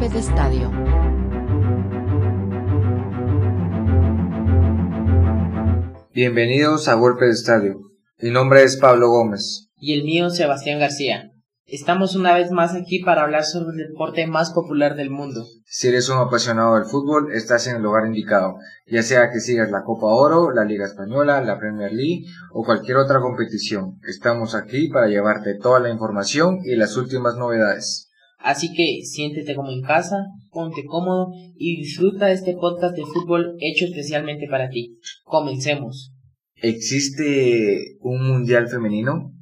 golpe 0.00 0.14
de 0.14 0.20
estadio. 0.20 0.70
Bienvenidos 6.14 6.88
a 6.88 6.94
Golpe 6.94 7.26
de 7.26 7.32
Estadio. 7.32 7.80
Mi 8.18 8.30
nombre 8.30 8.62
es 8.62 8.78
Pablo 8.78 9.10
Gómez. 9.10 9.68
Y 9.76 9.92
el 9.92 10.04
mío 10.04 10.30
Sebastián 10.30 10.80
García. 10.80 11.32
Estamos 11.66 12.16
una 12.16 12.34
vez 12.34 12.50
más 12.50 12.74
aquí 12.74 13.00
para 13.00 13.22
hablar 13.22 13.44
sobre 13.44 13.76
el 13.76 13.88
deporte 13.88 14.26
más 14.26 14.52
popular 14.52 14.96
del 14.96 15.10
mundo. 15.10 15.44
Si 15.66 15.88
eres 15.88 16.08
un 16.08 16.18
apasionado 16.18 16.76
del 16.76 16.86
fútbol, 16.86 17.32
estás 17.32 17.66
en 17.66 17.76
el 17.76 17.82
lugar 17.82 18.06
indicado, 18.06 18.56
ya 18.86 19.02
sea 19.02 19.30
que 19.30 19.40
sigas 19.40 19.70
la 19.70 19.84
Copa 19.84 20.06
Oro, 20.06 20.50
la 20.50 20.64
Liga 20.64 20.86
Española, 20.86 21.42
la 21.42 21.58
Premier 21.58 21.92
League 21.92 22.24
o 22.52 22.64
cualquier 22.64 22.96
otra 22.96 23.20
competición. 23.20 23.98
Estamos 24.08 24.54
aquí 24.54 24.88
para 24.88 25.08
llevarte 25.08 25.58
toda 25.60 25.78
la 25.78 25.90
información 25.90 26.58
y 26.64 26.74
las 26.76 26.96
últimas 26.96 27.36
novedades. 27.36 28.09
Así 28.42 28.72
que 28.72 29.04
siéntete 29.04 29.54
como 29.54 29.70
en 29.70 29.82
casa, 29.82 30.16
ponte 30.50 30.84
cómodo 30.86 31.28
y 31.56 31.76
disfruta 31.76 32.26
de 32.26 32.32
este 32.32 32.54
podcast 32.54 32.96
de 32.96 33.02
fútbol 33.02 33.54
hecho 33.60 33.84
especialmente 33.84 34.46
para 34.50 34.70
ti. 34.70 34.98
Comencemos. 35.24 36.12
¿Existe 36.56 37.96
un 38.00 38.26
mundial 38.26 38.68
femenino? 38.68 39.32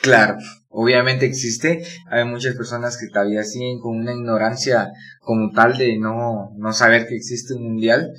Claro, 0.00 0.36
obviamente 0.68 1.26
existe. 1.26 1.82
Hay 2.08 2.24
muchas 2.24 2.54
personas 2.54 2.96
que 2.98 3.08
todavía 3.08 3.42
siguen 3.42 3.80
con 3.80 3.96
una 3.96 4.14
ignorancia 4.14 4.90
como 5.20 5.50
tal 5.50 5.76
de 5.76 5.98
no, 5.98 6.50
no 6.56 6.72
saber 6.72 7.06
que 7.08 7.16
existe 7.16 7.54
un 7.54 7.64
mundial. 7.64 8.12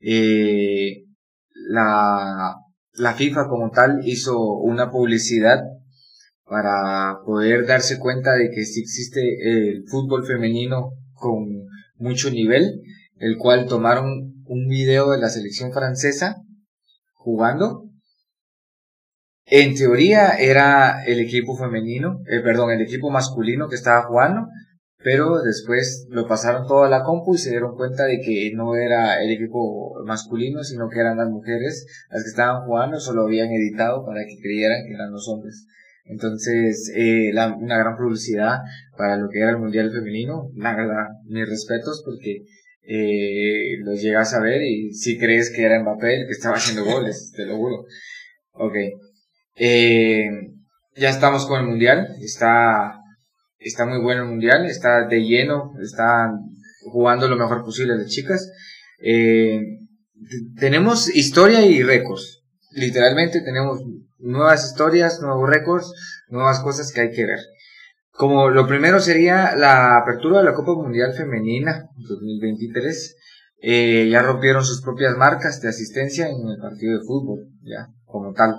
Eh, 0.00 1.04
la, 1.54 2.54
la 2.92 3.14
FIFA 3.14 3.48
como 3.48 3.70
tal 3.70 4.00
hizo 4.04 4.38
una 4.58 4.90
publicidad 4.90 5.60
para 6.52 7.22
poder 7.24 7.66
darse 7.66 7.98
cuenta 7.98 8.34
de 8.34 8.50
que 8.50 8.66
sí 8.66 8.80
existe 8.82 9.20
el 9.42 9.84
fútbol 9.88 10.26
femenino 10.26 10.90
con 11.14 11.46
mucho 11.96 12.30
nivel, 12.30 12.82
el 13.16 13.38
cual 13.38 13.64
tomaron 13.64 14.34
un 14.44 14.68
video 14.68 15.12
de 15.12 15.18
la 15.18 15.30
selección 15.30 15.72
francesa 15.72 16.36
jugando. 17.14 17.84
En 19.46 19.74
teoría 19.74 20.32
era 20.32 21.02
el 21.06 21.20
equipo 21.20 21.56
femenino, 21.56 22.18
eh, 22.26 22.40
perdón, 22.40 22.70
el 22.70 22.82
equipo 22.82 23.08
masculino 23.08 23.70
que 23.70 23.76
estaba 23.76 24.02
jugando, 24.02 24.46
pero 25.02 25.40
después 25.40 26.06
lo 26.10 26.28
pasaron 26.28 26.66
todo 26.66 26.84
a 26.84 26.90
la 26.90 27.02
compu 27.02 27.34
y 27.34 27.38
se 27.38 27.48
dieron 27.48 27.76
cuenta 27.76 28.04
de 28.04 28.20
que 28.20 28.52
no 28.54 28.76
era 28.76 29.22
el 29.22 29.30
equipo 29.30 29.94
masculino, 30.04 30.62
sino 30.64 30.90
que 30.90 31.00
eran 31.00 31.16
las 31.16 31.30
mujeres 31.30 31.86
las 32.10 32.24
que 32.24 32.28
estaban 32.28 32.66
jugando, 32.66 33.00
solo 33.00 33.22
habían 33.22 33.50
editado 33.52 34.04
para 34.04 34.20
que 34.26 34.36
creyeran 34.38 34.84
que 34.86 34.92
eran 34.92 35.12
los 35.12 35.26
hombres. 35.28 35.66
Entonces, 36.12 36.92
eh, 36.94 37.30
la, 37.32 37.54
una 37.54 37.78
gran 37.78 37.96
publicidad 37.96 38.58
para 38.96 39.16
lo 39.16 39.28
que 39.30 39.40
era 39.40 39.50
el 39.50 39.58
Mundial 39.58 39.90
Femenino. 39.90 40.50
La 40.54 40.76
verdad, 40.76 41.08
mis 41.26 41.48
respetos 41.48 42.02
porque 42.04 42.44
eh, 42.82 43.78
los 43.82 44.00
llegas 44.02 44.34
a 44.34 44.40
ver 44.40 44.60
y 44.62 44.92
si 44.92 45.18
crees 45.18 45.50
que 45.50 45.62
era 45.62 45.80
Mbappé 45.80 46.20
el 46.20 46.26
que 46.26 46.32
estaba 46.32 46.56
haciendo 46.56 46.84
goles, 46.84 47.32
te 47.36 47.46
lo 47.46 47.56
juro. 47.56 47.84
Ok. 48.52 48.74
Eh, 49.56 50.28
ya 50.96 51.08
estamos 51.08 51.46
con 51.46 51.60
el 51.60 51.66
Mundial. 51.66 52.14
Está, 52.20 53.00
está 53.58 53.86
muy 53.86 54.00
bueno 54.00 54.22
el 54.22 54.28
Mundial. 54.28 54.66
Está 54.66 55.06
de 55.06 55.22
lleno. 55.22 55.72
Están 55.82 56.40
jugando 56.92 57.26
lo 57.26 57.36
mejor 57.36 57.64
posible 57.64 57.96
las 57.96 58.10
chicas. 58.10 58.52
Eh, 59.02 59.60
tenemos 60.58 61.08
historia 61.14 61.64
y 61.64 61.82
récords. 61.82 62.42
Literalmente 62.72 63.40
tenemos 63.40 63.80
nuevas 64.22 64.64
historias, 64.64 65.20
nuevos 65.20 65.48
récords, 65.48 65.92
nuevas 66.28 66.60
cosas 66.60 66.90
que 66.92 67.02
hay 67.02 67.10
que 67.10 67.26
ver. 67.26 67.40
Como 68.12 68.48
lo 68.50 68.66
primero 68.66 69.00
sería 69.00 69.54
la 69.56 69.98
apertura 69.98 70.38
de 70.38 70.44
la 70.44 70.54
Copa 70.54 70.74
Mundial 70.74 71.12
Femenina 71.14 71.88
2023. 71.96 73.16
Eh, 73.64 74.08
ya 74.10 74.22
rompieron 74.22 74.64
sus 74.64 74.82
propias 74.82 75.16
marcas 75.16 75.60
de 75.60 75.68
asistencia 75.68 76.28
en 76.28 76.48
el 76.48 76.58
partido 76.58 76.98
de 76.98 77.04
fútbol, 77.04 77.46
ya, 77.62 77.86
como 78.04 78.32
tal. 78.32 78.56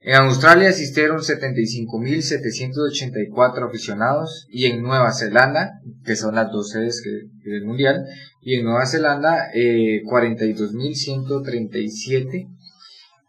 En 0.00 0.16
Australia 0.16 0.68
asistieron 0.68 1.20
75.784 1.20 3.66
aficionados 3.66 4.46
y 4.50 4.66
en 4.66 4.82
Nueva 4.82 5.14
Zelanda, 5.14 5.80
que 6.04 6.14
son 6.14 6.34
las 6.34 6.52
dos 6.52 6.68
sedes 6.68 7.02
del 7.42 7.64
Mundial, 7.64 8.04
y 8.42 8.56
en 8.56 8.64
Nueva 8.64 8.84
Zelanda 8.84 9.48
eh, 9.54 10.02
42.137, 10.04 12.46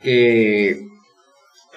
que 0.02 0.82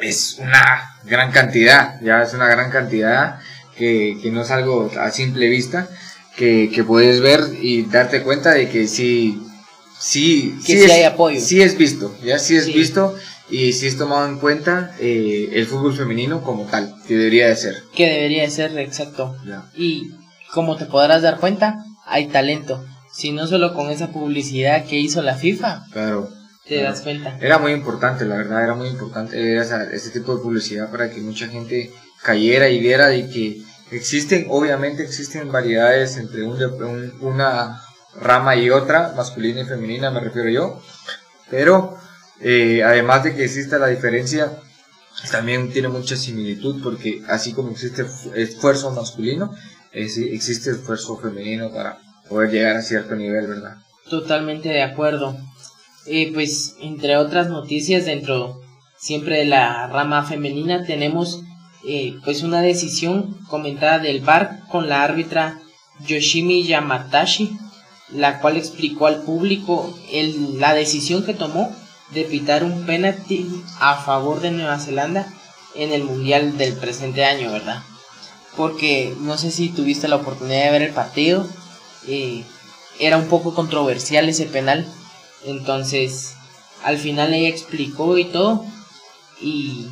es 0.00 0.36
una 0.38 0.94
gran 1.04 1.30
cantidad, 1.32 2.00
ya 2.00 2.22
es 2.22 2.34
una 2.34 2.46
gran 2.48 2.70
cantidad 2.70 3.38
que, 3.76 4.18
que 4.22 4.30
no 4.30 4.42
es 4.42 4.50
algo 4.50 4.90
a 4.98 5.10
simple 5.10 5.48
vista, 5.48 5.88
que, 6.36 6.70
que 6.72 6.84
puedes 6.84 7.20
ver 7.20 7.40
y 7.60 7.82
darte 7.84 8.22
cuenta 8.22 8.52
de 8.52 8.68
que 8.68 8.86
sí, 8.86 9.40
sí, 9.98 10.54
Que 10.66 10.72
sí, 10.72 10.78
sí 10.78 10.84
es, 10.84 10.90
hay 10.92 11.02
apoyo. 11.04 11.40
sí 11.40 11.62
es 11.62 11.76
visto, 11.76 12.16
ya 12.24 12.38
sí 12.38 12.56
es 12.56 12.66
Sí. 12.66 12.72
visto 12.72 13.16
y 13.50 13.72
sí 13.72 13.86
es 13.86 13.96
tomado 13.96 14.26
en 14.28 14.38
cuenta 14.38 14.92
eh, 15.00 15.48
el 15.52 15.66
fútbol 15.66 15.96
femenino 15.96 16.42
como 16.42 16.64
tal, 16.66 16.94
que 17.06 17.16
debería 17.16 17.48
de 17.48 17.56
ser. 17.56 17.74
Que 17.94 18.06
debería 18.06 18.42
de 18.42 18.50
ser 18.50 18.76
exacto. 18.78 19.36
Ya. 19.46 19.64
Y 19.74 20.12
como 20.52 20.76
te 20.76 20.84
podrás 20.86 21.22
dar 21.22 21.38
cuenta, 21.38 21.84
hay 22.06 22.28
talento. 22.28 22.84
Si 23.12 23.32
no 23.32 23.46
solo 23.46 23.72
con 23.74 23.90
esa 23.90 24.08
publicidad 24.08 24.84
que 24.84 24.96
hizo 24.98 25.22
la 25.22 25.34
FIFA, 25.34 25.86
Claro. 25.92 26.28
Te 26.68 26.82
das 26.82 27.00
cuenta. 27.00 27.36
Era 27.40 27.58
muy 27.58 27.72
importante, 27.72 28.24
la 28.24 28.36
verdad, 28.36 28.62
era 28.62 28.74
muy 28.74 28.88
importante 28.88 29.56
esa, 29.56 29.84
ese 29.84 30.10
tipo 30.10 30.36
de 30.36 30.42
publicidad 30.42 30.90
para 30.90 31.10
que 31.10 31.20
mucha 31.20 31.48
gente 31.48 31.90
cayera 32.22 32.68
y 32.68 32.80
viera 32.80 33.08
de 33.08 33.28
que 33.28 33.62
existen, 33.90 34.46
obviamente 34.50 35.02
existen 35.02 35.50
variedades 35.50 36.16
entre 36.16 36.42
un, 36.44 36.62
un- 36.62 37.12
una 37.20 37.80
rama 38.20 38.56
y 38.56 38.70
otra, 38.70 39.12
masculina 39.16 39.60
y 39.60 39.64
femenina 39.64 40.10
me 40.10 40.20
refiero 40.20 40.48
yo, 40.50 40.82
pero 41.50 41.96
eh, 42.40 42.82
además 42.84 43.24
de 43.24 43.34
que 43.34 43.44
exista 43.44 43.78
la 43.78 43.86
diferencia, 43.88 44.50
también 45.30 45.70
tiene 45.72 45.88
mucha 45.88 46.16
similitud 46.16 46.82
porque 46.82 47.22
así 47.28 47.52
como 47.52 47.70
existe 47.70 48.04
fu- 48.04 48.32
esfuerzo 48.34 48.90
masculino, 48.92 49.54
es- 49.92 50.18
existe 50.18 50.70
esfuerzo 50.70 51.16
femenino 51.18 51.70
para 51.72 51.98
poder 52.28 52.50
llegar 52.50 52.76
a 52.76 52.82
cierto 52.82 53.14
nivel, 53.16 53.46
¿verdad? 53.46 53.76
Totalmente 54.08 54.68
de 54.68 54.82
acuerdo. 54.82 55.36
Eh, 56.10 56.30
pues 56.32 56.76
entre 56.80 57.16
otras 57.16 57.48
noticias 57.48 58.06
dentro 58.06 58.60
siempre 58.98 59.38
de 59.38 59.44
la 59.44 59.86
rama 59.88 60.24
femenina 60.24 60.84
tenemos 60.86 61.42
eh, 61.86 62.14
pues 62.24 62.42
una 62.42 62.60
decisión 62.62 63.36
comentada 63.48 63.98
del 63.98 64.20
VAR 64.20 64.60
con 64.68 64.88
la 64.88 65.02
árbitra 65.04 65.60
Yoshimi 66.06 66.64
Yamatashi, 66.64 67.56
la 68.12 68.40
cual 68.40 68.56
explicó 68.56 69.06
al 69.06 69.22
público 69.22 69.94
el- 70.12 70.58
la 70.58 70.74
decisión 70.74 71.24
que 71.24 71.34
tomó 71.34 71.70
de 72.12 72.24
pitar 72.24 72.64
un 72.64 72.86
penalti 72.86 73.46
a 73.80 73.96
favor 73.96 74.40
de 74.40 74.50
Nueva 74.50 74.78
Zelanda 74.78 75.26
en 75.74 75.92
el 75.92 76.04
mundial 76.04 76.56
del 76.56 76.74
presente 76.74 77.24
año, 77.24 77.52
¿verdad? 77.52 77.82
Porque 78.56 79.14
no 79.20 79.36
sé 79.38 79.50
si 79.50 79.68
tuviste 79.68 80.08
la 80.08 80.16
oportunidad 80.16 80.64
de 80.64 80.70
ver 80.70 80.82
el 80.82 80.94
partido, 80.94 81.46
eh, 82.08 82.44
era 82.98 83.18
un 83.18 83.26
poco 83.28 83.54
controversial 83.54 84.28
ese 84.28 84.46
penal, 84.46 84.86
entonces 85.44 86.34
al 86.84 86.98
final 86.98 87.34
ella 87.34 87.48
explicó 87.48 88.16
y 88.18 88.24
todo 88.26 88.64
y 89.40 89.88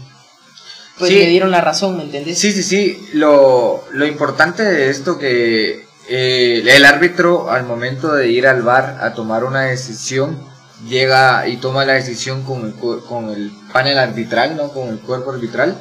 pues 0.99 1.11
Sí. 1.11 1.19
le 1.19 1.27
dieron 1.27 1.51
la 1.51 1.61
razón, 1.61 1.97
¿me 1.97 2.05
entendés? 2.05 2.39
Sí, 2.39 2.53
sí, 2.53 2.62
sí. 2.62 3.09
Lo, 3.12 3.84
lo 3.91 4.07
importante 4.07 4.62
de 4.62 4.89
esto 4.89 5.19
que 5.19 5.84
eh, 6.09 6.62
el 6.67 6.84
árbitro 6.84 7.51
al 7.51 7.65
momento 7.65 8.12
de 8.12 8.31
ir 8.31 8.47
al 8.47 8.62
bar 8.62 8.99
a 9.01 9.12
tomar 9.12 9.45
una 9.45 9.62
decisión 9.62 10.39
llega 10.89 11.47
y 11.49 11.57
toma 11.59 11.84
la 11.84 11.95
decisión 11.95 12.43
con 12.45 12.65
el, 12.67 12.75
con 13.05 13.28
el 13.31 13.51
panel 13.73 13.99
arbitral, 13.99 14.57
¿no? 14.57 14.69
Con 14.73 14.89
el 14.89 14.99
cuerpo 15.01 15.33
arbitral. 15.33 15.77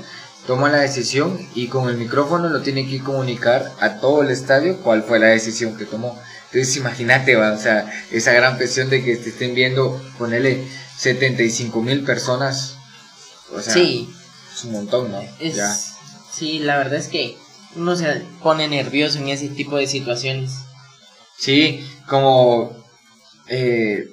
Toma 0.47 0.69
la 0.69 0.77
decisión 0.79 1.39
y 1.55 1.67
con 1.67 1.89
el 1.89 1.97
micrófono 1.97 2.49
lo 2.49 2.61
tiene 2.61 2.87
que 2.87 3.01
comunicar 3.01 3.71
a 3.79 3.99
todo 3.99 4.21
el 4.21 4.29
estadio 4.29 4.77
cuál 4.83 5.03
fue 5.03 5.17
la 5.19 5.27
decisión 5.27 5.75
que 5.77 5.85
tomó. 5.85 6.19
Entonces 6.55 6.77
imagínate, 6.77 7.35
va, 7.35 7.51
o 7.51 7.59
sea, 7.59 7.91
esa 8.11 8.31
gran 8.31 8.57
presión 8.57 8.89
de 8.89 9.03
que 9.03 9.17
te 9.17 9.29
estén 9.29 9.53
viendo, 9.53 10.01
ponele 10.17 10.65
75 10.97 11.81
mil 11.81 12.05
personas. 12.05 12.77
O 13.51 13.61
sea, 13.61 13.73
sí, 13.73 14.09
es 14.53 14.63
un 14.63 14.71
montón, 14.71 15.11
¿no? 15.11 15.21
es, 15.41 15.55
Ya. 15.57 15.75
sí, 16.33 16.59
la 16.59 16.77
verdad 16.77 16.95
es 16.95 17.09
que 17.09 17.35
uno 17.75 17.97
se 17.97 18.21
pone 18.41 18.69
nervioso 18.69 19.19
en 19.19 19.27
ese 19.27 19.49
tipo 19.49 19.75
de 19.75 19.85
situaciones. 19.85 20.51
Sí, 21.37 21.85
como 22.07 22.71
eh, 23.49 24.05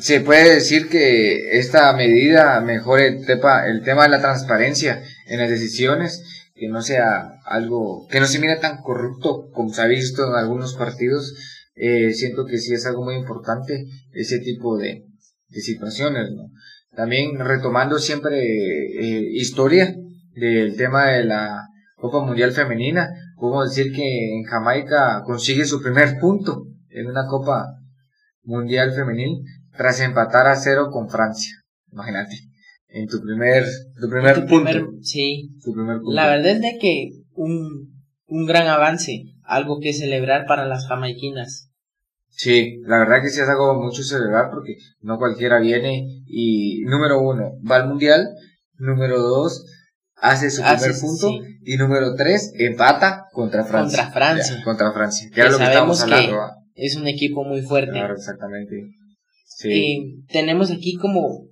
se 0.00 0.20
puede 0.20 0.54
decir 0.54 0.88
que 0.88 1.58
esta 1.58 1.92
medida 1.92 2.62
mejore 2.62 3.08
el 3.08 3.26
tema, 3.26 3.66
el 3.66 3.82
tema 3.82 4.04
de 4.04 4.08
la 4.08 4.22
transparencia 4.22 5.02
en 5.26 5.38
las 5.38 5.50
decisiones, 5.50 6.22
que 6.62 6.68
no 6.68 6.80
sea 6.80 7.40
algo, 7.44 8.06
que 8.08 8.20
no 8.20 8.26
se 8.26 8.38
mire 8.38 8.54
tan 8.54 8.82
corrupto 8.82 9.50
como 9.50 9.74
se 9.74 9.82
ha 9.82 9.86
visto 9.86 10.28
en 10.28 10.36
algunos 10.36 10.74
partidos. 10.74 11.34
Eh, 11.74 12.12
siento 12.12 12.46
que 12.46 12.58
sí 12.58 12.72
es 12.72 12.86
algo 12.86 13.02
muy 13.02 13.16
importante 13.16 13.84
ese 14.12 14.38
tipo 14.38 14.78
de, 14.78 15.04
situaciones. 15.48 16.28
También 16.94 17.36
retomando 17.40 17.98
siempre 17.98 18.38
eh, 18.38 19.28
historia 19.32 19.92
del 20.36 20.76
tema 20.76 21.06
de 21.06 21.24
la 21.24 21.66
Copa 21.96 22.24
Mundial 22.24 22.52
Femenina. 22.52 23.10
Podemos 23.36 23.74
decir 23.74 23.92
que 23.92 24.36
en 24.36 24.44
Jamaica 24.44 25.24
consigue 25.24 25.64
su 25.64 25.82
primer 25.82 26.20
punto 26.20 26.68
en 26.90 27.08
una 27.08 27.26
Copa 27.26 27.66
Mundial 28.44 28.92
Femenil 28.92 29.42
tras 29.76 29.98
empatar 29.98 30.46
a 30.46 30.54
cero 30.54 30.90
con 30.92 31.10
Francia. 31.10 31.56
Imagínate, 31.90 32.36
en 32.92 33.08
tu 33.08 33.20
primer, 33.20 33.64
tu 34.00 34.08
primer 34.08 34.46
punto. 34.46 34.92
sí. 35.02 35.50
La 36.06 36.26
verdad 36.28 36.52
es 36.52 36.60
de 36.60 36.78
que 36.80 37.10
un, 37.34 37.92
un 38.26 38.46
gran 38.46 38.66
avance, 38.68 39.24
algo 39.44 39.80
que 39.80 39.92
celebrar 39.92 40.46
para 40.46 40.66
las 40.66 40.86
jamaiquinas. 40.86 41.70
Sí, 42.28 42.80
la 42.86 42.98
verdad 42.98 43.22
que 43.22 43.28
sí 43.28 43.40
es 43.40 43.48
algo 43.48 43.80
mucho 43.82 44.02
celebrar 44.02 44.50
porque 44.50 44.76
no 45.00 45.18
cualquiera 45.18 45.60
viene 45.60 46.22
y 46.26 46.82
número 46.84 47.20
uno 47.20 47.52
va 47.68 47.76
al 47.76 47.88
mundial, 47.88 48.28
número 48.78 49.20
dos 49.20 49.66
hace 50.16 50.50
su 50.50 50.62
primer 50.62 50.92
punto 50.98 51.44
y 51.64 51.76
número 51.76 52.14
tres 52.14 52.52
empata 52.56 53.26
contra 53.32 53.64
Francia. 53.64 54.04
Contra 54.04 54.12
Francia. 54.12 54.62
contra 54.64 54.92
Francia. 54.92 55.30
Que, 55.34 55.42
lo 55.44 55.58
que 55.58 55.64
estamos 55.64 56.02
hablando. 56.02 56.38
Es 56.74 56.96
un 56.96 57.06
equipo 57.06 57.44
muy 57.44 57.60
fuerte. 57.60 57.92
Claro, 57.92 58.14
exactamente. 58.14 58.86
Sí. 59.44 59.70
Eh, 59.70 60.24
tenemos 60.32 60.70
aquí 60.70 60.94
como 60.94 61.51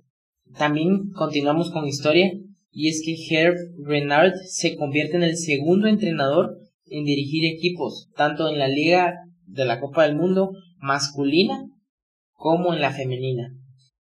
también 0.57 1.11
continuamos 1.11 1.71
con 1.71 1.87
historia 1.87 2.31
y 2.71 2.89
es 2.89 3.01
que 3.05 3.15
Herb 3.29 3.55
Renard 3.85 4.33
se 4.47 4.75
convierte 4.75 5.17
en 5.17 5.23
el 5.23 5.37
segundo 5.37 5.87
entrenador 5.87 6.57
en 6.85 7.05
dirigir 7.05 7.45
equipos, 7.45 8.09
tanto 8.15 8.49
en 8.49 8.59
la 8.59 8.67
Liga 8.67 9.13
de 9.45 9.65
la 9.65 9.79
Copa 9.79 10.03
del 10.03 10.15
Mundo 10.15 10.51
masculina 10.77 11.65
como 12.33 12.73
en 12.73 12.81
la 12.81 12.91
femenina. 12.91 13.53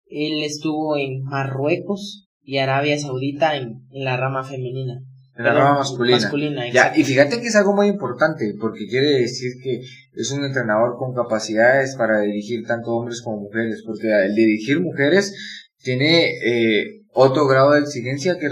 Él 0.06 0.42
estuvo 0.42 0.96
en 0.96 1.22
Marruecos 1.22 2.28
y 2.42 2.58
Arabia 2.58 2.98
Saudita 2.98 3.56
en, 3.56 3.86
la 3.90 4.16
rama 4.16 4.42
femenina. 4.42 5.00
En 5.36 5.44
la 5.44 5.52
rama 5.52 5.78
masculina. 5.78 6.68
ya, 6.70 6.92
y 6.96 7.04
fíjate 7.04 7.40
que 7.40 7.46
es 7.46 7.56
algo 7.56 7.74
muy 7.74 7.86
importante, 7.86 8.54
porque 8.60 8.86
quiere 8.88 9.20
decir 9.20 9.52
que 9.62 9.80
es 10.14 10.32
un 10.32 10.44
entrenador 10.44 10.96
con 10.98 11.14
capacidades 11.14 11.94
para 11.96 12.20
dirigir 12.20 12.66
tanto 12.66 12.90
hombres 12.90 13.22
como 13.22 13.42
mujeres, 13.42 13.82
porque 13.86 14.08
el 14.08 14.34
dirigir 14.34 14.80
mujeres 14.80 15.32
tiene 15.82 16.30
eh, 16.44 17.02
otro 17.12 17.46
grado 17.46 17.72
de 17.72 17.80
exigencia 17.80 18.38
que, 18.38 18.48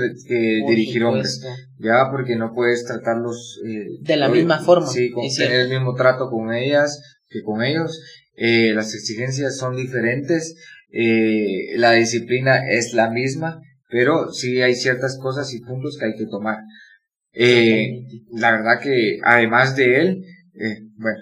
dirigir 0.69 1.05
hombres, 1.05 1.41
ya 1.79 2.11
porque 2.11 2.37
no 2.37 2.55
puedes 2.55 2.85
tratarlos 2.85 3.61
eh, 3.67 3.99
de 4.01 4.17
la 4.17 4.29
misma 4.29 4.59
forma, 4.59 4.87
sí, 4.87 5.11
con, 5.11 5.27
tener 5.29 5.61
el 5.61 5.69
mismo 5.69 5.95
trato 5.95 6.29
con 6.31 6.53
ellas 6.53 7.01
que 7.29 7.43
con 7.43 7.63
ellos, 7.63 8.01
eh, 8.37 8.73
las 8.75 8.95
exigencias 8.95 9.57
son 9.57 9.77
diferentes, 9.77 10.57
eh, 10.91 11.77
la 11.77 11.93
disciplina 11.93 12.69
es 12.71 12.95
la 12.95 13.11
misma, 13.11 13.61
pero 13.91 14.33
sí 14.33 14.61
hay 14.61 14.75
ciertas 14.75 15.19
cosas 15.19 15.53
y 15.55 15.61
puntos 15.61 15.97
que 15.99 16.07
hay 16.07 16.15
que 16.17 16.27
tomar. 16.27 16.59
Eh, 17.33 18.05
la 18.33 18.53
verdad 18.53 18.81
que 18.83 19.19
además 19.23 19.77
de 19.77 20.01
él, 20.01 20.25
eh, 20.55 20.79
bueno, 20.97 21.19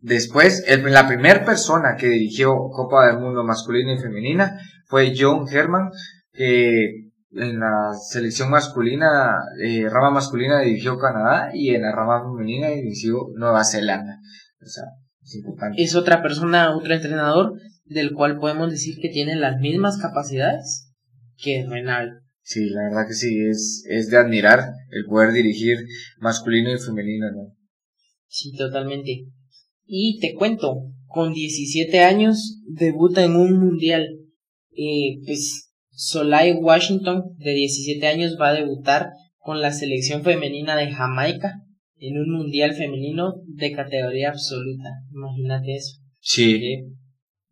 después 0.00 0.64
la 0.84 1.06
primera 1.06 1.44
persona 1.44 1.96
que 1.98 2.08
dirigió 2.08 2.54
Copa 2.70 3.06
del 3.06 3.18
Mundo 3.18 3.44
masculina 3.44 3.94
y 3.94 3.98
femenina 3.98 4.58
fue 4.86 5.14
John 5.16 5.46
Herman, 5.48 5.90
que 6.32 7.10
en 7.32 7.60
la 7.60 7.92
selección 7.94 8.50
masculina, 8.50 9.36
eh, 9.62 9.88
rama 9.88 10.10
masculina 10.10 10.60
dirigió 10.60 10.98
Canadá 10.98 11.50
y 11.54 11.70
en 11.70 11.82
la 11.82 11.92
rama 11.92 12.22
femenina 12.22 12.68
dirigió 12.68 13.28
Nueva 13.36 13.64
Zelanda. 13.64 14.18
O 14.60 14.66
sea, 14.66 14.84
es, 15.22 15.36
importante. 15.36 15.82
es 15.82 15.94
otra 15.94 16.22
persona, 16.22 16.76
otro 16.76 16.92
entrenador 16.92 17.54
del 17.84 18.12
cual 18.12 18.38
podemos 18.38 18.70
decir 18.70 18.96
que 19.00 19.08
tiene 19.08 19.36
las 19.36 19.60
mismas 19.60 19.98
capacidades 19.98 20.92
que 21.36 21.64
Renal. 21.68 22.22
Sí, 22.42 22.68
la 22.70 22.82
verdad 22.82 23.06
que 23.06 23.14
sí, 23.14 23.46
es, 23.48 23.84
es 23.88 24.10
de 24.10 24.16
admirar 24.16 24.72
el 24.90 25.04
poder 25.04 25.32
dirigir 25.32 25.78
masculino 26.18 26.72
y 26.72 26.78
femenino, 26.78 27.30
¿no? 27.30 27.54
Sí, 28.26 28.56
totalmente. 28.56 29.26
Y 29.92 30.20
te 30.20 30.34
cuento, 30.34 30.84
con 31.08 31.32
17 31.32 31.98
años 32.04 32.60
debuta 32.64 33.24
en 33.24 33.34
un 33.34 33.58
mundial. 33.58 34.06
Eh, 34.70 35.18
pues 35.26 35.72
Solai 35.90 36.52
Washington, 36.52 37.34
de 37.38 37.54
17 37.54 38.06
años, 38.06 38.36
va 38.40 38.50
a 38.50 38.54
debutar 38.54 39.08
con 39.38 39.60
la 39.60 39.72
selección 39.72 40.22
femenina 40.22 40.76
de 40.76 40.92
Jamaica 40.92 41.54
en 41.96 42.18
un 42.18 42.30
mundial 42.30 42.74
femenino 42.74 43.42
de 43.46 43.72
categoría 43.72 44.28
absoluta. 44.28 44.90
Imagínate 45.12 45.74
eso. 45.74 45.98
Sí. 46.20 46.54
Eh, 46.54 46.84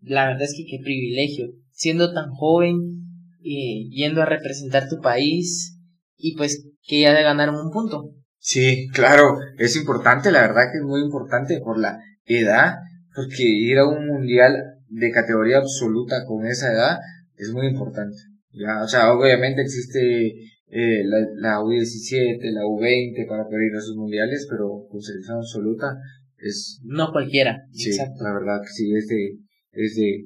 la 0.02 0.28
verdad 0.28 0.44
es 0.44 0.54
que 0.56 0.64
qué 0.64 0.78
privilegio. 0.80 1.48
Siendo 1.72 2.14
tan 2.14 2.30
joven, 2.30 3.02
yendo 3.42 4.22
a 4.22 4.26
representar 4.26 4.88
tu 4.88 5.00
país 5.00 5.76
y 6.16 6.36
pues 6.36 6.68
que 6.82 7.00
ya 7.00 7.14
de 7.14 7.24
ganar 7.24 7.50
un 7.50 7.72
punto. 7.72 8.14
Sí, 8.38 8.86
claro, 8.92 9.38
es 9.58 9.74
importante, 9.74 10.30
la 10.30 10.42
verdad 10.42 10.70
que 10.70 10.78
es 10.78 10.84
muy 10.84 11.00
importante 11.00 11.60
por 11.60 11.80
la 11.80 11.98
edad, 12.28 12.76
porque 13.14 13.42
ir 13.42 13.78
a 13.78 13.88
un 13.88 14.06
mundial 14.06 14.56
de 14.88 15.10
categoría 15.10 15.58
absoluta 15.58 16.24
con 16.26 16.46
esa 16.46 16.72
edad 16.72 16.98
es 17.36 17.52
muy 17.52 17.66
importante. 17.66 18.16
Ya, 18.52 18.82
o 18.82 18.88
sea, 18.88 19.12
obviamente 19.12 19.62
existe 19.62 20.28
eh, 20.70 21.02
la, 21.04 21.18
la, 21.36 21.60
U17, 21.60 22.40
la 22.52 22.62
U20 22.62 23.26
para 23.28 23.44
poder 23.44 23.68
ir 23.68 23.74
a 23.74 23.78
esos 23.78 23.96
mundiales, 23.96 24.46
pero 24.50 24.86
con 24.90 25.00
selección 25.00 25.38
absoluta 25.38 25.96
es... 26.38 26.80
No 26.84 27.12
cualquiera. 27.12 27.62
Sí, 27.72 27.96
la 27.96 28.32
verdad 28.32 28.60
que 28.62 28.68
sí, 28.68 28.94
es 28.94 29.06
de, 29.08 29.38
es 29.72 29.96
de 29.96 30.24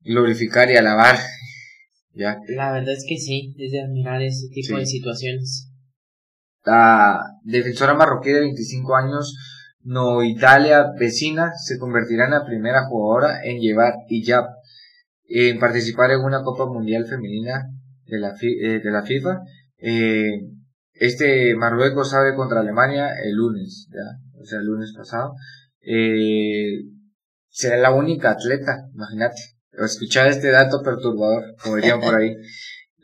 glorificar 0.00 0.70
y 0.70 0.76
alabar 0.76 1.16
la 2.14 2.72
verdad 2.72 2.92
es 2.92 3.04
que 3.08 3.16
sí, 3.16 3.54
es 3.58 3.72
de 3.72 3.82
admirar 3.82 4.22
ese 4.22 4.48
tipo 4.48 4.76
de 4.76 4.86
situaciones. 4.86 5.70
La 6.64 7.20
defensora 7.44 7.94
marroquí 7.94 8.30
de 8.30 8.40
25 8.40 8.94
años, 8.94 9.34
no 9.84 10.22
Italia 10.22 10.92
vecina, 10.98 11.52
se 11.56 11.78
convertirá 11.78 12.26
en 12.26 12.32
la 12.32 12.44
primera 12.44 12.86
jugadora 12.86 13.42
en 13.44 13.60
llevar 13.60 13.94
hijab, 14.08 14.44
en 15.28 15.58
participar 15.58 16.10
en 16.12 16.20
una 16.20 16.42
Copa 16.42 16.66
Mundial 16.66 17.06
Femenina 17.06 17.68
de 18.06 18.18
la, 18.18 18.34
eh, 18.40 18.80
de 18.82 18.90
la 18.90 19.02
FIFA. 19.02 19.40
Eh, 19.78 20.30
este 20.94 21.54
Marruecos 21.56 22.10
sabe 22.10 22.34
contra 22.34 22.60
Alemania 22.60 23.08
el 23.24 23.34
lunes, 23.34 23.88
ya, 23.90 24.18
o 24.40 24.44
sea, 24.44 24.60
el 24.60 24.66
lunes 24.66 24.92
pasado. 24.96 25.34
Eh, 25.80 26.84
será 27.48 27.76
la 27.78 27.92
única 27.92 28.30
atleta, 28.30 28.88
imagínate, 28.94 29.40
escuchar 29.72 30.28
este 30.28 30.50
dato 30.50 30.82
perturbador, 30.82 31.56
como 31.62 31.76
dirían 31.76 32.00
por 32.00 32.14
ahí. 32.14 32.34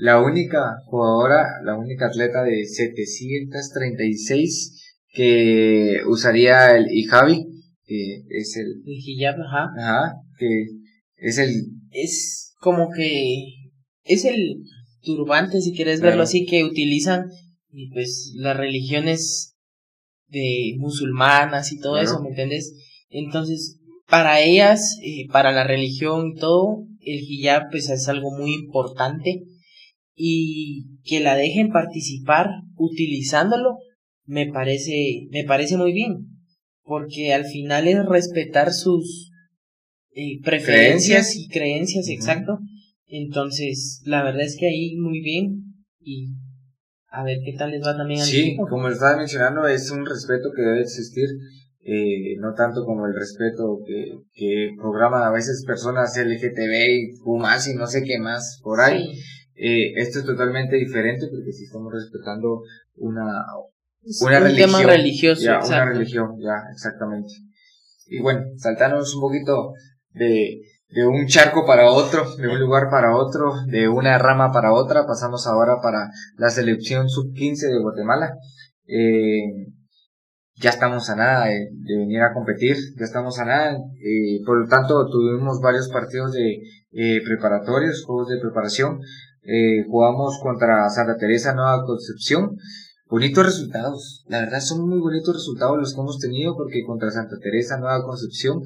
La 0.00 0.22
única 0.22 0.76
jugadora, 0.84 1.60
la 1.64 1.76
única 1.76 2.06
atleta 2.06 2.44
de 2.44 2.64
736 2.66 4.77
que 5.18 5.96
usaría 6.06 6.76
el 6.76 6.86
hijabi, 6.92 7.44
que 7.84 8.22
es 8.30 8.56
el... 8.56 8.84
El 8.86 8.98
hijab, 9.04 9.34
ajá. 9.34 9.68
Ajá, 9.76 10.14
que 10.38 10.66
es 11.16 11.38
el... 11.38 11.50
Es 11.90 12.54
como 12.60 12.88
que... 12.96 13.46
Es 14.04 14.24
el 14.24 14.62
turbante, 15.02 15.60
si 15.60 15.74
quieres 15.74 16.00
verlo 16.00 16.22
así, 16.22 16.46
que 16.46 16.62
utilizan 16.62 17.24
y 17.72 17.90
pues 17.90 18.32
las 18.36 18.56
religiones 18.56 19.56
de 20.28 20.76
musulmanas 20.78 21.72
y 21.72 21.80
todo 21.80 21.98
eso, 21.98 22.22
¿me 22.22 22.28
entiendes? 22.28 22.76
Entonces, 23.10 23.80
para 24.08 24.40
ellas, 24.40 24.98
eh, 25.02 25.26
para 25.32 25.50
la 25.50 25.66
religión 25.66 26.28
y 26.28 26.38
todo, 26.38 26.84
el 27.00 27.18
hijab 27.28 27.70
pues 27.72 27.90
es 27.90 28.08
algo 28.08 28.30
muy 28.30 28.54
importante 28.54 29.42
y 30.14 31.00
que 31.02 31.18
la 31.18 31.34
dejen 31.34 31.70
participar 31.70 32.46
utilizándolo 32.76 33.78
me 34.28 34.46
parece 34.52 35.26
me 35.30 35.44
parece 35.44 35.76
muy 35.76 35.92
bien 35.92 36.26
porque 36.82 37.32
al 37.32 37.46
final 37.46 37.88
es 37.88 38.04
respetar 38.04 38.72
sus 38.72 39.32
eh, 40.12 40.38
preferencias 40.44 41.34
y 41.34 41.48
creencias 41.48 42.08
exacto. 42.08 42.58
Entonces 43.06 44.02
la 44.04 44.22
verdad 44.22 44.42
es 44.42 44.56
que 44.58 44.68
ahí 44.68 44.96
muy 44.96 45.20
bien 45.20 45.64
y 45.98 46.28
a 47.10 47.24
ver 47.24 47.38
qué 47.42 47.54
tal 47.56 47.70
les 47.70 47.82
va 47.82 47.96
también 47.96 48.20
al 48.20 48.26
sí 48.26 48.54
como 48.56 48.88
estaba 48.88 49.16
mencionando 49.16 49.66
es 49.66 49.90
un 49.90 50.04
respeto 50.04 50.50
que 50.54 50.62
debe 50.62 50.82
existir 50.82 51.26
eh, 51.80 52.36
no 52.38 52.52
tanto 52.52 52.84
como 52.84 53.06
el 53.06 53.14
respeto 53.14 53.78
que, 53.86 54.12
que 54.34 54.68
programan 54.76 55.22
a 55.22 55.32
veces 55.32 55.64
personas 55.66 56.14
LGTB 56.18 56.74
y 56.74 57.16
fumas 57.16 57.66
y 57.66 57.74
no 57.76 57.86
sé 57.86 58.02
qué 58.04 58.18
más 58.18 58.60
por 58.62 58.80
ahí. 58.80 59.18
Eh, 59.54 59.94
esto 59.96 60.18
es 60.18 60.26
totalmente 60.26 60.76
diferente 60.76 61.28
porque 61.30 61.50
si 61.50 61.64
estamos 61.64 61.90
respetando 61.90 62.60
una, 62.96 63.42
una 64.20 64.40
religión. 64.40 64.84
religioso, 64.84 65.42
ya, 65.42 65.60
una 65.64 65.84
religión, 65.84 66.36
ya, 66.40 66.70
exactamente. 66.72 67.32
Y 68.06 68.20
bueno, 68.20 68.42
saltarnos 68.56 69.14
un 69.14 69.20
poquito 69.20 69.72
de, 70.12 70.60
de 70.88 71.06
un 71.06 71.26
charco 71.26 71.66
para 71.66 71.90
otro, 71.90 72.34
de 72.36 72.48
un 72.48 72.58
lugar 72.58 72.88
para 72.90 73.16
otro, 73.16 73.52
de 73.66 73.88
una 73.88 74.18
rama 74.18 74.50
para 74.52 74.72
otra, 74.72 75.06
pasamos 75.06 75.46
ahora 75.46 75.80
para 75.82 76.10
la 76.36 76.50
selección 76.50 77.08
sub-15 77.08 77.68
de 77.68 77.78
Guatemala. 77.80 78.34
Eh, 78.86 79.68
ya 80.60 80.70
estamos 80.70 81.08
a 81.10 81.16
nada 81.16 81.46
de, 81.46 81.96
venir 81.96 82.20
a 82.22 82.34
competir, 82.34 82.76
ya 82.98 83.04
estamos 83.04 83.38
a 83.38 83.44
nada, 83.44 83.72
eh, 83.72 84.40
por 84.44 84.60
lo 84.60 84.68
tanto 84.68 85.06
tuvimos 85.08 85.60
varios 85.60 85.88
partidos 85.88 86.32
de 86.32 86.58
eh, 86.92 87.20
preparatorios, 87.24 88.04
juegos 88.04 88.28
de 88.28 88.40
preparación, 88.40 88.98
eh, 89.42 89.84
jugamos 89.88 90.38
contra 90.42 90.88
Santa 90.90 91.16
Teresa 91.16 91.54
Nueva 91.54 91.84
Concepción, 91.84 92.56
bonitos 93.08 93.44
resultados. 93.44 94.24
La 94.28 94.40
verdad 94.40 94.60
son 94.60 94.88
muy 94.88 94.98
bonitos 94.98 95.34
resultados 95.34 95.78
los 95.78 95.94
que 95.94 96.00
hemos 96.00 96.18
tenido 96.18 96.56
porque 96.56 96.84
contra 96.84 97.10
Santa 97.10 97.36
Teresa 97.40 97.78
Nueva 97.78 98.04
Concepción 98.04 98.62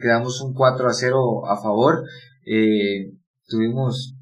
quedamos 0.00 0.40
un 0.40 0.54
4 0.54 0.88
a 0.88 0.92
0 0.92 1.46
a 1.46 1.60
favor. 1.60 2.04
Eh, 2.46 3.12
tuvimos 3.46 4.14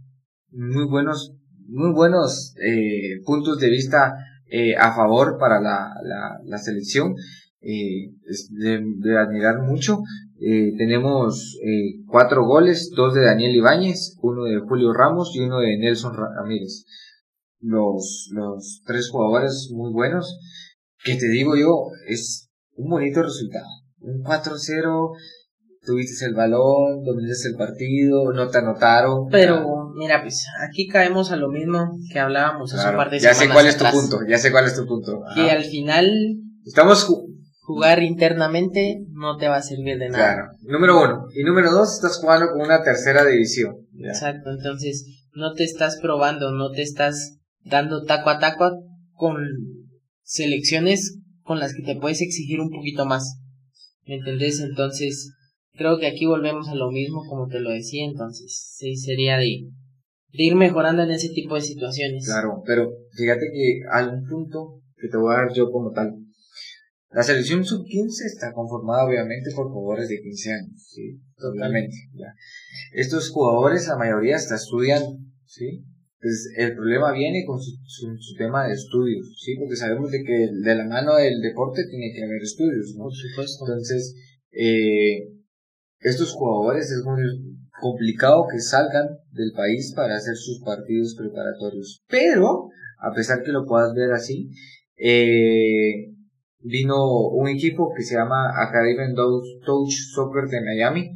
muy 0.50 0.86
buenos, 0.86 1.34
muy 1.66 1.92
buenos 1.92 2.54
eh, 2.62 3.20
puntos 3.24 3.58
de 3.58 3.68
vista 3.68 4.14
eh, 4.50 4.76
a 4.76 4.94
favor 4.94 5.36
para 5.38 5.60
la, 5.60 5.94
la, 6.02 6.38
la 6.44 6.58
selección. 6.58 7.14
Eh, 7.60 8.12
de, 8.50 8.80
de, 8.98 9.18
admirar 9.18 9.62
mucho. 9.62 9.98
Eh, 10.40 10.74
tenemos 10.78 11.58
cuatro 12.06 12.46
goles, 12.46 12.92
dos 12.94 13.14
de 13.14 13.24
Daniel 13.24 13.56
Ibáñez, 13.56 14.16
uno 14.22 14.44
de 14.44 14.60
Julio 14.60 14.92
Ramos 14.92 15.34
y 15.34 15.40
uno 15.40 15.58
de 15.58 15.76
Nelson 15.76 16.14
Ramírez 16.14 16.84
los, 17.60 18.28
los 18.32 18.82
tres 18.84 19.10
jugadores 19.10 19.70
muy 19.72 19.92
buenos, 19.92 20.38
que 21.02 21.16
te 21.16 21.28
digo 21.28 21.56
yo, 21.56 21.88
es 22.06 22.48
un 22.76 22.90
bonito 22.90 23.22
resultado. 23.22 23.66
Un 24.00 24.22
4-0, 24.22 25.10
tuviste 25.84 26.24
el 26.26 26.34
balón, 26.34 27.02
dominaste 27.04 27.48
el 27.48 27.56
partido, 27.56 28.32
no 28.32 28.48
te 28.48 28.58
anotaron. 28.58 29.28
Pero, 29.30 29.92
mira, 29.96 30.22
pues 30.22 30.46
aquí 30.68 30.86
caemos 30.86 31.32
a 31.32 31.36
lo 31.36 31.48
mismo 31.48 31.98
que 32.12 32.18
hablábamos 32.18 32.72
hace 32.74 32.90
un 32.90 32.96
par 32.96 33.10
de 33.10 33.18
Ya 33.18 33.34
sé 33.34 33.48
cuál 33.48 33.66
es 33.66 33.76
tu 33.76 33.84
punto, 33.84 34.20
ya 34.28 34.38
sé 34.38 34.50
cuál 34.50 34.66
es 34.66 34.76
tu 34.76 34.86
punto. 34.86 35.22
Que 35.34 35.50
al 35.50 35.64
final... 35.64 36.08
Estamos 36.64 37.06
jugar 37.68 38.02
internamente 38.02 39.04
no 39.10 39.36
te 39.36 39.46
va 39.46 39.56
a 39.56 39.62
servir 39.62 39.98
de 39.98 40.08
nada. 40.08 40.34
Claro. 40.34 40.48
Número 40.62 41.02
uno. 41.02 41.26
Y 41.34 41.44
número 41.44 41.70
dos, 41.70 41.94
estás 41.94 42.18
jugando 42.18 42.50
con 42.50 42.62
una 42.62 42.82
tercera 42.82 43.26
división. 43.26 43.74
Exacto. 43.98 44.50
Entonces, 44.50 45.04
no 45.34 45.52
te 45.52 45.64
estás 45.64 45.98
probando, 46.00 46.50
no 46.50 46.70
te 46.70 46.80
estás 46.80 47.37
dando 47.64 48.04
taco 48.04 48.30
a 48.30 48.38
taco 48.38 48.84
con 49.12 49.36
selecciones 50.22 51.18
con 51.42 51.58
las 51.58 51.74
que 51.74 51.82
te 51.82 51.96
puedes 51.96 52.20
exigir 52.20 52.60
un 52.60 52.70
poquito 52.70 53.06
más. 53.06 53.40
¿Me 54.06 54.16
entendés? 54.16 54.60
Entonces, 54.60 55.32
creo 55.72 55.98
que 55.98 56.06
aquí 56.06 56.26
volvemos 56.26 56.68
a 56.68 56.74
lo 56.74 56.90
mismo 56.90 57.24
como 57.28 57.48
te 57.48 57.60
lo 57.60 57.70
decía, 57.70 58.04
entonces, 58.04 58.74
sí, 58.76 58.96
sería 58.96 59.36
de, 59.38 59.70
de 60.32 60.42
ir 60.42 60.54
mejorando 60.54 61.02
en 61.02 61.10
ese 61.10 61.30
tipo 61.30 61.54
de 61.54 61.62
situaciones. 61.62 62.26
Claro, 62.26 62.62
pero 62.66 62.90
fíjate 63.12 63.46
que 63.52 63.80
hay 63.92 64.06
un 64.06 64.26
punto 64.28 64.80
que 64.96 65.08
te 65.08 65.16
voy 65.16 65.34
a 65.34 65.38
dar 65.38 65.52
yo 65.54 65.70
como 65.70 65.90
tal. 65.92 66.14
La 67.10 67.22
selección 67.22 67.64
sub-15 67.64 68.26
está 68.26 68.52
conformada 68.52 69.06
obviamente 69.06 69.50
por 69.56 69.70
jugadores 69.70 70.10
de 70.10 70.20
15 70.20 70.52
años, 70.52 70.82
¿sí? 70.86 71.18
Totalmente, 71.38 71.96
ya. 72.12 72.34
Estos 72.92 73.30
jugadores, 73.30 73.88
la 73.88 73.96
mayoría 73.96 74.36
hasta 74.36 74.56
estudian, 74.56 75.02
¿sí? 75.46 75.84
Pues 76.20 76.52
el 76.56 76.74
problema 76.74 77.12
viene 77.12 77.44
con 77.46 77.60
su, 77.60 77.70
su, 77.86 78.34
tema 78.36 78.66
de 78.66 78.74
estudios, 78.74 79.40
¿sí? 79.40 79.54
Porque 79.56 79.76
sabemos 79.76 80.10
de 80.10 80.24
que 80.24 80.48
de 80.52 80.74
la 80.74 80.84
mano 80.84 81.14
del 81.14 81.40
deporte 81.40 81.84
tiene 81.88 82.12
que 82.12 82.24
haber 82.24 82.42
estudios, 82.42 82.94
¿no? 82.96 83.04
Por 83.04 83.14
supuesto. 83.14 83.64
Entonces, 83.66 84.16
eh, 84.50 85.28
estos 86.00 86.32
jugadores 86.32 86.90
es 86.90 87.04
muy 87.04 87.22
complicado 87.80 88.46
que 88.50 88.58
salgan 88.58 89.06
del 89.30 89.52
país 89.52 89.92
para 89.94 90.16
hacer 90.16 90.34
sus 90.34 90.60
partidos 90.64 91.14
preparatorios. 91.16 92.02
Pero, 92.08 92.68
a 92.98 93.14
pesar 93.14 93.44
que 93.44 93.52
lo 93.52 93.64
puedas 93.64 93.94
ver 93.94 94.10
así, 94.12 94.50
eh, 94.96 96.12
vino 96.60 97.28
un 97.28 97.48
equipo 97.48 97.92
que 97.96 98.02
se 98.02 98.16
llama 98.16 98.50
Academy 98.60 99.14
Touch 99.14 99.94
Soccer 100.14 100.48
de 100.48 100.64
Miami 100.64 101.12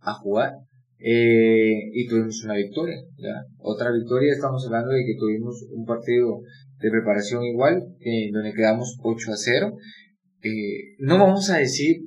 a 0.00 0.14
jugar 0.14 0.54
eh, 1.00 1.90
y 1.92 2.06
tuvimos 2.06 2.44
una 2.44 2.56
victoria. 2.56 2.96
¿ya? 3.18 3.44
Otra 3.58 3.90
victoria, 3.92 4.32
estamos 4.32 4.64
hablando 4.66 4.92
de 4.92 5.04
que 5.04 5.18
tuvimos 5.18 5.66
un 5.70 5.84
partido 5.84 6.40
de 6.80 6.90
preparación 6.90 7.44
igual, 7.44 7.82
eh, 8.00 8.30
donde 8.32 8.52
quedamos 8.52 8.96
8 9.02 9.32
a 9.32 9.36
0. 9.36 9.76
Eh, 10.42 10.96
no 10.98 11.18
vamos 11.18 11.50
a 11.50 11.58
decir 11.58 12.02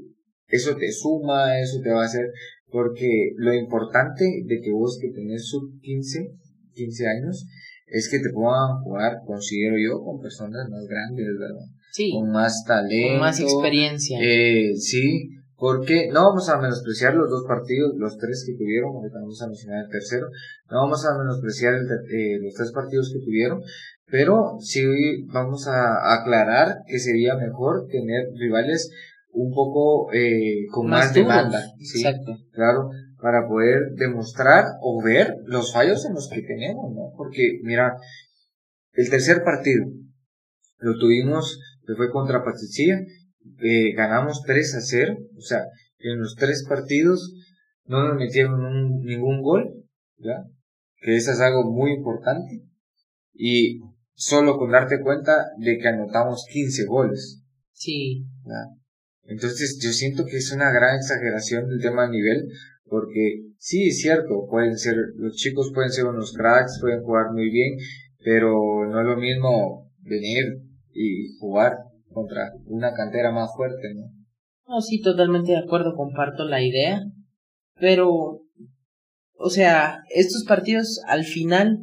eso 0.54 0.76
te 0.76 0.92
suma, 0.92 1.60
eso 1.60 1.80
te 1.82 1.90
va 1.90 2.04
a 2.04 2.06
hacer, 2.06 2.28
porque 2.70 3.32
lo 3.38 3.54
importante 3.54 4.24
de 4.46 4.62
que 4.62 4.72
vos 4.72 5.00
que 5.02 5.10
tenés 5.10 5.48
sub 5.48 5.80
15, 5.82 6.30
15 6.74 7.08
años, 7.08 7.46
es 7.88 8.10
que 8.10 8.20
te 8.20 8.32
puedan 8.34 8.82
jugar, 8.84 9.18
considero 9.26 9.76
yo, 9.78 10.04
con 10.04 10.22
personas 10.22 10.70
más 10.70 10.86
grandes, 10.88 11.26
¿verdad? 11.40 11.66
Sí. 11.92 12.12
Con 12.12 12.32
más 12.32 12.64
talento. 12.66 13.14
Con 13.14 13.20
más 13.20 13.40
experiencia. 13.40 14.20
Eh, 14.22 14.76
sí, 14.76 15.30
porque 15.64 16.10
no 16.12 16.26
vamos 16.26 16.50
a 16.50 16.58
menospreciar 16.58 17.16
los 17.16 17.30
dos 17.30 17.46
partidos, 17.48 17.94
los 17.96 18.18
tres 18.18 18.44
que 18.46 18.58
tuvieron, 18.58 18.98
ahorita 18.98 19.18
vamos 19.18 19.42
a 19.42 19.48
mencionar 19.48 19.86
el 19.86 19.90
tercero, 19.90 20.28
no 20.70 20.82
vamos 20.82 21.06
a 21.06 21.18
menospreciar 21.18 21.76
el, 21.76 21.88
eh, 22.12 22.38
los 22.42 22.54
tres 22.54 22.74
partidos 22.74 23.14
que 23.14 23.24
tuvieron, 23.24 23.62
pero 24.06 24.58
sí 24.60 24.84
vamos 25.28 25.66
a 25.70 26.16
aclarar 26.20 26.80
que 26.86 27.00
sería 27.00 27.38
mejor 27.38 27.88
tener 27.88 28.26
rivales 28.38 28.92
un 29.30 29.54
poco 29.54 30.12
eh, 30.12 30.66
con 30.70 30.90
más, 30.90 31.14
demanda, 31.14 31.64
¿sí? 31.80 32.06
Exacto. 32.06 32.36
claro, 32.52 32.90
para 33.22 33.48
poder 33.48 33.94
demostrar 33.96 34.66
o 34.82 35.02
ver 35.02 35.38
los 35.46 35.72
fallos 35.72 36.06
en 36.06 36.14
los 36.14 36.28
que 36.28 36.42
tenemos, 36.42 36.94
¿no? 36.94 37.14
Porque 37.16 37.62
mira, 37.64 37.96
el 38.92 39.10
tercer 39.10 39.46
partido 39.46 39.86
lo 40.80 41.00
tuvimos, 41.00 41.58
que 41.88 41.96
fue 41.96 42.12
contra 42.12 42.44
Patricia, 42.44 43.00
eh, 43.62 43.94
ganamos 43.94 44.42
3 44.46 44.76
a 44.76 44.82
0, 44.82 45.18
o 45.38 45.42
sea, 45.42 45.66
en 46.00 46.20
los 46.20 46.36
tres 46.36 46.66
partidos 46.68 47.34
no 47.86 48.08
nos 48.08 48.18
metieron 48.18 48.64
un, 48.64 49.04
ningún 49.04 49.42
gol, 49.42 49.86
¿ya? 50.18 50.44
que 50.98 51.16
eso 51.16 51.32
es 51.32 51.40
algo 51.40 51.72
muy 51.72 51.92
importante, 51.92 52.62
y 53.34 53.82
solo 54.14 54.58
con 54.58 54.72
darte 54.72 55.02
cuenta 55.02 55.46
de 55.58 55.78
que 55.78 55.88
anotamos 55.88 56.46
15 56.52 56.86
goles. 56.86 57.42
Sí. 57.72 58.26
¿ya? 58.46 58.78
Entonces 59.26 59.80
yo 59.82 59.92
siento 59.92 60.26
que 60.26 60.38
es 60.38 60.52
una 60.52 60.72
gran 60.72 60.96
exageración 60.96 61.68
del 61.68 61.82
tema 61.82 62.06
a 62.06 62.10
nivel, 62.10 62.48
porque 62.86 63.44
sí 63.58 63.88
es 63.88 64.00
cierto, 64.00 64.46
pueden 64.50 64.78
ser, 64.78 64.96
los 65.16 65.36
chicos 65.36 65.72
pueden 65.74 65.92
ser 65.92 66.06
unos 66.06 66.34
cracks, 66.34 66.80
pueden 66.82 67.02
jugar 67.02 67.32
muy 67.32 67.50
bien, 67.50 67.78
pero 68.20 68.86
no 68.90 69.02
es 69.02 69.06
lo 69.06 69.18
mismo 69.18 69.92
venir 70.00 70.62
y 70.94 71.36
jugar 71.40 71.78
contra 72.14 72.52
una 72.66 72.94
cantera 72.94 73.32
más 73.32 73.50
fuerte, 73.56 73.94
¿no? 73.96 74.12
No, 74.68 74.82
sí, 74.82 75.02
totalmente 75.02 75.52
de 75.52 75.58
acuerdo, 75.58 75.96
comparto 75.96 76.46
la 76.46 76.62
idea, 76.64 77.02
pero, 77.80 78.42
o 79.36 79.50
sea, 79.50 80.00
estos 80.10 80.46
partidos 80.46 81.02
al 81.08 81.26
final 81.26 81.80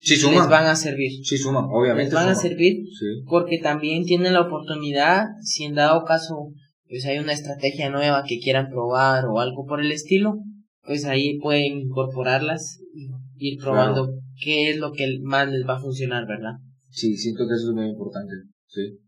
sí, 0.00 0.14
les 0.30 0.48
van 0.48 0.66
a 0.66 0.76
servir. 0.76 1.10
Sí, 1.22 1.36
suman, 1.36 1.64
obviamente. 1.68 2.04
Les 2.06 2.14
van 2.14 2.28
a 2.28 2.34
suman. 2.34 2.48
servir 2.50 2.76
Sí. 2.98 3.06
porque 3.28 3.58
también 3.58 4.04
tienen 4.04 4.32
la 4.32 4.42
oportunidad, 4.42 5.26
si 5.42 5.64
en 5.64 5.74
dado 5.74 6.04
caso, 6.04 6.52
pues 6.88 7.04
hay 7.06 7.18
una 7.18 7.32
estrategia 7.32 7.90
nueva 7.90 8.24
que 8.26 8.38
quieran 8.38 8.68
probar 8.70 9.26
o 9.26 9.40
algo 9.40 9.66
por 9.66 9.80
el 9.80 9.92
estilo, 9.92 10.38
pues 10.82 11.04
ahí 11.04 11.38
pueden 11.38 11.78
incorporarlas 11.80 12.80
y 12.94 13.52
ir 13.52 13.58
probando 13.58 14.14
qué 14.42 14.70
es 14.70 14.78
lo 14.78 14.92
que 14.92 15.18
más 15.22 15.50
les 15.50 15.66
va 15.66 15.76
a 15.76 15.80
funcionar, 15.80 16.26
¿verdad? 16.26 16.52
Sí, 16.90 17.16
siento 17.16 17.44
que 17.48 17.54
eso 17.54 17.70
es 17.70 17.74
muy 17.74 17.86
importante. 17.86 18.32
Sí. 18.66 18.98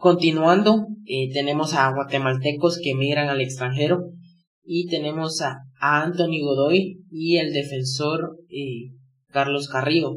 Continuando, 0.00 0.86
eh, 1.04 1.30
tenemos 1.34 1.74
a 1.74 1.92
guatemaltecos 1.92 2.80
que 2.82 2.92
emigran 2.92 3.28
al 3.28 3.42
extranjero 3.42 4.14
y 4.64 4.88
tenemos 4.88 5.42
a, 5.42 5.58
a 5.78 6.02
Anthony 6.02 6.40
Godoy 6.40 7.04
y 7.10 7.36
el 7.36 7.52
defensor 7.52 8.38
eh, 8.48 8.94
Carlos 9.28 9.68
Carrillo, 9.68 10.14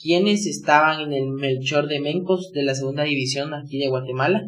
quienes 0.00 0.46
estaban 0.46 1.00
en 1.00 1.12
el 1.12 1.26
Melchor 1.32 1.88
de 1.88 1.98
Mencos 1.98 2.52
de 2.54 2.62
la 2.62 2.76
segunda 2.76 3.02
división 3.02 3.52
aquí 3.52 3.78
de 3.78 3.88
Guatemala 3.88 4.42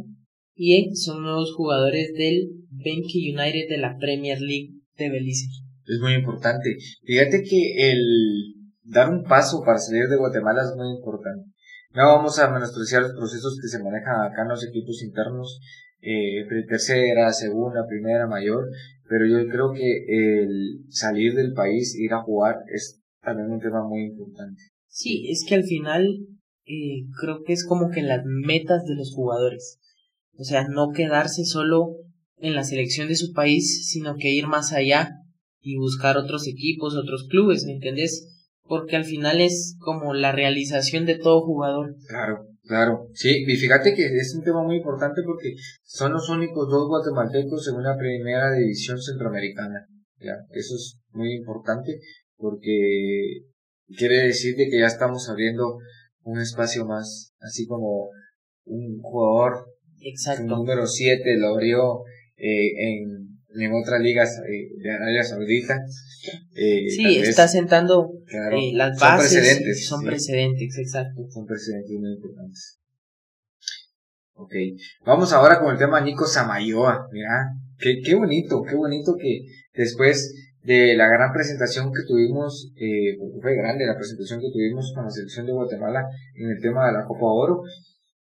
y 0.55 0.95
son 0.95 1.25
nuevos 1.25 1.53
jugadores 1.57 2.13
del 2.17 2.49
Benki 2.71 3.33
United 3.33 3.69
de 3.69 3.79
la 3.79 3.97
Premier 3.99 4.41
League 4.41 4.75
de 4.97 5.11
Belice. 5.11 5.49
Es 5.87 5.99
muy 6.01 6.13
importante. 6.13 6.77
Fíjate 7.05 7.43
que 7.43 7.91
el 7.91 7.99
dar 8.85 9.11
un 9.11 9.25
paso 9.25 9.61
para 9.67 9.79
salir 9.79 10.07
de 10.07 10.19
Guatemala 10.19 10.63
es 10.63 10.77
muy 10.77 10.89
importante. 10.97 11.51
No 11.95 12.07
vamos 12.07 12.39
a 12.39 12.51
menospreciar 12.51 13.03
los 13.03 13.13
procesos 13.13 13.59
que 13.61 13.69
se 13.69 13.83
manejan 13.83 14.21
acá 14.21 14.43
en 14.43 14.49
los 14.49 14.67
equipos 14.67 15.03
internos, 15.03 15.61
eh, 16.01 16.47
tercera, 16.69 17.33
segunda, 17.33 17.87
primera, 17.87 18.27
mayor, 18.27 18.69
pero 19.09 19.27
yo 19.27 19.49
creo 19.49 19.73
que 19.73 20.05
el 20.09 20.85
salir 20.91 21.35
del 21.35 21.55
país, 21.55 21.97
ir 21.97 22.13
a 22.13 22.23
jugar, 22.23 22.57
es 22.73 23.01
también 23.23 23.51
un 23.51 23.61
tema 23.61 23.87
muy 23.87 24.05
importante. 24.05 24.61
Sí, 24.87 25.29
es 25.31 25.45
que 25.49 25.55
al 25.55 25.65
final 25.65 26.07
eh, 26.67 27.07
creo 27.21 27.43
que 27.45 27.53
es 27.53 27.65
como 27.67 27.91
que 27.91 28.03
las 28.03 28.23
metas 28.25 28.85
de 28.85 28.95
los 28.95 29.15
jugadores. 29.15 29.79
O 30.37 30.45
sea, 30.45 30.69
no 30.69 30.93
quedarse 30.93 31.45
solo 31.45 31.97
en 32.37 32.55
la 32.55 32.63
selección 32.63 33.09
de 33.09 33.17
su 33.17 33.33
país, 33.33 33.89
sino 33.89 34.17
que 34.17 34.31
ir 34.31 34.47
más 34.47 34.73
allá 34.73 35.11
y 35.61 35.77
buscar 35.77 36.17
otros 36.17 36.47
equipos, 36.47 36.95
otros 36.95 37.27
clubes, 37.29 37.65
¿me 37.65 37.73
entendés? 37.73 38.38
Porque 38.69 38.97
al 38.97 39.05
final 39.05 39.41
es 39.41 39.77
como 39.79 40.15
la 40.15 40.33
realización 40.33 41.07
de 41.07 41.19
todo 41.19 41.41
jugador. 41.41 41.95
Claro, 42.07 42.47
claro. 42.65 43.09
Sí, 43.15 43.45
y 43.47 43.57
fíjate 43.57 43.95
que 43.95 44.05
es 44.05 44.35
un 44.37 44.45
tema 44.45 44.63
muy 44.63 44.77
importante 44.77 45.23
porque 45.25 45.55
son 45.83 46.13
los 46.13 46.29
únicos 46.29 46.69
dos 46.71 46.87
guatemaltecos 46.87 47.69
en 47.69 47.77
una 47.77 47.97
primera 47.97 48.53
división 48.53 49.01
centroamericana. 49.01 49.87
Ya, 50.21 50.35
eso 50.51 50.75
es 50.75 50.99
muy 51.13 51.33
importante 51.33 51.99
porque 52.37 53.43
quiere 53.97 54.27
decir 54.27 54.57
de 54.57 54.69
que 54.69 54.81
ya 54.81 54.87
estamos 54.87 55.29
abriendo 55.29 55.79
un 56.23 56.41
espacio 56.41 56.85
más, 56.85 57.33
así 57.41 57.67
como 57.67 58.11
un 58.65 59.01
jugador 59.01 59.67
Exacto. 60.01 60.45
número 60.45 60.87
7 60.87 61.37
lo 61.39 61.49
abrió 61.49 62.03
eh, 62.37 62.71
en, 62.79 63.18
en 63.59 63.73
otras 63.73 64.01
ligas 64.01 64.39
eh, 64.49 64.69
de 64.83 64.91
Arabia 64.91 65.23
Saudita. 65.23 65.79
Eh, 66.55 66.89
sí, 66.89 67.03
tal 67.03 67.15
vez, 67.21 67.29
está 67.29 67.49
sentando 67.49 68.11
claro, 68.27 68.57
eh, 68.57 68.73
las 68.75 68.99
son 68.99 69.09
bases. 69.09 69.33
precedentes, 69.39 69.87
Son 69.87 70.01
sí. 70.01 70.07
precedentes, 70.07 70.79
exacto. 70.79 71.23
son 71.31 71.47
precedentes 71.47 71.99
muy 71.99 72.13
importantes. 72.13 72.79
Ok, 74.35 74.53
vamos 75.05 75.33
ahora 75.33 75.59
con 75.61 75.73
el 75.73 75.79
tema 75.79 76.01
Nico 76.01 76.25
Samayoa. 76.27 77.09
Mira, 77.13 77.49
qué, 77.79 78.01
qué 78.05 78.15
bonito, 78.15 78.63
qué 78.63 78.77
bonito 78.77 79.17
que 79.21 79.41
después 79.75 80.33
de 80.63 80.97
la 80.97 81.09
gran 81.09 81.33
presentación 81.33 81.91
que 81.93 82.07
tuvimos, 82.07 82.73
eh, 82.77 83.17
porque 83.19 83.41
fue 83.41 83.57
grande 83.57 83.87
la 83.87 83.97
presentación 83.97 84.41
que 84.41 84.51
tuvimos 84.53 84.93
con 84.95 85.05
la 85.05 85.11
selección 85.11 85.47
de 85.47 85.53
Guatemala 85.53 86.05
en 86.35 86.51
el 86.51 86.61
tema 86.61 86.87
de 86.87 86.93
la 86.93 87.05
Copa 87.05 87.25
Oro, 87.27 87.63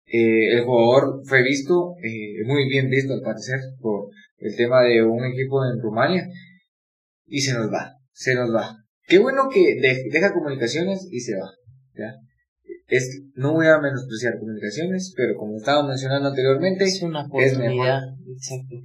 eh, 0.07 0.57
el 0.57 0.65
jugador 0.65 1.21
fue 1.25 1.43
visto, 1.43 1.95
eh, 2.03 2.45
muy 2.47 2.69
bien 2.69 2.89
visto 2.89 3.13
al 3.15 3.23
parecer, 3.23 3.59
por 3.81 4.09
el 4.39 4.57
tema 4.57 4.83
de 4.83 5.03
un 5.03 5.25
equipo 5.25 5.65
en 5.65 5.81
Rumania, 5.81 6.27
y 7.27 7.41
se 7.41 7.55
nos 7.55 7.73
va, 7.73 7.93
se 8.13 8.35
nos 8.35 8.55
va. 8.55 8.77
Qué 9.09 9.19
bueno 9.19 9.49
que 9.53 9.61
de- 9.81 10.05
deja 10.11 10.33
comunicaciones 10.33 11.09
y 11.11 11.21
se 11.21 11.35
va. 11.37 11.51
¿ya? 11.95 12.15
Es, 12.89 13.23
no 13.35 13.53
voy 13.55 13.67
a 13.67 13.79
menospreciar 13.79 14.39
comunicaciones, 14.39 15.13
pero 15.17 15.37
como 15.37 15.57
estaba 15.57 15.87
mencionando 15.87 16.29
anteriormente, 16.29 16.85
Es 16.85 17.03
una 17.03 17.27
es 17.41 17.59
mejor. 17.59 17.87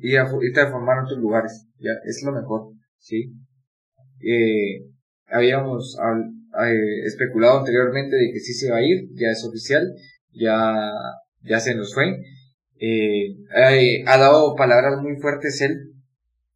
ir 0.01 0.17
a, 0.19 0.27
irte 0.41 0.59
a 0.61 0.69
formar 0.71 0.97
en 0.99 1.03
otros 1.05 1.19
lugares, 1.19 1.65
ya, 1.79 1.91
es 2.05 2.23
lo 2.25 2.31
mejor, 2.31 2.73
¿sí? 2.97 3.31
Eh, 4.21 4.85
habíamos 5.27 5.97
habl- 5.99 6.31
eh, 6.67 7.05
especulado 7.05 7.59
anteriormente 7.59 8.15
de 8.15 8.31
que 8.31 8.39
sí 8.39 8.53
se 8.53 8.71
va 8.71 8.77
a 8.77 8.83
ir, 8.83 9.07
ya 9.13 9.29
es 9.31 9.43
oficial, 9.45 9.87
ya, 10.31 10.91
ya 11.43 11.59
se 11.59 11.75
nos 11.75 11.93
fue. 11.93 12.17
Eh, 12.81 13.37
eh, 13.55 14.03
ha 14.07 14.17
dado 14.17 14.55
palabras 14.55 14.99
muy 15.01 15.15
fuertes 15.17 15.61
él, 15.61 15.93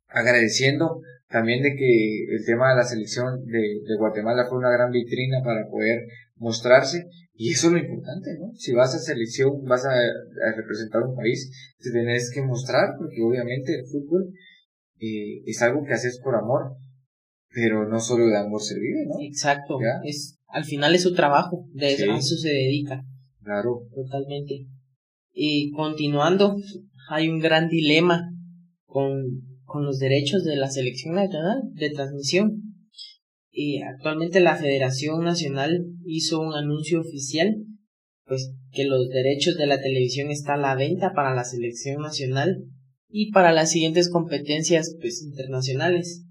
agradeciendo 0.07 1.01
también 1.29 1.61
de 1.61 1.75
que 1.75 2.25
el 2.35 2.43
tema 2.45 2.71
de 2.71 2.77
la 2.77 2.83
selección 2.83 3.45
de, 3.45 3.59
de 3.59 3.97
Guatemala 3.97 4.45
fue 4.49 4.57
una 4.57 4.71
gran 4.71 4.89
vitrina 4.91 5.43
para 5.43 5.67
poder 5.69 5.99
mostrarse 6.37 7.05
y 7.33 7.51
eso 7.51 7.67
es 7.67 7.73
lo 7.73 7.79
importante, 7.79 8.31
¿no? 8.39 8.51
Si 8.55 8.73
vas 8.73 8.95
a 8.95 8.99
selección, 8.99 9.63
vas 9.65 9.85
a, 9.85 9.91
a 9.91 10.55
representar 10.55 11.03
un 11.03 11.15
país, 11.15 11.75
te 11.79 11.91
tenés 11.91 12.31
que 12.33 12.41
mostrar 12.41 12.95
porque 12.97 13.21
obviamente 13.21 13.75
el 13.75 13.85
fútbol 13.85 14.29
eh, 14.99 15.43
es 15.45 15.61
algo 15.61 15.83
que 15.83 15.93
haces 15.93 16.19
por 16.23 16.35
amor, 16.35 16.75
pero 17.53 17.87
no 17.87 17.99
solo 17.99 18.25
de 18.27 18.37
amor 18.37 18.61
se 18.61 18.79
vive, 18.79 19.05
¿no? 19.05 19.15
Exacto. 19.21 19.77
¿Ya? 19.79 19.99
Es, 20.09 20.39
al 20.47 20.63
final 20.63 20.95
es 20.95 21.03
su 21.03 21.13
trabajo. 21.13 21.65
De 21.73 21.95
Sí. 21.95 22.03
a 22.09 22.17
eso 22.17 22.35
se 22.35 22.49
dedica. 22.49 23.01
Claro, 23.43 23.81
Totalmente. 23.93 24.65
Y 25.37 25.71
continuando, 25.71 26.55
hay 27.09 27.27
un 27.27 27.39
gran 27.39 27.67
dilema 27.67 28.31
con, 28.85 29.21
con 29.65 29.85
los 29.85 29.99
derechos 29.99 30.45
de 30.45 30.55
la 30.55 30.69
selección 30.69 31.15
nacional 31.15 31.61
de 31.73 31.89
transmisión. 31.89 32.61
Y 33.51 33.81
actualmente 33.81 34.39
la 34.39 34.55
Federación 34.55 35.25
Nacional 35.25 35.85
hizo 36.05 36.39
un 36.39 36.53
anuncio 36.53 37.01
oficial, 37.01 37.53
pues 38.25 38.53
que 38.71 38.85
los 38.85 39.09
derechos 39.09 39.57
de 39.57 39.67
la 39.67 39.81
televisión 39.81 40.31
están 40.31 40.59
a 40.59 40.69
la 40.69 40.75
venta 40.75 41.11
para 41.13 41.35
la 41.35 41.43
selección 41.43 42.01
nacional 42.01 42.63
y 43.09 43.31
para 43.31 43.51
las 43.51 43.71
siguientes 43.71 44.09
competencias 44.09 44.95
pues 45.01 45.21
internacionales. 45.21 46.23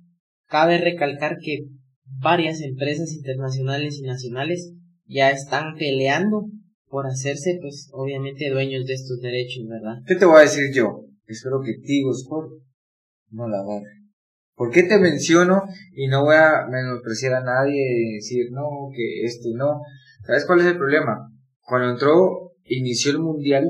Cabe 0.46 0.78
recalcar 0.78 1.36
que 1.42 1.66
varias 2.04 2.62
empresas 2.62 3.12
internacionales 3.12 3.98
y 3.98 4.02
nacionales 4.02 4.72
ya 5.06 5.30
están 5.30 5.74
peleando 5.76 6.46
por 6.94 7.08
hacerse, 7.08 7.58
pues, 7.60 7.88
obviamente 7.92 8.48
dueños 8.50 8.86
de 8.86 8.94
estos 8.94 9.20
derechos, 9.20 9.66
¿verdad? 9.68 9.96
¿qué 10.06 10.14
te 10.14 10.26
voy 10.26 10.38
a 10.38 10.42
decir 10.42 10.72
yo? 10.72 11.04
Espero 11.26 11.60
que 11.60 11.82
Tigo 11.82 12.12
Sport 12.12 12.52
no 13.30 13.48
la 13.48 13.62
agarre. 13.62 13.90
¿Por 14.54 14.70
qué 14.70 14.84
te 14.84 15.00
menciono 15.00 15.64
y 15.92 16.06
no 16.06 16.22
voy 16.22 16.36
a 16.36 16.68
menospreciar 16.70 17.34
a 17.34 17.42
nadie 17.42 17.82
y 17.82 18.14
decir 18.14 18.52
no, 18.52 18.68
que 18.94 19.24
este 19.24 19.48
no? 19.56 19.80
¿Sabes 20.24 20.46
cuál 20.46 20.60
es 20.60 20.66
el 20.66 20.76
problema? 20.76 21.32
Cuando 21.62 21.90
entró, 21.90 22.52
inició 22.62 23.10
el 23.10 23.18
mundial 23.18 23.68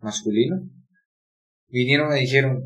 masculino, 0.00 0.68
vinieron 1.68 2.16
y 2.16 2.22
dijeron, 2.22 2.64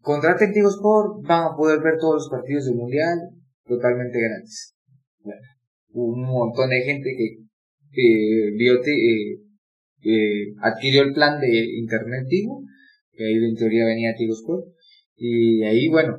contraten 0.00 0.54
Tigo 0.54 0.70
Sport, 0.70 1.26
van 1.26 1.52
a 1.52 1.56
poder 1.56 1.82
ver 1.82 1.98
todos 2.00 2.14
los 2.14 2.30
partidos 2.30 2.64
del 2.64 2.76
mundial 2.76 3.18
totalmente 3.66 4.18
gratis. 4.18 4.74
Bueno, 5.18 5.42
un 5.90 6.22
montón 6.22 6.70
de 6.70 6.80
gente 6.80 7.14
que 7.18 7.43
eh, 7.96 8.50
vio, 8.56 8.80
te- 8.80 8.92
eh, 8.92 9.38
eh, 10.02 10.54
adquirió 10.60 11.02
el 11.02 11.12
plan 11.12 11.40
de 11.40 11.48
internet 11.78 12.26
Tigo, 12.28 12.62
que 13.12 13.24
ahí 13.24 13.34
en 13.34 13.54
teoría 13.56 13.86
venía 13.86 14.14
Tigo 14.16 14.34
Sport, 14.34 14.64
y 15.16 15.62
ahí, 15.62 15.88
bueno, 15.88 16.16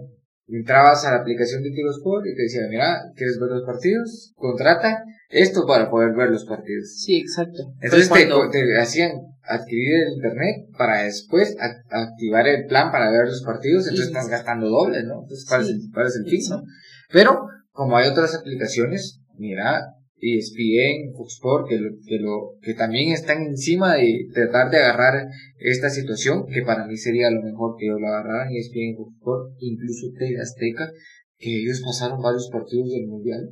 entrabas 0.47 1.05
a 1.05 1.11
la 1.11 1.21
aplicación 1.21 1.61
de 1.63 1.71
Tigo 1.71 1.91
Sport 1.91 2.25
y 2.27 2.35
te 2.35 2.43
decía, 2.43 2.61
mira, 2.69 3.01
¿quieres 3.15 3.37
ver 3.39 3.49
los 3.51 3.65
partidos? 3.65 4.31
Contrata 4.35 5.03
esto 5.29 5.65
para 5.67 5.89
poder 5.89 6.15
ver 6.15 6.29
los 6.29 6.45
partidos. 6.45 6.95
Sí, 6.99 7.17
exacto. 7.17 7.63
Entonces 7.81 8.09
te, 8.51 8.77
hacían 8.77 9.11
adquirir 9.43 9.95
el 10.07 10.13
internet 10.15 10.55
para 10.77 11.03
después 11.03 11.55
ac- 11.57 11.83
activar 11.89 12.47
el 12.47 12.65
plan 12.67 12.91
para 12.91 13.11
ver 13.11 13.25
los 13.25 13.43
partidos, 13.43 13.85
entonces 13.85 14.07
Sí. 14.07 14.11
estás 14.11 14.29
gastando 14.29 14.69
doble, 14.69 15.03
¿no? 15.03 15.21
Entonces, 15.21 15.45
¿cuál, 15.47 15.61
es, 15.63 15.69
el- 15.69 15.81
cuál 15.93 16.07
es 16.07 16.15
el 16.15 16.29
fin, 16.29 16.41
no? 16.49 16.63
Pero, 17.11 17.39
como 17.71 17.97
hay 17.97 18.07
otras 18.09 18.33
aplicaciones, 18.35 19.19
mira, 19.37 19.81
ESPN, 20.17 21.13
Fox 21.15 21.35
Sport, 21.35 21.67
que, 21.67 21.77
lo, 21.77 21.89
que, 22.05 22.17
lo, 22.19 22.57
que 22.61 22.73
también 22.73 23.11
están 23.11 23.43
encima 23.43 23.95
de 23.95 24.27
tratar 24.33 24.71
de 24.71 24.77
agarrar 24.77 25.27
esta 25.59 25.89
situación, 25.89 26.45
que 26.47 26.61
para 26.61 26.87
mí 26.87 26.97
sería 26.97 27.29
lo 27.29 27.41
mejor 27.41 27.75
que 27.77 27.87
lo 27.87 27.97
agarraran, 27.97 28.51
ESPN, 28.51 28.95
Fox 28.97 29.13
Sport, 29.17 29.53
incluso 29.59 30.07
TV 30.17 30.39
Azteca, 30.39 30.89
que 31.37 31.61
ellos 31.61 31.81
pasaron 31.83 32.21
varios 32.21 32.49
partidos 32.51 32.91
del 32.91 33.07
Mundial. 33.07 33.49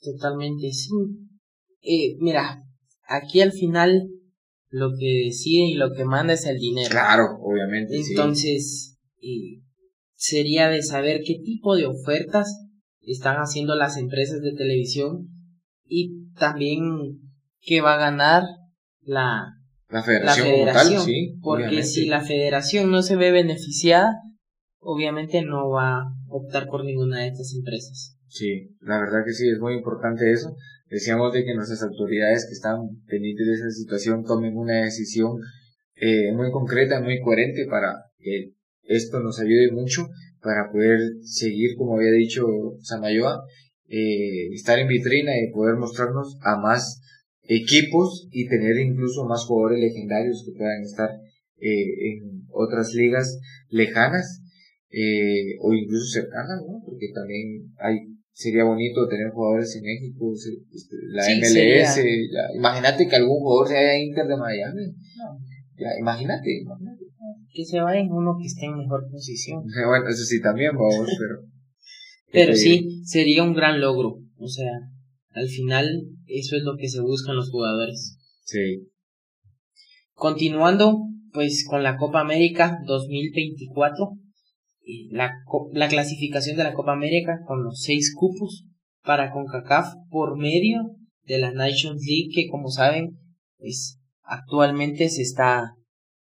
Totalmente, 0.00 0.70
sí. 0.70 0.90
Eh, 1.82 2.16
mira, 2.20 2.62
aquí 3.08 3.40
al 3.40 3.52
final 3.52 4.08
lo 4.68 4.90
que 4.98 5.26
decide 5.26 5.66
y 5.68 5.74
lo 5.74 5.92
que 5.92 6.04
manda 6.04 6.34
es 6.34 6.46
el 6.46 6.58
dinero. 6.58 6.90
Claro, 6.90 7.38
obviamente, 7.40 8.02
sí. 8.02 8.10
Entonces, 8.10 8.98
eh, 9.20 9.62
sería 10.14 10.68
de 10.68 10.82
saber 10.82 11.22
qué 11.24 11.36
tipo 11.42 11.74
de 11.76 11.86
ofertas 11.86 12.66
están 13.00 13.36
haciendo 13.36 13.74
las 13.74 13.96
empresas 13.96 14.40
de 14.40 14.52
televisión 14.52 15.28
y 15.84 16.30
también 16.38 17.20
qué 17.60 17.80
va 17.80 17.94
a 17.94 17.98
ganar 17.98 18.42
la, 19.00 19.44
La 19.88 19.98
la 19.98 20.02
federación, 20.02 20.50
como 20.50 20.72
tal, 20.72 20.98
sí. 20.98 21.34
porque 21.42 21.64
obviamente. 21.64 21.88
si 21.88 22.06
la 22.06 22.20
federación 22.20 22.90
no 22.90 23.02
se 23.02 23.16
ve 23.16 23.30
beneficiada, 23.30 24.12
obviamente 24.78 25.42
no 25.42 25.70
va 25.70 25.98
a 25.98 26.04
optar 26.28 26.66
por 26.66 26.84
ninguna 26.84 27.20
de 27.20 27.28
estas 27.28 27.54
empresas. 27.54 28.16
Sí, 28.28 28.74
la 28.80 28.98
verdad 28.98 29.24
que 29.26 29.32
sí, 29.32 29.48
es 29.48 29.58
muy 29.58 29.74
importante 29.74 30.32
eso. 30.32 30.56
Decíamos 30.88 31.32
de 31.32 31.44
que 31.44 31.54
nuestras 31.54 31.82
autoridades 31.82 32.46
que 32.46 32.52
están 32.52 32.80
pendientes 33.06 33.46
de 33.46 33.54
esa 33.54 33.70
situación 33.70 34.24
tomen 34.24 34.56
una 34.56 34.82
decisión 34.82 35.38
eh, 35.96 36.32
muy 36.32 36.50
concreta, 36.50 37.00
muy 37.00 37.20
coherente 37.20 37.66
para 37.68 37.94
que 38.18 38.52
esto 38.82 39.20
nos 39.20 39.38
ayude 39.38 39.70
mucho 39.70 40.08
para 40.40 40.70
poder 40.72 40.98
seguir, 41.22 41.76
como 41.76 41.96
había 41.96 42.10
dicho 42.10 42.44
Samayoa, 42.80 43.42
eh, 43.88 44.48
estar 44.54 44.78
en 44.78 44.88
vitrina 44.88 45.32
y 45.38 45.52
poder 45.52 45.76
mostrarnos 45.76 46.38
a 46.42 46.56
más 46.56 47.00
equipos 47.42 48.28
y 48.30 48.48
tener 48.48 48.78
incluso 48.78 49.24
más 49.26 49.44
jugadores 49.46 49.80
legendarios 49.80 50.42
que 50.46 50.52
puedan 50.56 50.82
estar 50.82 51.10
eh, 51.58 52.12
en 52.12 52.42
otras 52.50 52.92
ligas 52.94 53.38
lejanas 53.68 54.40
eh, 54.90 55.56
o 55.60 55.72
incluso 55.72 56.06
cercanas, 56.06 56.60
¿no? 56.66 56.82
Porque 56.84 57.08
también 57.14 57.72
hay 57.78 57.98
sería 58.34 58.64
bonito 58.64 59.06
tener 59.08 59.28
jugadores 59.30 59.76
en 59.76 59.82
México, 59.82 60.34
se- 60.34 60.56
este, 60.74 60.96
la 61.10 61.22
Sí, 61.22 61.38
MLS, 61.38 62.56
imagínate 62.56 63.06
que 63.06 63.16
algún 63.16 63.40
jugador 63.40 63.68
sea 63.68 63.80
de 63.80 64.00
Inter 64.04 64.26
de 64.26 64.36
Miami, 64.36 64.94
ya, 65.76 65.88
imagínate, 66.00 66.60
imagínate. 66.62 67.04
Que 67.52 67.64
se 67.64 67.80
vaya 67.80 68.00
uno 68.08 68.36
que 68.40 68.46
esté 68.46 68.64
en 68.66 68.78
mejor 68.78 69.04
posición. 69.10 69.62
Bueno, 69.86 70.08
eso 70.08 70.24
sí 70.24 70.40
también, 70.40 70.72
vamos, 70.74 71.08
pero... 71.18 71.42
Pero 72.32 72.54
sí, 72.54 73.02
sería 73.04 73.42
un 73.42 73.54
gran 73.54 73.80
logro. 73.80 74.18
O 74.38 74.48
sea, 74.48 74.72
al 75.30 75.48
final 75.48 76.02
eso 76.26 76.56
es 76.56 76.62
lo 76.62 76.76
que 76.76 76.88
se 76.88 77.00
buscan 77.00 77.36
los 77.36 77.50
jugadores. 77.50 78.18
Sí, 78.44 78.88
Continuando, 80.14 81.00
pues 81.32 81.66
con 81.68 81.82
la 81.82 81.96
Copa 81.96 82.20
América 82.20 82.78
2024, 82.86 84.12
y 84.84 85.08
la, 85.10 85.32
la 85.72 85.88
clasificación 85.88 86.56
de 86.56 86.64
la 86.64 86.74
Copa 86.74 86.92
América 86.92 87.40
con 87.46 87.64
los 87.64 87.80
seis 87.80 88.14
cupos 88.14 88.64
para 89.04 89.30
CONCACAF 89.32 89.94
por 90.10 90.36
medio 90.36 90.96
de 91.24 91.38
la 91.38 91.52
Nations 91.52 92.02
League 92.06 92.30
que 92.32 92.48
como 92.48 92.70
saben, 92.70 93.18
pues 93.58 93.98
actualmente 94.22 95.08
se 95.08 95.22
está 95.22 95.74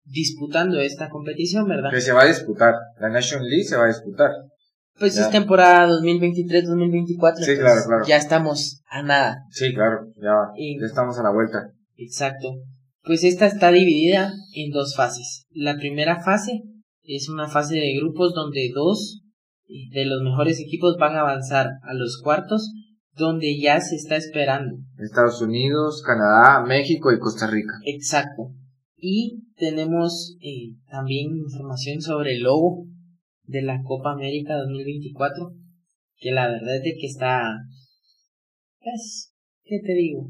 disputando 0.03 0.79
esta 0.79 1.09
competición, 1.09 1.67
¿verdad? 1.67 1.89
que 1.91 2.01
se 2.01 2.13
va 2.13 2.23
a 2.23 2.27
disputar, 2.27 2.75
la 2.99 3.09
Nation 3.09 3.43
League 3.43 3.63
se 3.65 3.77
va 3.77 3.85
a 3.85 3.87
disputar. 3.87 4.31
Pues 4.99 5.15
Ya. 5.15 5.21
es 5.25 5.29
temporada 5.31 5.87
2023-2024. 5.87 7.35
Sí, 7.45 7.55
claro, 7.57 7.81
claro. 7.85 8.05
Ya 8.07 8.17
estamos 8.17 8.81
a 8.89 9.01
nada. 9.03 9.43
Sí, 9.51 9.73
claro, 9.73 10.07
ya, 10.21 10.31
Y- 10.57 10.79
ya 10.79 10.85
estamos 10.85 11.17
a 11.19 11.23
la 11.23 11.31
vuelta. 11.31 11.71
Exacto. 11.97 12.49
Pues 13.03 13.23
esta 13.23 13.45
está 13.45 13.71
dividida 13.71 14.33
en 14.53 14.71
dos 14.71 14.95
fases. 14.95 15.45
La 15.51 15.77
primera 15.77 16.21
fase 16.21 16.63
es 17.03 17.29
una 17.29 17.47
fase 17.47 17.75
de 17.75 17.95
grupos 17.99 18.33
donde 18.33 18.69
dos 18.73 19.21
de 19.67 20.05
los 20.05 20.21
mejores 20.21 20.59
equipos 20.59 20.95
van 20.99 21.15
a 21.15 21.21
avanzar 21.21 21.67
a 21.83 21.93
los 21.93 22.21
cuartos, 22.23 22.71
donde 23.13 23.59
ya 23.59 23.81
se 23.81 23.95
está 23.95 24.15
esperando. 24.15 24.77
Estados 24.97 25.41
Unidos, 25.41 26.01
Canadá, 26.05 26.63
México 26.65 27.11
y 27.11 27.19
Costa 27.19 27.47
Rica. 27.47 27.73
Exacto. 27.85 28.51
Y 28.95 29.43
tenemos 29.57 30.37
eh, 30.41 30.75
también 30.89 31.35
información 31.35 32.01
sobre 32.01 32.35
el 32.35 32.43
logo 32.43 32.85
de 33.47 33.61
la 33.61 33.81
Copa 33.83 34.11
América 34.11 34.55
2024, 34.57 35.51
que 36.17 36.31
la 36.31 36.47
verdad 36.47 36.77
es 36.77 36.83
de 36.83 36.95
que 36.99 37.07
está... 37.07 37.41
Pues, 38.79 39.33
¿qué 39.63 39.79
te 39.83 39.93
digo? 39.93 40.29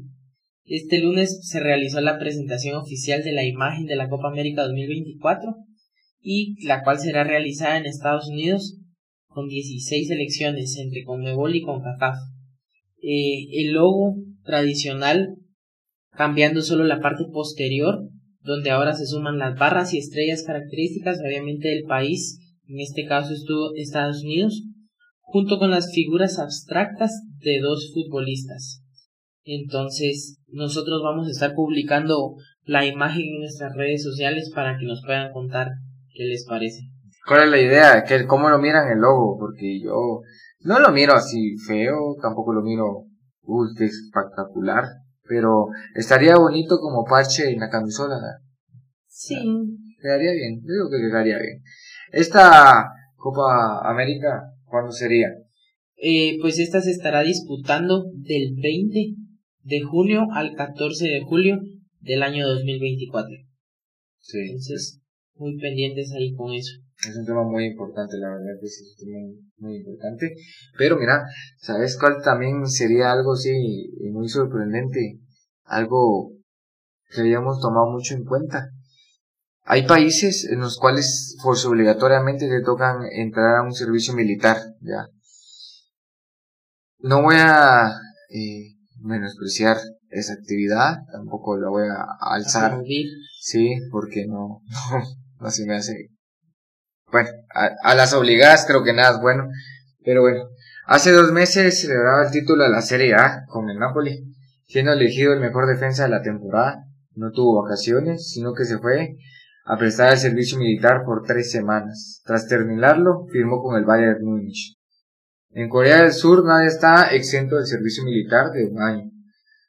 Este 0.64 1.00
lunes 1.00 1.40
se 1.42 1.60
realizó 1.60 2.00
la 2.00 2.18
presentación 2.18 2.76
oficial 2.76 3.22
de 3.22 3.32
la 3.32 3.44
imagen 3.44 3.86
de 3.86 3.96
la 3.96 4.08
Copa 4.08 4.28
América 4.28 4.62
2024 4.64 5.54
y 6.20 6.56
la 6.66 6.82
cual 6.82 6.98
será 6.98 7.24
realizada 7.24 7.78
en 7.78 7.86
Estados 7.86 8.28
Unidos 8.28 8.78
con 9.26 9.48
16 9.48 10.08
selecciones 10.08 10.76
entre 10.78 11.04
Conmebol 11.04 11.54
y 11.54 11.62
CONCACAF. 11.62 12.16
Eh, 13.02 13.46
el 13.52 13.72
logo 13.72 14.16
tradicional 14.44 15.36
cambiando 16.10 16.62
solo 16.62 16.84
la 16.84 17.00
parte 17.00 17.24
posterior 17.32 18.08
donde 18.40 18.70
ahora 18.70 18.94
se 18.94 19.06
suman 19.06 19.38
las 19.38 19.58
barras 19.58 19.94
y 19.94 19.98
estrellas 19.98 20.42
características 20.42 21.18
obviamente 21.20 21.68
del 21.68 21.84
país, 21.84 22.40
en 22.68 22.80
este 22.80 23.06
caso 23.06 23.32
estuvo 23.32 23.74
Estados 23.74 24.22
Unidos, 24.22 24.62
junto 25.20 25.58
con 25.58 25.70
las 25.70 25.90
figuras 25.92 26.38
abstractas 26.38 27.22
de 27.40 27.60
dos 27.60 27.90
futbolistas. 27.94 28.82
Entonces, 29.44 30.38
nosotros 30.48 31.00
vamos 31.02 31.26
a 31.26 31.30
estar 31.30 31.54
publicando 31.54 32.34
la 32.64 32.84
imagen 32.84 33.22
en 33.22 33.40
nuestras 33.40 33.74
redes 33.74 34.02
sociales 34.02 34.50
para 34.54 34.78
que 34.78 34.84
nos 34.84 35.02
puedan 35.04 35.32
contar 35.32 35.68
qué 36.12 36.24
les 36.24 36.44
parece. 36.46 36.82
¿Cuál 37.26 37.44
es 37.44 37.50
la 37.50 37.60
idea? 37.60 38.04
¿Qué, 38.04 38.26
¿Cómo 38.26 38.50
lo 38.50 38.58
miran 38.58 38.90
el 38.92 38.98
logo? 38.98 39.38
Porque 39.38 39.80
yo 39.80 40.20
no 40.60 40.78
lo 40.80 40.90
miro 40.92 41.14
así 41.14 41.56
feo, 41.56 42.16
tampoco 42.20 42.52
lo 42.52 42.62
miro, 42.62 43.04
qué 43.76 43.86
espectacular. 43.86 44.84
Pero 45.26 45.68
estaría 45.94 46.36
bonito 46.36 46.78
como 46.78 47.04
parche 47.04 47.50
en 47.50 47.60
la 47.60 47.68
camisola. 47.68 48.16
Sí, 49.06 49.36
Quedaría 50.00 50.32
bien, 50.32 50.60
yo 50.62 50.72
digo 50.74 50.90
que 50.90 51.08
quedaría 51.08 51.38
bien. 51.38 51.60
Esta 52.12 52.90
Copa 53.16 53.80
América, 53.88 54.42
¿cuándo 54.66 54.92
sería? 54.92 55.28
eh, 56.00 56.38
pues 56.40 56.58
esta 56.60 56.80
se 56.80 56.92
estará 56.92 57.22
disputando 57.22 58.04
del 58.14 58.54
20 58.62 59.14
de 59.64 59.80
junio 59.82 60.26
al 60.32 60.54
14 60.54 61.08
de 61.08 61.20
julio 61.22 61.58
del 62.00 62.22
año 62.22 62.46
2024. 62.46 63.34
Sí, 64.20 64.38
Entonces, 64.38 65.00
muy 65.34 65.58
pendientes 65.58 66.12
ahí 66.12 66.32
con 66.34 66.52
eso. 66.52 66.78
es 67.08 67.16
un 67.16 67.26
tema 67.26 67.42
muy 67.42 67.64
importante, 67.66 68.16
la 68.16 68.28
verdad 68.28 68.60
que 68.60 68.68
sí, 68.68 68.84
es 68.84 68.96
un 69.02 69.06
tema 69.06 69.18
muy 69.58 69.76
importante. 69.78 70.34
Pero 70.76 70.96
mira, 70.98 71.24
¿sabes 71.56 71.98
cuál 71.98 72.22
también 72.22 72.64
sería 72.68 73.10
algo 73.10 73.32
así 73.32 73.50
muy 74.12 74.28
sorprendente? 74.28 75.18
Algo 75.64 76.30
que 77.12 77.20
habíamos 77.22 77.60
tomado 77.60 77.90
mucho 77.90 78.14
en 78.14 78.24
cuenta. 78.24 78.70
Hay 79.70 79.86
países 79.86 80.48
en 80.50 80.60
los 80.60 80.78
cuales 80.78 81.36
por 81.42 81.54
obligatoriamente 81.66 82.48
te 82.48 82.62
tocan 82.62 83.02
entrar 83.12 83.56
a 83.56 83.62
un 83.62 83.74
servicio 83.74 84.14
militar, 84.14 84.56
ya. 84.80 85.08
No 87.00 87.20
voy 87.20 87.36
a 87.38 87.90
eh, 88.30 88.76
menospreciar 89.02 89.76
esa 90.08 90.32
actividad, 90.32 91.00
tampoco 91.12 91.58
la 91.58 91.68
voy 91.68 91.86
a 91.86 92.06
alzar. 92.18 92.72
Aplaudir. 92.72 93.08
Sí, 93.38 93.76
porque 93.90 94.26
no, 94.26 94.62
no, 94.70 95.02
no 95.40 95.50
se 95.50 95.66
me 95.66 95.76
hace. 95.76 96.12
Bueno, 97.12 97.28
a, 97.54 97.68
a 97.82 97.94
las 97.94 98.14
obligadas 98.14 98.64
creo 98.66 98.82
que 98.82 98.94
nada 98.94 99.16
es 99.16 99.20
bueno. 99.20 99.48
Pero 100.02 100.22
bueno, 100.22 100.44
hace 100.86 101.12
dos 101.12 101.30
meses 101.30 101.82
celebraba 101.82 102.24
el 102.24 102.32
título 102.32 102.64
de 102.64 102.70
la 102.70 102.80
Serie 102.80 103.14
A 103.16 103.44
con 103.46 103.68
el 103.68 103.78
Napoli, 103.78 104.34
siendo 104.66 104.92
elegido 104.94 105.34
el 105.34 105.40
mejor 105.40 105.66
defensa 105.66 106.04
de 106.04 106.08
la 106.08 106.22
temporada. 106.22 106.86
No 107.12 107.32
tuvo 107.32 107.64
vacaciones, 107.64 108.30
sino 108.30 108.54
que 108.54 108.64
se 108.64 108.78
fue 108.78 109.18
a 109.70 109.76
prestar 109.76 110.12
el 110.12 110.18
servicio 110.18 110.58
militar 110.58 111.02
por 111.04 111.24
tres 111.24 111.50
semanas. 111.50 112.22
Tras 112.24 112.48
terminarlo, 112.48 113.26
firmó 113.30 113.62
con 113.62 113.76
el 113.76 113.84
Bayern 113.84 114.24
Múnich. 114.24 114.76
En 115.50 115.68
Corea 115.68 116.02
del 116.02 116.12
Sur 116.12 116.44
nadie 116.46 116.68
está 116.68 117.10
exento 117.14 117.56
del 117.56 117.66
servicio 117.66 118.02
militar 118.04 118.50
de 118.50 118.64
un 118.64 118.80
año. 118.80 119.10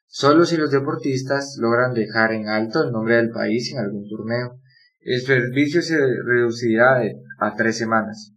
Solo 0.08 0.46
si 0.46 0.56
los 0.56 0.72
deportistas 0.72 1.58
logran 1.60 1.94
dejar 1.94 2.32
en 2.32 2.48
alto 2.48 2.84
el 2.84 2.92
nombre 2.92 3.18
del 3.18 3.30
país 3.30 3.72
en 3.74 3.80
algún 3.80 4.08
torneo. 4.08 4.60
El 5.02 5.20
servicio 5.22 5.82
se 5.82 5.98
reducirá 6.26 7.02
a 7.40 7.56
tres 7.56 7.78
semanas. 7.78 8.34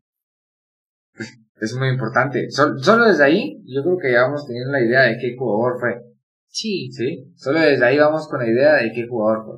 Es 1.60 1.76
muy 1.76 1.90
importante. 1.90 2.50
Sol- 2.50 2.82
solo 2.82 3.06
desde 3.06 3.22
ahí, 3.22 3.62
yo 3.66 3.84
creo 3.84 3.96
que 3.96 4.10
ya 4.10 4.22
vamos 4.22 4.44
teniendo 4.48 4.72
la 4.72 4.80
idea 4.84 5.02
de 5.02 5.16
qué 5.20 5.36
jugador 5.38 5.78
fue. 5.78 6.02
Sí, 6.48 6.90
¿Sí? 6.90 7.32
Solo 7.36 7.60
desde 7.60 7.84
ahí 7.84 7.98
vamos 7.98 8.26
con 8.26 8.40
la 8.40 8.50
idea 8.50 8.74
de 8.82 8.90
qué 8.92 9.06
jugador 9.06 9.44
fue. 9.44 9.54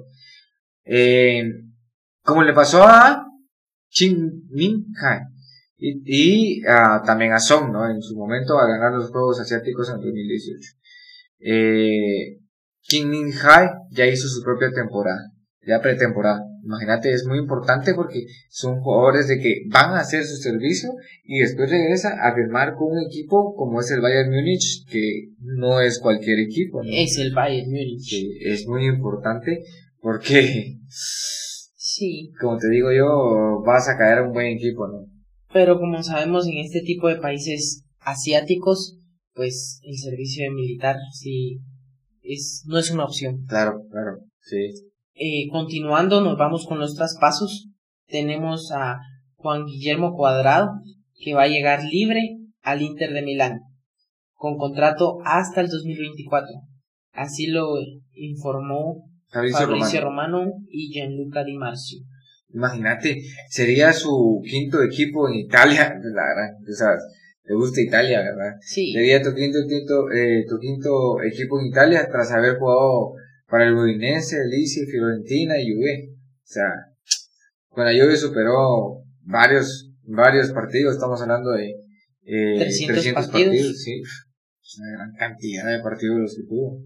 Eh, 0.85 1.45
como 2.25 2.43
le 2.43 2.53
pasó 2.53 2.83
a 2.83 3.27
Chin 3.91 4.45
Min. 4.51 4.87
Y, 5.77 6.59
y 6.59 6.63
también 7.07 7.33
a 7.33 7.39
Song, 7.39 7.71
¿no? 7.73 7.89
En 7.89 8.01
su 8.01 8.17
momento 8.17 8.59
a 8.59 8.67
ganar 8.67 8.93
los 8.93 9.11
Juegos 9.11 9.41
Asiáticos 9.41 9.89
en 9.91 9.97
2018. 9.97 10.71
Eh, 11.41 12.39
Kim 12.81 13.11
Min 13.11 13.33
Hai 13.33 13.69
ya 13.91 14.07
hizo 14.07 14.29
su 14.29 14.43
propia 14.43 14.71
temporada, 14.71 15.31
ya 15.67 15.81
pretemporada. 15.81 16.41
Imagínate, 16.65 17.13
es 17.13 17.27
muy 17.27 17.39
importante 17.39 17.93
porque 17.93 18.25
son 18.49 18.81
jugadores 18.81 19.29
de 19.29 19.39
que 19.39 19.63
van 19.69 19.93
a 19.93 20.01
hacer 20.01 20.25
su 20.25 20.37
servicio 20.37 20.91
y 21.23 21.41
después 21.41 21.71
regresa 21.71 22.15
a 22.23 22.35
firmar 22.35 22.75
con 22.75 22.93
un 22.93 23.03
equipo 23.05 23.55
como 23.55 23.81
es 23.81 23.91
el 23.91 24.01
Bayern 24.01 24.31
Múnich, 24.31 24.87
que 24.89 25.29
no 25.41 25.81
es 25.81 25.99
cualquier 25.99 26.39
equipo. 26.39 26.83
¿no? 26.83 26.89
es 26.91 27.19
el 27.19 27.35
Bayern 27.35 27.71
Múnich. 27.71 28.09
que 28.09 28.53
es 28.53 28.67
muy 28.67 28.87
importante 28.87 29.63
porque, 30.01 30.79
Sí, 31.97 32.33
como 32.41 32.57
te 32.57 32.69
digo 32.71 32.89
yo, 32.93 33.63
vas 33.65 33.89
a 33.89 33.97
caer 33.97 34.19
a 34.19 34.27
un 34.27 34.33
buen 34.33 34.49
equipo, 34.49 34.89
¿no? 34.89 35.15
pero 35.55 35.79
como 35.79 36.03
sabemos 36.03 36.49
en 36.49 36.59
este 36.59 36.81
tipo 36.81 37.07
de 37.07 37.21
países 37.21 37.85
asiáticos, 38.01 38.99
pues 39.35 39.81
el 39.85 39.97
servicio 39.97 40.43
de 40.45 40.51
militar 40.51 40.97
sí 41.13 41.61
es 42.23 42.65
no 42.67 42.77
es 42.77 42.91
una 42.91 43.05
opción. 43.05 43.45
Claro, 43.47 43.83
claro, 43.89 44.19
sí. 44.41 44.57
Eh, 45.15 45.47
continuando, 45.53 46.21
nos 46.23 46.37
vamos 46.37 46.67
con 46.67 46.81
los 46.81 46.97
traspasos. 46.97 47.69
Tenemos 48.09 48.73
a 48.73 48.99
Juan 49.37 49.65
Guillermo 49.65 50.17
Cuadrado, 50.17 50.71
que 51.23 51.35
va 51.35 51.45
a 51.45 51.49
llegar 51.49 51.85
libre 51.85 52.37
al 52.63 52.83
Inter 52.83 53.13
de 53.13 53.23
Milán, 53.23 53.61
con 54.33 54.57
contrato 54.57 55.19
hasta 55.25 55.61
el 55.61 55.69
2024. 55.69 56.49
Así 57.13 57.47
lo 57.47 57.77
informó 58.13 59.05
Fabricio 59.35 59.67
Fabricio 59.67 60.01
Romano. 60.01 60.39
Romano 60.39 60.53
y 60.71 60.93
Gianluca 60.93 61.43
Di 61.43 61.57
Marzio. 61.57 62.01
Imagínate, 62.53 63.21
sería 63.51 63.93
su 63.93 64.41
quinto 64.49 64.81
equipo 64.81 65.29
en 65.29 65.35
Italia, 65.35 65.99
la 66.15 66.23
gran, 66.23 66.55
o 66.63 66.73
sea, 66.73 66.91
le 67.43 67.55
gusta 67.57 67.81
Italia, 67.81 68.21
¿verdad? 68.21 68.55
Sí, 68.61 68.93
Sería 68.93 69.21
tu 69.21 69.35
quinto, 69.35 69.59
quinto, 69.69 70.09
eh, 70.13 70.45
tu 70.49 70.57
quinto 70.61 71.21
equipo 71.23 71.61
en 71.61 71.67
Italia 71.67 72.09
tras 72.11 72.31
haber 72.31 72.59
jugado 72.59 73.15
para 73.49 73.67
el 73.67 73.75
Udinese, 73.75 74.37
el 74.37 74.51
Lecce, 74.51 74.87
Fiorentina 74.87 75.59
y 75.59 75.75
Juve. 75.75 76.11
O 76.13 76.47
sea, 76.47 76.71
con 77.71 77.85
la 77.85 77.93
Juve 77.93 78.17
superó 78.17 79.03
varios, 79.23 79.91
varios 80.05 80.53
partidos, 80.53 80.95
estamos 80.95 81.21
hablando 81.21 81.51
de 81.51 81.75
eh, 82.25 82.57
300 82.57 83.15
partidos. 83.15 83.83
sí. 83.83 84.01
Es 84.01 84.79
una 84.79 84.93
gran 84.93 85.13
cantidad 85.13 85.77
de 85.77 85.83
partidos 85.83 86.21
los 86.21 86.37
que 86.37 86.45
tuvo. 86.45 86.81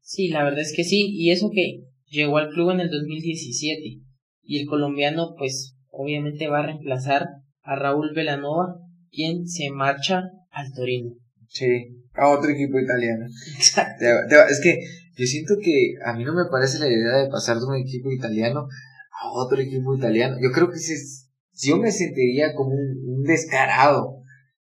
Sí, 0.00 0.28
la 0.28 0.44
verdad 0.44 0.60
es 0.60 0.72
que 0.74 0.84
sí. 0.84 1.06
Y 1.12 1.30
eso 1.30 1.50
que 1.52 1.84
llegó 2.08 2.38
al 2.38 2.50
club 2.50 2.70
en 2.70 2.80
el 2.80 2.90
2017. 2.90 4.00
Y 4.42 4.60
el 4.60 4.66
colombiano, 4.66 5.34
pues, 5.38 5.76
obviamente 5.90 6.48
va 6.48 6.60
a 6.60 6.66
reemplazar 6.66 7.26
a 7.62 7.76
Raúl 7.76 8.12
Velanova, 8.14 8.76
quien 9.10 9.46
se 9.46 9.70
marcha 9.70 10.22
al 10.50 10.72
Torino. 10.74 11.10
Sí, 11.48 11.66
a 12.14 12.28
otro 12.28 12.50
equipo 12.50 12.78
italiano. 12.78 13.26
Exacto. 13.56 14.04
Es 14.48 14.60
que 14.60 14.78
yo 15.16 15.26
siento 15.26 15.54
que 15.62 15.94
a 16.04 16.14
mí 16.16 16.24
no 16.24 16.34
me 16.34 16.50
parece 16.50 16.78
la 16.78 16.88
idea 16.88 17.18
de 17.18 17.28
pasar 17.28 17.58
de 17.58 17.66
un 17.66 17.76
equipo 17.76 18.10
italiano 18.10 18.66
a 19.22 19.32
otro 19.32 19.60
equipo 19.60 19.94
italiano. 19.96 20.36
Yo 20.40 20.50
creo 20.52 20.70
que 20.70 20.78
si 20.78 20.94
es- 20.94 21.28
yo 21.62 21.76
me 21.76 21.92
sentiría 21.92 22.54
como 22.54 22.70
un, 22.70 23.18
un 23.18 23.22
descarado. 23.24 24.22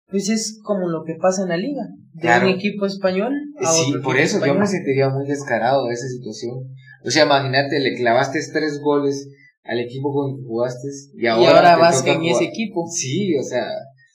Pues 0.10 0.30
es 0.30 0.60
como 0.64 0.88
lo 0.88 1.04
que 1.04 1.16
pasa 1.16 1.44
en 1.44 1.50
la 1.50 1.58
liga. 1.58 1.82
De 2.16 2.22
Claro. 2.22 2.48
un 2.48 2.54
equipo 2.54 2.86
español 2.86 3.34
a 3.60 3.72
Sí, 3.72 3.90
otro 3.90 4.02
por 4.02 4.18
eso 4.18 4.44
yo 4.46 4.56
me 4.56 4.66
sentiría 4.66 5.10
muy 5.10 5.28
descarado 5.28 5.86
de 5.88 5.94
esa 5.94 6.08
situación. 6.08 6.56
O 7.04 7.12
sea, 7.12 7.26
imagínate, 7.26 7.80
le 7.80 7.94
clavaste 7.96 8.40
tres 8.54 8.80
goles 8.80 9.28
al 9.64 9.80
equipo 9.80 10.14
con 10.14 10.32
el 10.32 10.38
que 10.38 10.48
jugaste 10.48 10.88
y 11.18 11.24
Y 11.24 11.28
ahora, 11.28 11.76
vas 11.78 12.06
en 12.06 12.16
jugar- 12.20 12.32
ese 12.36 12.44
equipo. 12.46 12.86
Sí, 12.88 13.36
o 13.38 13.44
sea, 13.44 13.66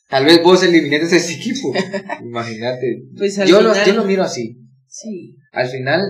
Tal 0.08 0.24
vez 0.24 0.42
vos 0.42 0.60
eliminaste 0.64 1.16
ese 1.16 1.34
equipo. 1.34 1.72
Imagínate. 2.24 3.02
Pues 3.16 3.36
yo, 3.46 3.60
lo, 3.60 3.72
yo 3.86 3.94
lo 3.94 4.04
miro 4.04 4.22
así. 4.24 4.56
Sí, 4.88 5.36
Al 5.52 5.68
final 5.68 6.00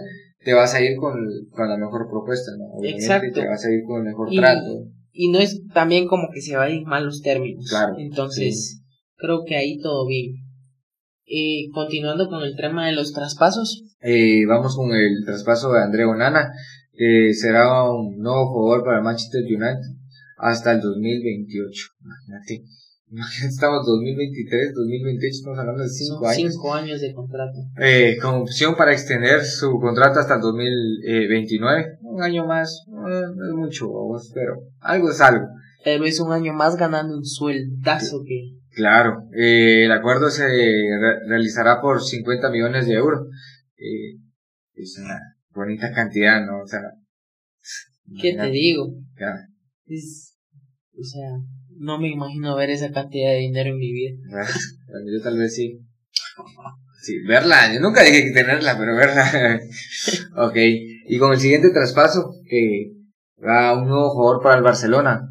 te 0.45 0.55
vas 0.55 0.73
a 0.75 0.81
ir 0.81 0.97
con, 0.97 1.13
con 1.51 1.69
la 1.69 1.77
mejor 1.77 2.09
propuesta, 2.09 2.51
¿no? 2.59 2.65
Obviamente 2.79 3.05
Exacto. 3.05 3.41
te 3.41 3.47
vas 3.47 3.63
a 3.65 3.71
ir 3.71 3.83
con 3.87 3.99
el 3.99 4.05
mejor 4.05 4.33
Y- 4.33 4.37
trato. 4.39 4.87
y 5.13 5.31
no 5.31 5.39
es 5.39 5.61
también 5.75 6.07
como 6.07 6.29
que 6.33 6.41
se 6.41 6.57
vayan 6.57 6.85
mal 6.85 7.05
los 7.05 7.21
términos. 7.21 7.67
Claro, 7.69 7.95
Entonces, 7.99 8.81
creo 9.17 9.45
que 9.47 9.57
ahí 9.57 9.79
todo 9.81 10.07
bien. 10.07 10.33
Eh, 11.33 11.71
continuando 11.73 12.29
con 12.29 12.43
el 12.43 12.57
tema 12.57 12.87
de 12.87 12.93
los 12.93 13.13
traspasos, 13.13 13.85
Eh, 14.03 14.47
vamos 14.47 14.75
con 14.75 14.91
el 14.93 15.25
traspaso 15.25 15.73
de 15.73 15.81
André 15.83 16.05
Onana, 16.05 16.51
que 16.93 17.33
será 17.35 17.85
un 17.91 18.19
nuevo 18.19 18.47
jugador 18.51 18.85
para 18.85 19.01
Manchester 19.03 19.43
United 19.45 19.95
hasta 20.39 20.73
el 20.73 20.81
2028. 20.81 21.87
Imagínate. 22.03 22.65
Estamos 23.47 23.85
2023, 23.87 24.73
2028, 24.75 25.29
estamos 25.31 25.59
hablando 25.59 25.83
de 25.83 25.89
5 25.89 26.19
son 26.19 26.29
años. 26.29 26.53
cinco 26.53 26.75
años 26.75 27.01
de 27.01 27.13
contrato. 27.13 27.59
Eh, 27.79 28.17
con 28.23 28.35
opción 28.43 28.77
para 28.77 28.93
extender 28.93 29.45
su 29.45 29.79
contrato 29.81 30.21
hasta 30.21 30.37
el 30.37 30.41
2029. 30.41 31.99
Un 32.03 32.23
año 32.23 32.47
más, 32.47 32.85
no 32.89 33.09
es 33.09 33.53
mucho, 33.55 33.89
pero 34.35 34.55
algo 34.81 35.11
es 35.11 35.21
algo. 35.21 35.47
Pero 35.85 36.05
es 36.05 36.21
un 36.21 36.33
año 36.33 36.53
más 36.53 36.77
ganando 36.77 37.17
un 37.17 37.25
sueldazo 37.25 38.23
que... 38.27 38.57
Claro, 38.73 39.25
eh, 39.37 39.85
el 39.87 39.93
acuerdo 39.93 40.31
se 40.31 40.47
re- 40.47 41.27
realizará 41.29 41.81
por 41.81 42.03
50 42.03 42.51
millones 42.51 42.87
de 42.87 42.95
euros. 42.95 43.27
Eh, 43.77 44.19
es 44.75 44.99
una 44.99 45.19
bonita 45.55 45.93
cantidad, 45.93 46.45
¿no? 46.45 46.63
O 46.63 46.67
sea, 46.67 46.81
¿Qué 48.21 48.35
te 48.35 48.51
digo? 48.51 48.93
ya, 49.19 49.47
Es, 49.87 50.37
o 50.99 51.03
sea, 51.03 51.29
no 51.79 51.99
me 51.99 52.09
imagino 52.11 52.57
ver 52.57 52.71
esa 52.71 52.91
cantidad 52.93 53.31
de 53.31 53.39
dinero 53.39 53.71
en 53.71 53.79
mi 53.79 53.93
vida. 53.93 54.17
yo 55.07 55.23
tal 55.23 55.39
vez 55.39 55.55
sí. 55.55 55.81
Sí, 57.03 57.19
verla, 57.27 57.73
yo 57.73 57.81
nunca 57.81 58.03
dije 58.03 58.25
que 58.25 58.33
tenerla, 58.33 58.77
pero 58.79 58.95
verla. 58.95 59.59
ok, 60.37 60.57
y 61.09 61.19
con 61.19 61.33
el 61.33 61.41
siguiente 61.41 61.71
traspaso, 61.71 62.35
que 62.49 62.93
va 63.43 63.77
un 63.81 63.89
nuevo 63.89 64.11
jugador 64.11 64.43
para 64.43 64.57
el 64.59 64.63
Barcelona. 64.63 65.27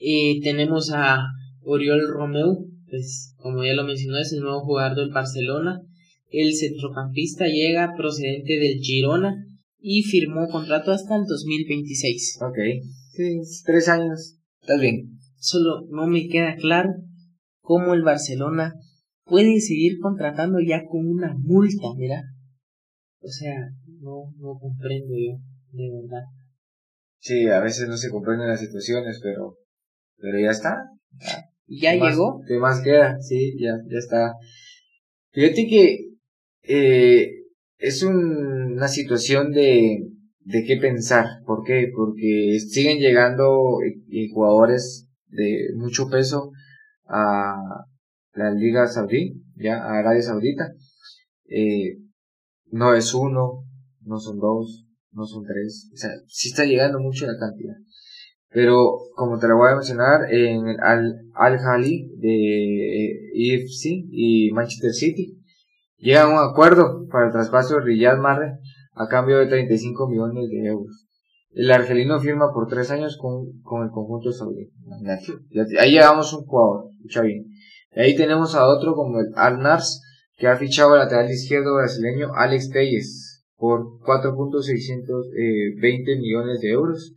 Eh, 0.00 0.40
tenemos 0.42 0.90
a 0.92 1.18
Oriol 1.62 2.08
Romeu, 2.08 2.66
pues 2.88 3.34
como 3.36 3.62
ya 3.62 3.74
lo 3.74 3.84
mencionó, 3.84 4.18
es 4.18 4.32
el 4.32 4.40
nuevo 4.40 4.64
jugador 4.64 4.96
del 4.96 5.10
Barcelona. 5.10 5.80
El 6.30 6.54
centrocampista 6.54 7.46
llega 7.46 7.94
procedente 7.96 8.58
del 8.58 8.78
Girona 8.80 9.44
y 9.78 10.02
firmó 10.02 10.48
contrato 10.48 10.90
hasta 10.90 11.16
el 11.16 11.24
2026. 11.26 12.38
Ok, 12.42 12.58
sí, 13.12 13.40
tres 13.66 13.88
años, 13.88 14.38
estás 14.60 14.80
bien. 14.80 15.18
Solo 15.36 15.86
no 15.90 16.06
me 16.06 16.28
queda 16.28 16.56
claro 16.56 16.94
cómo 17.60 17.94
el 17.94 18.02
Barcelona 18.02 18.74
puede 19.24 19.60
seguir 19.60 19.98
contratando 20.00 20.58
ya 20.60 20.82
con 20.86 21.06
una 21.06 21.34
multa, 21.38 21.88
mira. 21.96 22.22
O 23.22 23.28
sea, 23.28 23.54
no, 24.00 24.32
no 24.38 24.58
comprendo 24.58 25.14
yo, 25.14 25.38
de 25.72 25.90
verdad. 25.90 26.24
Sí, 27.18 27.46
a 27.46 27.60
veces 27.60 27.86
no 27.86 27.96
se 27.96 28.10
comprenden 28.10 28.48
las 28.48 28.60
situaciones, 28.60 29.20
pero, 29.22 29.58
pero 30.20 30.38
ya 30.38 30.50
está. 30.50 30.76
Ya 31.66 31.92
¿Qué 31.92 31.98
más- 31.98 32.10
llegó, 32.12 32.40
¿Qué 32.46 32.58
más 32.58 32.80
queda? 32.82 33.20
Sí, 33.20 33.56
ya, 33.58 33.72
ya 33.90 33.98
está. 33.98 34.34
Fíjate 35.32 35.66
que 35.68 35.98
eh, 36.62 37.30
es 37.78 38.02
un- 38.02 38.72
una 38.76 38.88
situación 38.88 39.52
de, 39.52 39.98
de 40.40 40.64
qué 40.64 40.76
pensar. 40.76 41.26
¿Por 41.46 41.64
qué? 41.64 41.90
Porque 41.94 42.58
siguen 42.68 42.98
llegando 42.98 43.78
eh, 43.84 43.94
eh, 44.10 44.28
jugadores 44.32 45.06
de 45.28 45.68
mucho 45.76 46.08
peso 46.08 46.50
a 47.06 47.56
la 48.34 48.50
Liga 48.52 48.86
Saudí, 48.86 49.42
ya 49.56 49.76
a 49.78 49.98
Arabia 50.00 50.22
Saudita. 50.22 50.68
Eh, 51.48 51.96
no 52.72 52.94
es 52.94 53.14
uno, 53.14 53.64
no 54.02 54.18
son 54.18 54.38
dos, 54.38 54.84
no 55.12 55.24
son 55.24 55.44
tres. 55.44 55.90
O 55.92 55.96
sea, 55.96 56.10
sí 56.26 56.48
está 56.48 56.64
llegando 56.64 57.00
mucho 57.00 57.26
la 57.26 57.38
cantidad. 57.38 57.74
Pero, 58.52 58.98
como 59.14 59.38
te 59.38 59.46
lo 59.46 59.56
voy 59.56 59.70
a 59.70 59.76
mencionar, 59.76 60.32
en 60.32 60.66
el 60.66 60.80
Al, 60.80 61.20
Al 61.34 61.58
Hali 61.58 62.10
de 62.16 63.06
eh, 63.06 63.30
EFC 63.34 64.06
y 64.10 64.50
Manchester 64.52 64.92
City 64.92 65.38
llegan 65.98 66.30
a 66.30 66.42
un 66.42 66.50
acuerdo 66.50 67.06
para 67.10 67.26
el 67.26 67.32
traspaso 67.32 67.76
de 67.76 67.82
Riyad 67.82 68.18
Mahrez 68.18 68.58
a 68.94 69.06
cambio 69.06 69.38
de 69.38 69.46
35 69.46 70.08
millones 70.08 70.50
de 70.50 70.66
euros. 70.66 71.06
El 71.52 71.70
argelino 71.70 72.18
firma 72.20 72.52
por 72.52 72.68
tres 72.68 72.90
años 72.90 73.16
con, 73.16 73.60
con 73.62 73.82
el 73.82 73.90
conjunto 73.90 74.32
saudí. 74.32 74.70
Ahí 75.78 75.92
llevamos 75.92 76.32
un 76.32 76.44
jugador, 76.44 76.90
escucha 76.96 77.22
bien. 77.22 77.46
Ahí 77.94 78.16
tenemos 78.16 78.54
a 78.54 78.66
otro 78.66 78.94
como 78.94 79.20
el 79.20 79.26
Al 79.34 79.60
Nars, 79.60 80.02
que 80.36 80.46
ha 80.46 80.56
fichado 80.56 80.92
al 80.92 81.00
lateral 81.00 81.30
izquierdo 81.30 81.76
brasileño 81.76 82.32
Alex 82.34 82.70
Telles 82.70 83.44
por 83.56 83.98
4.620 84.00 86.20
millones 86.20 86.60
de 86.60 86.70
euros. 86.70 87.14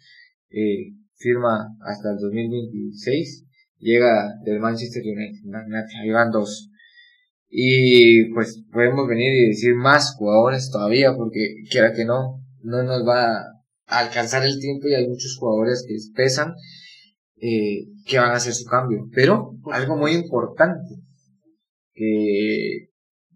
Eh, 0.49 0.93
firma 1.23 1.69
hasta 1.81 2.11
el 2.11 2.17
2026. 2.17 3.45
Llega 3.79 4.33
del 4.43 4.59
Manchester 4.59 5.01
United. 5.03 5.39
Ahí 6.01 6.11
van 6.11 6.31
dos. 6.31 6.69
Y 7.49 8.33
pues 8.33 8.63
podemos 8.71 9.07
venir 9.07 9.31
y 9.33 9.47
decir 9.49 9.75
más 9.75 10.15
jugadores 10.15 10.69
todavía, 10.71 11.13
porque 11.15 11.55
quiera 11.69 11.93
que 11.93 12.05
no, 12.05 12.41
no 12.63 12.83
nos 12.83 13.07
va 13.07 13.37
a 13.87 13.99
alcanzar 13.99 14.43
el 14.43 14.59
tiempo 14.59 14.87
y 14.87 14.95
hay 14.95 15.07
muchos 15.07 15.37
jugadores 15.39 15.85
que 15.87 15.95
pesan 16.15 16.53
eh, 17.39 17.87
que 18.05 18.17
van 18.19 18.31
a 18.31 18.35
hacer 18.35 18.53
su 18.53 18.65
cambio. 18.65 19.07
Pero 19.13 19.51
algo 19.71 19.97
muy 19.97 20.13
importante, 20.13 20.95
que 21.93 22.89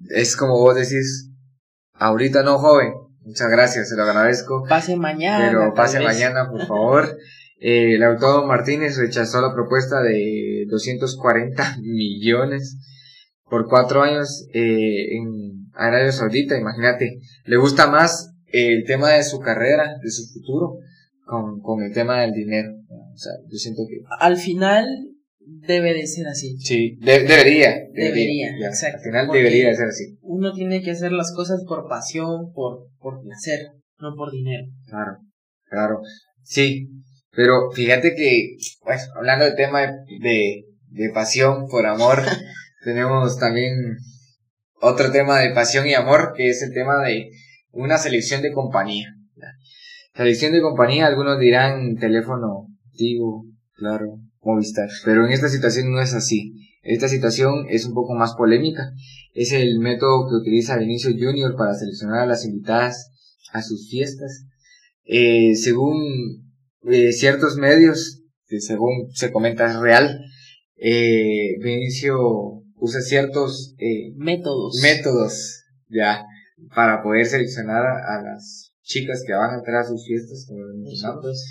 es 0.09 0.35
como 0.35 0.53
vos 0.59 0.75
decís, 0.75 1.29
ahorita 1.93 2.41
no 2.43 2.57
joven, 2.57 2.93
muchas 3.21 3.49
gracias, 3.49 3.89
se 3.89 3.95
lo 3.95 4.03
agradezco, 4.03 4.63
pase 4.67 4.95
mañana. 4.95 5.49
pero 5.49 5.73
pase 5.73 5.99
mañana 5.99 6.49
por 6.49 6.65
favor. 6.65 7.17
Eh, 7.59 7.97
Lautaro 7.97 8.45
Martínez 8.45 8.97
rechazó 8.97 9.41
la 9.41 9.53
propuesta 9.53 10.01
de 10.01 10.65
240 10.69 11.77
millones 11.81 12.77
por 13.49 13.67
cuatro 13.67 14.01
años 14.03 14.45
eh, 14.53 15.15
en 15.17 15.69
Arabia 15.73 16.11
Saudita, 16.11 16.57
imagínate, 16.57 17.19
le 17.45 17.57
gusta 17.57 17.89
más 17.89 18.33
el 18.47 18.83
tema 18.85 19.11
de 19.13 19.23
su 19.23 19.39
carrera, 19.39 19.95
de 20.03 20.09
su 20.11 20.23
futuro, 20.33 20.77
con, 21.25 21.59
con 21.61 21.81
el 21.83 21.93
tema 21.93 22.21
del 22.21 22.31
dinero. 22.33 22.71
O 22.89 23.17
sea, 23.17 23.31
yo 23.49 23.57
siento 23.57 23.83
que 23.87 23.95
Al 24.19 24.37
final 24.37 24.85
debe 25.39 25.93
de 25.93 26.05
ser 26.07 26.27
así. 26.27 26.57
sí, 26.59 26.97
de- 26.99 27.23
debería, 27.23 27.73
Debería, 27.93 28.51
ya, 28.59 28.67
exacto, 28.67 28.97
Al 28.97 29.03
final 29.03 29.27
debería 29.31 29.69
de 29.69 29.75
ser 29.75 29.87
así. 29.87 30.17
Uno 30.21 30.51
tiene 30.53 30.81
que 30.81 30.91
hacer 30.91 31.11
las 31.11 31.33
cosas 31.35 31.63
por 31.67 31.87
pasión, 31.87 32.51
por, 32.53 32.87
por 32.99 33.21
placer, 33.21 33.59
no 33.99 34.13
por 34.15 34.31
dinero. 34.31 34.65
Claro, 34.87 35.17
claro, 35.69 36.01
sí, 36.43 36.89
pero 37.37 37.69
fíjate 37.71 38.15
que, 38.15 38.57
pues, 38.83 39.11
hablando 39.15 39.45
de 39.45 39.51
tema 39.51 39.81
de, 39.81 39.91
de, 40.19 40.65
de 40.87 41.09
pasión 41.13 41.67
por 41.67 41.85
amor, 41.85 42.23
tenemos 42.83 43.37
también 43.37 43.75
otro 44.81 45.11
tema 45.11 45.39
de 45.41 45.51
pasión 45.51 45.85
y 45.85 45.93
amor, 45.93 46.33
que 46.35 46.49
es 46.49 46.63
el 46.63 46.73
tema 46.73 47.03
de 47.05 47.29
una 47.73 47.99
selección 47.99 48.41
de 48.41 48.51
compañía. 48.51 49.13
Selección 50.15 50.51
de 50.51 50.61
compañía, 50.61 51.05
algunos 51.05 51.39
dirán 51.39 51.97
teléfono, 51.97 52.69
Tigo, 52.93 53.45
claro, 53.73 54.17
Movistar, 54.41 54.89
pero 55.05 55.27
en 55.27 55.31
esta 55.31 55.47
situación 55.47 55.91
no 55.91 56.01
es 56.01 56.15
así. 56.15 56.53
Esta 56.81 57.07
situación 57.07 57.67
es 57.69 57.85
un 57.85 57.93
poco 57.93 58.15
más 58.15 58.33
polémica. 58.33 58.93
Es 59.33 59.51
el 59.51 59.77
método 59.77 60.27
que 60.27 60.37
utiliza 60.37 60.77
Vinicius 60.77 61.13
Junior 61.19 61.55
para 61.55 61.75
seleccionar 61.75 62.21
a 62.21 62.25
las 62.25 62.45
invitadas 62.45 63.11
a 63.53 63.61
sus 63.61 63.91
fiestas. 63.91 64.47
Eh, 65.03 65.53
según 65.53 66.46
eh, 66.83 67.11
ciertos 67.11 67.57
medios, 67.57 68.21
que 68.47 68.59
según 68.59 69.09
se 69.13 69.31
comenta 69.31 69.65
es 69.67 69.77
real, 69.79 70.19
eh, 70.77 71.55
Vinicio 71.61 72.17
usa 72.75 73.01
ciertos 73.01 73.75
eh, 73.79 74.13
Métodos. 74.15 74.79
métodos 74.83 75.63
ya 75.89 76.23
para 76.75 77.01
poder 77.01 77.25
seleccionar 77.25 77.83
a, 77.85 78.19
a 78.19 78.23
las 78.23 78.71
chicas 78.83 79.23
que 79.25 79.33
van 79.33 79.51
a 79.55 79.57
entrar 79.59 79.81
a 79.81 79.87
sus 79.87 80.05
fiestas, 80.05 80.45
como 80.47 80.65
mencionamos 80.67 81.43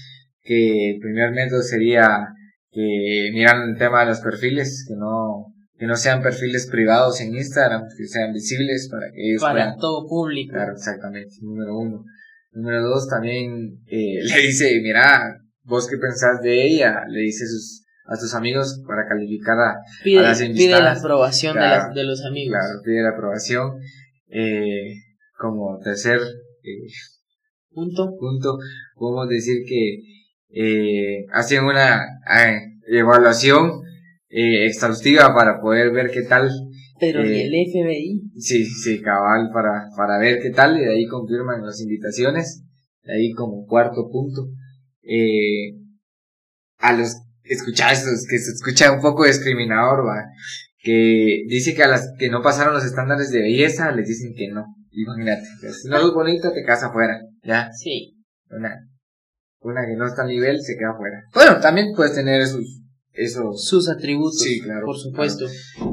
que 0.43 0.91
el 0.93 1.01
primer 1.01 1.33
método 1.33 1.63
sería 1.63 2.29
que 2.71 3.31
miran 3.33 3.71
el 3.71 3.79
tema 3.79 4.01
de 4.01 4.07
los 4.11 4.21
perfiles, 4.21 4.85
que 4.87 4.95
no, 4.95 5.53
que 5.79 5.87
no 5.87 5.97
sean 5.97 6.23
perfiles 6.23 6.69
privados 6.71 7.21
en 7.21 7.35
Instagram, 7.35 7.83
que 7.97 8.05
sean 8.07 8.33
visibles 8.33 8.89
para 8.91 9.11
que 9.13 9.31
ellos 9.31 9.43
Para 9.43 9.55
puedan. 9.55 9.79
todo 9.79 10.07
público. 10.07 10.53
Claro, 10.53 10.73
exactamente, 10.75 11.35
número 11.43 11.77
uno. 11.79 12.05
Número 12.57 12.83
dos, 12.89 13.07
también 13.09 13.81
eh, 13.87 14.19
le 14.23 14.43
dice, 14.43 14.81
mira, 14.83 15.37
vos 15.65 15.87
qué 15.89 15.97
pensás 15.99 16.41
de 16.43 16.67
ella, 16.67 17.05
le 17.09 17.21
dice 17.21 17.45
a 17.45 17.49
sus, 17.49 17.85
a 18.07 18.17
sus 18.17 18.35
amigos 18.35 18.83
para 18.87 19.07
calificar 19.07 19.59
a, 19.59 19.75
Pide, 20.03 20.19
a 20.21 20.23
las 20.23 20.41
pide 20.41 20.71
la 20.71 20.93
aprobación 20.93 21.55
de, 21.55 21.61
las- 21.61 21.95
de 21.95 22.05
los 22.05 22.25
amigos. 22.25 22.57
claro, 22.59 22.81
pide 22.85 23.03
la 23.03 23.11
aprobación. 23.11 23.73
Eh, 24.29 24.95
como 25.39 25.79
tercer 25.85 26.19
eh, 26.19 26.89
Punto. 27.71 28.17
punto, 28.19 28.57
podemos 28.95 29.29
decir 29.29 29.59
que 29.69 30.01
eh, 30.49 31.27
hacen 31.33 31.65
una 31.65 32.03
eh, 32.35 32.59
evaluación 32.89 33.83
exhaustiva 34.29 35.35
para 35.35 35.61
poder 35.61 35.93
ver 35.93 36.11
qué 36.11 36.23
tal. 36.23 36.51
Pero 36.99 37.23
eh, 37.23 37.47
el 37.47 37.53
FBI. 37.71 38.31
Sí, 38.39 38.65
sí, 38.65 39.01
cabal, 39.01 39.51
para, 39.53 39.89
para 39.97 40.19
ver 40.19 40.41
qué 40.41 40.51
tal, 40.51 40.79
y 40.79 40.85
de 40.85 40.95
ahí 40.95 41.07
confirman 41.07 41.65
las 41.65 41.81
invitaciones, 41.81 42.63
de 43.03 43.15
ahí 43.15 43.33
como 43.33 43.67
cuarto 43.67 44.09
punto. 44.11 44.49
Eh, 45.03 45.75
a 46.79 46.93
los 46.93 47.17
escuchados, 47.45 48.27
que 48.29 48.39
se 48.39 48.53
escucha 48.53 48.93
un 48.93 49.01
poco 49.01 49.25
discriminador, 49.25 50.07
va, 50.07 50.25
que 50.79 51.45
dice 51.49 51.75
que 51.75 51.83
a 51.83 51.89
las 51.89 52.13
que 52.19 52.31
no 52.31 52.43
pasaron 52.43 52.75
los 52.75 52.85
estándares 52.85 53.31
de 53.31 53.41
belleza 53.41 53.93
les 53.93 54.09
dicen 54.09 54.35
que 54.37 54.49
no. 54.49 54.67
Imagínate, 54.91 55.45
si 55.73 55.89
no 55.89 55.99
es 55.99 56.15
bonita 56.15 56.53
te 56.53 56.65
casa 56.65 56.87
afuera, 56.87 57.21
ya. 57.43 57.71
Sí. 57.73 58.17
Una, 58.51 58.75
una 59.61 59.87
que 59.87 59.97
no 59.97 60.07
está 60.07 60.23
a 60.23 60.27
nivel 60.27 60.61
se 60.63 60.77
queda 60.77 60.93
afuera. 60.93 61.23
Bueno, 61.35 61.61
también 61.61 61.89
puedes 61.95 62.15
tener 62.15 62.41
esos, 62.41 62.81
esos, 63.17 63.65
Sus 63.67 63.89
atributos. 63.89 64.41
Sí, 64.41 64.61
claro, 64.61 64.87
Por 64.87 64.97
supuesto. 64.99 65.47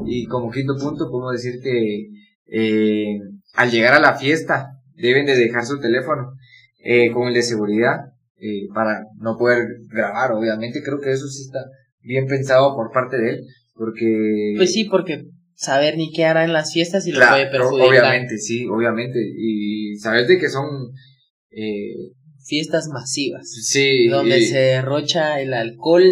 y 0.06 0.26
como 0.26 0.50
quinto 0.50 0.74
punto 0.78 1.10
podemos 1.10 1.32
decir 1.32 1.60
que 1.62 2.08
eh, 2.46 3.18
al 3.54 3.70
llegar 3.70 3.94
a 3.94 4.00
la 4.00 4.16
fiesta 4.16 4.68
deben 4.96 5.26
de 5.26 5.36
dejar 5.36 5.64
su 5.64 5.80
teléfono 5.80 6.32
eh, 6.84 7.10
con 7.12 7.28
el 7.28 7.34
de 7.34 7.42
seguridad 7.42 7.96
eh, 8.38 8.66
para 8.74 9.04
no 9.18 9.36
poder 9.38 9.66
grabar, 9.88 10.32
obviamente 10.32 10.82
creo 10.82 11.00
que 11.00 11.12
eso 11.12 11.26
sí 11.28 11.42
está 11.44 11.60
bien 12.00 12.26
pensado 12.26 12.74
por 12.76 12.92
parte 12.92 13.16
de 13.16 13.30
él, 13.30 13.40
porque... 13.74 14.52
Pues 14.56 14.72
sí, 14.72 14.84
porque 14.84 15.24
saber 15.54 15.96
ni 15.96 16.12
qué 16.12 16.26
hará 16.26 16.44
en 16.44 16.52
las 16.52 16.72
fiestas 16.72 17.06
y 17.06 17.12
lo 17.12 17.18
Claro, 17.18 17.32
puede 17.36 17.50
perjudicar. 17.50 17.88
obviamente, 17.88 18.36
sí, 18.38 18.66
obviamente, 18.66 19.18
y 19.38 19.96
saber 19.96 20.26
de 20.26 20.38
que 20.38 20.48
son... 20.50 20.66
Eh, 21.50 21.94
Fiestas 22.46 22.88
masivas. 22.92 23.48
sí, 23.50 24.08
Donde 24.08 24.38
y- 24.40 24.44
se 24.44 24.58
derrocha 24.58 25.40
el 25.40 25.54
alcohol 25.54 26.04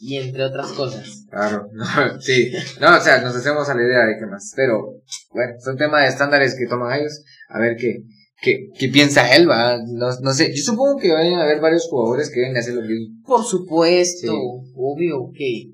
y 0.00 0.16
entre 0.16 0.44
otras 0.44 0.68
cosas. 0.72 1.24
Claro, 1.30 1.68
no, 1.72 2.20
sí, 2.20 2.50
no, 2.80 2.96
o 2.96 3.00
sea, 3.00 3.20
nos 3.22 3.34
hacemos 3.34 3.68
a 3.68 3.74
la 3.74 3.82
idea 3.82 4.04
de 4.06 4.16
qué 4.18 4.26
más, 4.26 4.52
pero 4.56 5.00
bueno, 5.32 5.54
son 5.62 5.76
temas 5.76 6.02
de 6.02 6.08
estándares 6.08 6.54
que 6.58 6.66
toman 6.66 6.98
ellos, 7.00 7.22
a 7.48 7.58
ver 7.60 7.76
qué, 7.76 8.02
qué, 8.40 8.68
qué 8.78 8.88
piensa 8.88 9.34
él, 9.36 9.48
va, 9.48 9.78
no, 9.86 10.08
no 10.20 10.32
sé, 10.32 10.54
yo 10.54 10.62
supongo 10.62 10.98
que 10.98 11.12
van 11.12 11.32
a 11.34 11.42
haber 11.42 11.60
varios 11.60 11.86
jugadores 11.88 12.30
que 12.30 12.40
deben 12.40 12.54
de 12.54 12.60
hacer 12.60 12.74
lo 12.74 12.82
mismo. 12.82 13.14
Por 13.26 13.44
supuesto, 13.44 14.32
Sí. 14.32 14.72
obvio 14.76 15.30
que 15.34 15.70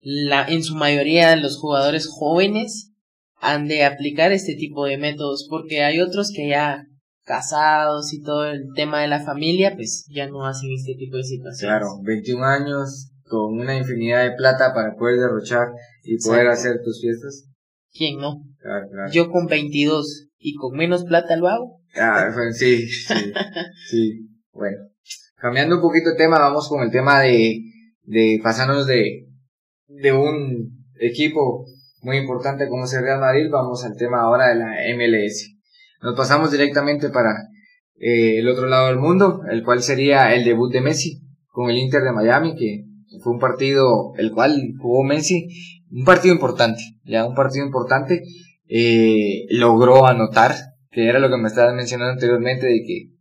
la, 0.00 0.46
en 0.46 0.62
su 0.62 0.74
mayoría 0.76 1.34
los 1.36 1.58
jugadores 1.58 2.06
jóvenes 2.06 2.92
han 3.40 3.68
de 3.68 3.84
aplicar 3.84 4.32
este 4.32 4.54
tipo 4.54 4.84
de 4.86 4.98
métodos 4.98 5.46
porque 5.48 5.82
hay 5.84 6.00
otros 6.00 6.32
que 6.34 6.48
ya 6.48 6.84
casados 7.24 8.12
y 8.14 8.22
todo 8.22 8.46
el 8.46 8.68
tema 8.74 9.02
de 9.02 9.08
la 9.08 9.20
familia 9.20 9.74
pues 9.76 10.06
ya 10.08 10.26
no 10.28 10.46
hacen 10.46 10.70
este 10.72 10.94
tipo 10.94 11.16
de 11.18 11.24
situaciones. 11.24 11.60
Claro, 11.60 12.00
21 12.02 12.44
años 12.44 13.10
con 13.28 13.58
una 13.58 13.76
infinidad 13.76 14.24
de 14.24 14.36
plata 14.36 14.72
para 14.74 14.94
poder 14.94 15.18
derrochar 15.20 15.68
y 16.02 16.18
poder 16.18 16.46
Exacto. 16.46 16.60
hacer 16.60 16.82
tus 16.82 17.00
fiestas. 17.00 17.48
¿Quién 17.92 18.18
no? 18.18 18.42
Claro, 18.60 18.86
claro. 18.90 19.10
Yo 19.12 19.30
con 19.30 19.46
22 19.46 20.28
y 20.38 20.54
con 20.54 20.76
menos 20.76 21.04
plata 21.04 21.36
lo 21.36 21.48
hago. 21.48 21.80
Ah, 21.96 22.30
sí, 22.52 22.86
sí, 22.88 23.14
sí. 23.88 24.28
Bueno, 24.52 24.78
cambiando 25.36 25.76
un 25.76 25.82
poquito 25.82 26.10
de 26.10 26.16
tema, 26.16 26.38
vamos 26.38 26.68
con 26.68 26.82
el 26.82 26.90
tema 26.90 27.20
de, 27.20 27.60
de 28.02 28.40
pasarnos 28.42 28.86
de, 28.86 29.26
de 29.86 30.12
un 30.12 30.84
equipo 31.00 31.64
muy 32.02 32.16
importante 32.16 32.68
como 32.68 32.84
es 32.84 32.92
el 32.94 33.02
Real 33.02 33.20
Madrid, 33.20 33.48
vamos 33.50 33.84
al 33.84 33.96
tema 33.96 34.20
ahora 34.20 34.48
de 34.48 34.54
la 34.56 34.74
MLS. 34.96 35.54
Nos 36.02 36.16
pasamos 36.16 36.52
directamente 36.52 37.08
para 37.10 37.30
eh, 37.96 38.38
el 38.38 38.48
otro 38.48 38.66
lado 38.66 38.86
del 38.88 38.98
mundo, 38.98 39.42
el 39.50 39.64
cual 39.64 39.82
sería 39.82 40.34
el 40.34 40.44
debut 40.44 40.72
de 40.72 40.80
Messi 40.80 41.20
con 41.48 41.70
el 41.70 41.78
Inter 41.78 42.02
de 42.02 42.12
Miami, 42.12 42.54
que 42.54 42.84
fue 43.20 43.32
un 43.32 43.38
partido 43.38 44.12
el 44.16 44.32
cual 44.32 44.74
jugó 44.80 45.04
Messi, 45.04 45.48
un 45.90 46.04
partido 46.04 46.34
importante, 46.34 46.82
ya 47.04 47.26
un 47.26 47.34
partido 47.34 47.64
importante, 47.64 48.22
eh, 48.68 49.46
logró 49.50 50.06
anotar, 50.06 50.54
que 50.90 51.08
era 51.08 51.18
lo 51.18 51.30
que 51.30 51.38
me 51.38 51.48
estabas 51.48 51.74
mencionando 51.74 52.12
anteriormente, 52.12 52.66
de 52.66 52.82
que 52.86 53.18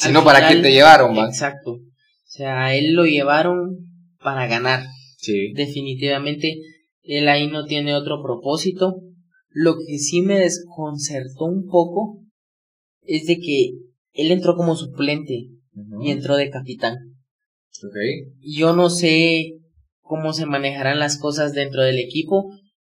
si 0.00 0.12
no, 0.12 0.24
¿para 0.24 0.48
qué 0.48 0.56
te 0.56 0.72
llevaron? 0.72 1.16
va? 1.16 1.26
Exacto. 1.26 1.72
O 1.72 1.80
sea, 2.24 2.64
a 2.64 2.74
él 2.74 2.94
lo 2.94 3.04
llevaron 3.04 3.76
para 4.22 4.46
ganar. 4.46 4.84
Sí, 5.18 5.52
Definitivamente, 5.52 6.56
él 7.02 7.28
ahí 7.28 7.48
no 7.48 7.66
tiene 7.66 7.94
otro 7.94 8.22
propósito. 8.22 9.02
Lo 9.50 9.74
que 9.76 9.98
sí 9.98 10.22
me 10.22 10.38
desconcertó 10.38 11.44
un 11.44 11.66
poco 11.66 12.22
es 13.02 13.26
de 13.26 13.40
que 13.40 13.72
él 14.12 14.30
entró 14.30 14.56
como 14.56 14.74
suplente 14.74 15.48
y 16.00 16.10
entró 16.10 16.36
de 16.36 16.48
capitán. 16.48 16.96
Yo 18.40 18.74
no 18.74 18.90
sé 18.90 19.54
cómo 20.00 20.32
se 20.32 20.46
manejarán 20.46 20.98
las 20.98 21.18
cosas 21.18 21.52
dentro 21.52 21.82
del 21.82 21.98
equipo, 21.98 22.50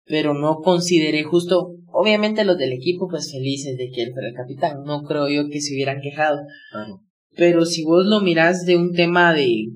pero 0.05 0.33
no 0.33 0.57
consideré 0.61 1.23
justo, 1.23 1.75
obviamente 1.87 2.45
los 2.45 2.57
del 2.57 2.73
equipo 2.73 3.07
pues 3.09 3.31
felices 3.31 3.77
de 3.77 3.89
que 3.89 4.03
él 4.03 4.11
fuera 4.13 4.29
el 4.29 4.35
capitán, 4.35 4.83
no 4.85 5.03
creo 5.03 5.29
yo 5.29 5.49
que 5.49 5.61
se 5.61 5.73
hubieran 5.73 6.01
quejado, 6.01 6.39
Claro. 6.71 7.01
pero 7.35 7.65
si 7.65 7.83
vos 7.83 8.05
lo 8.05 8.21
mirás 8.21 8.65
de 8.65 8.77
un 8.77 8.93
tema 8.93 9.33
de, 9.33 9.67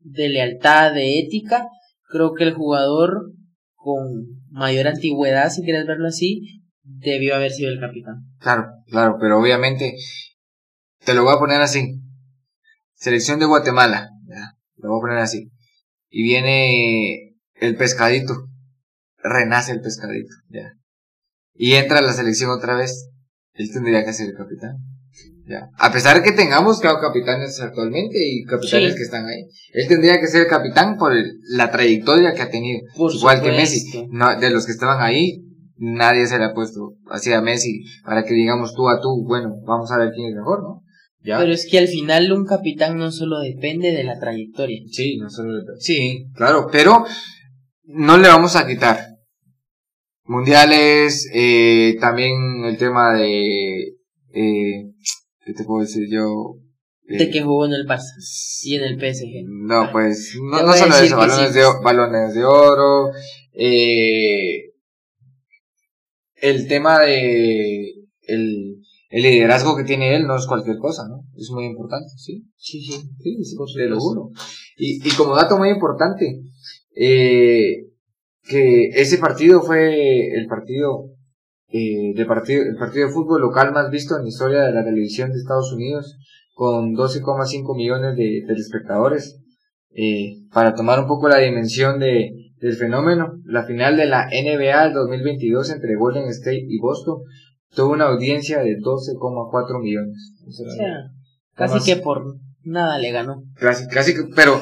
de 0.00 0.28
lealtad, 0.28 0.92
de 0.94 1.18
ética, 1.18 1.66
creo 2.08 2.34
que 2.34 2.44
el 2.44 2.52
jugador 2.54 3.32
con 3.74 4.22
mayor 4.50 4.86
antigüedad, 4.86 5.50
si 5.50 5.62
quieres 5.62 5.86
verlo 5.86 6.06
así, 6.08 6.62
debió 6.84 7.34
haber 7.34 7.50
sido 7.50 7.70
el 7.70 7.80
capitán. 7.80 8.16
Claro, 8.38 8.66
claro, 8.86 9.16
pero 9.20 9.40
obviamente 9.40 9.94
te 11.04 11.14
lo 11.14 11.24
voy 11.24 11.34
a 11.34 11.38
poner 11.38 11.60
así. 11.60 12.00
Selección 12.94 13.40
de 13.40 13.46
Guatemala, 13.46 14.10
lo 14.82 14.90
voy 14.90 14.98
a 14.98 15.02
poner 15.02 15.18
así. 15.18 15.50
Y 16.10 16.22
viene 16.22 17.34
el 17.54 17.76
pescadito, 17.76 18.34
renace 19.22 19.72
el 19.72 19.80
pescadito, 19.80 20.34
ya. 20.50 20.72
Y 21.54 21.74
entra 21.74 21.98
a 21.98 22.02
la 22.02 22.12
selección 22.12 22.50
otra 22.50 22.76
vez, 22.76 23.08
él 23.54 23.70
tendría 23.72 24.04
que 24.04 24.12
ser 24.12 24.28
el 24.28 24.36
capitán. 24.36 24.76
Ya. 25.46 25.68
A 25.78 25.92
pesar 25.92 26.16
de 26.16 26.22
que 26.22 26.32
tengamos 26.32 26.80
claro, 26.80 27.00
capitanes 27.00 27.60
actualmente 27.60 28.16
y 28.18 28.44
capitanes 28.44 28.92
Sí. 28.92 28.96
que 28.96 29.02
están 29.02 29.26
ahí, 29.26 29.44
él 29.72 29.88
tendría 29.88 30.20
que 30.20 30.26
ser 30.28 30.42
el 30.42 30.46
capitán 30.48 30.96
por 30.96 31.12
el- 31.12 31.40
la 31.48 31.70
trayectoria 31.70 32.32
que 32.34 32.42
ha 32.42 32.50
tenido. 32.50 32.80
Por 32.96 33.12
Igual 33.12 33.42
que. 33.42 33.50
Messi. 33.50 34.06
No, 34.10 34.38
de 34.38 34.50
los 34.50 34.66
que 34.66 34.72
estaban 34.72 35.02
ahí, 35.02 35.42
nadie 35.76 36.26
se 36.26 36.38
le 36.38 36.44
ha 36.44 36.54
puesto 36.54 36.94
así 37.10 37.32
a 37.32 37.40
Messi 37.42 37.82
para 38.04 38.24
que 38.24 38.34
digamos 38.34 38.74
tú 38.74 38.88
a 38.88 39.00
tú, 39.00 39.24
bueno, 39.26 39.56
vamos 39.66 39.90
a 39.90 39.98
ver 39.98 40.12
quién 40.14 40.28
es 40.30 40.36
mejor, 40.36 40.62
¿no? 40.62 40.81
Ya. 41.24 41.38
Pero 41.38 41.52
es 41.52 41.68
que 41.70 41.78
al 41.78 41.88
final 41.88 42.32
un 42.32 42.44
capitán 42.44 42.96
no 42.96 43.12
solo 43.12 43.40
depende 43.40 43.92
de 43.92 44.04
la 44.04 44.18
trayectoria. 44.18 44.82
Sí, 44.90 45.18
no 45.18 45.30
solo 45.30 45.60
Sí, 45.78 46.26
claro, 46.34 46.68
pero 46.70 47.04
no 47.84 48.18
le 48.18 48.28
vamos 48.28 48.56
a 48.56 48.66
quitar. 48.66 49.12
Mundiales, 50.24 51.28
eh, 51.32 51.96
también 52.00 52.64
el 52.64 52.76
tema 52.78 53.12
de, 53.14 53.96
eh, 54.32 54.92
¿qué 55.44 55.52
te 55.52 55.64
puedo 55.64 55.82
decir 55.82 56.08
yo? 56.10 56.56
Eh, 57.08 57.18
De 57.18 57.30
que 57.30 57.42
jugó 57.42 57.66
en 57.66 57.72
el 57.72 57.86
Barça 57.86 58.14
y 58.62 58.76
en 58.76 58.84
el 58.84 58.98
PSG. 58.98 59.44
No, 59.46 59.90
pues, 59.92 60.36
no, 60.40 60.62
no 60.62 60.72
solo 60.72 60.94
eso, 60.96 61.16
balones, 61.16 61.52
sí. 61.52 61.58
de, 61.58 61.64
balones 61.82 62.34
de 62.34 62.44
oro, 62.44 63.10
eh, 63.52 64.72
el 66.36 66.68
tema 66.68 67.00
de 67.00 67.92
el, 68.22 68.71
el 69.12 69.22
liderazgo 69.24 69.76
que 69.76 69.84
tiene 69.84 70.16
él 70.16 70.26
no 70.26 70.36
es 70.36 70.46
cualquier 70.46 70.78
cosa, 70.78 71.06
¿no? 71.06 71.24
Es 71.36 71.50
muy 71.50 71.66
importante, 71.66 72.08
¿sí? 72.16 72.46
Sí, 72.56 72.80
sí. 72.80 72.92
Sí, 73.20 73.44
sí, 73.44 73.56
Por 73.56 73.68
te 73.70 73.86
lo 73.86 74.00
juro. 74.00 74.30
Y, 74.78 75.06
y 75.06 75.10
como 75.14 75.36
dato 75.36 75.58
muy 75.58 75.68
importante, 75.68 76.40
eh, 76.96 77.88
que 78.42 78.86
ese 78.86 79.18
partido 79.18 79.60
fue 79.60 80.28
el 80.34 80.46
partido, 80.46 81.10
eh, 81.68 82.14
de 82.14 82.24
partido, 82.24 82.62
el 82.64 82.76
partido 82.76 83.06
de 83.06 83.12
fútbol 83.12 83.42
local 83.42 83.72
más 83.72 83.90
visto 83.90 84.16
en 84.16 84.22
la 84.22 84.28
historia 84.28 84.62
de 84.62 84.72
la 84.72 84.82
televisión 84.82 85.30
de 85.30 85.36
Estados 85.36 85.70
Unidos, 85.74 86.16
con 86.54 86.94
12,5 86.94 87.76
millones 87.76 88.16
de 88.16 88.44
telespectadores. 88.46 89.38
Eh, 89.94 90.36
para 90.54 90.74
tomar 90.74 90.98
un 91.00 91.06
poco 91.06 91.28
la 91.28 91.36
dimensión 91.36 92.00
de, 92.00 92.30
del 92.56 92.76
fenómeno, 92.76 93.34
la 93.44 93.64
final 93.64 93.98
de 93.98 94.06
la 94.06 94.26
NBA 94.28 94.84
del 94.84 94.94
2022 94.94 95.70
entre 95.70 95.96
Golden 95.96 96.28
State 96.28 96.64
y 96.66 96.78
Boston 96.78 97.18
tuvo 97.74 97.92
una 97.92 98.06
audiencia 98.06 98.58
de 98.60 98.76
12,4 98.78 99.80
millones. 99.80 100.32
O 100.46 100.50
sea, 100.52 100.66
casi 101.54 101.84
que 101.84 101.96
por 102.00 102.36
nada 102.64 102.98
le 102.98 103.10
ganó. 103.12 103.42
Casi, 103.56 103.86
casi, 103.88 104.14
que- 104.14 104.28
pero 104.34 104.60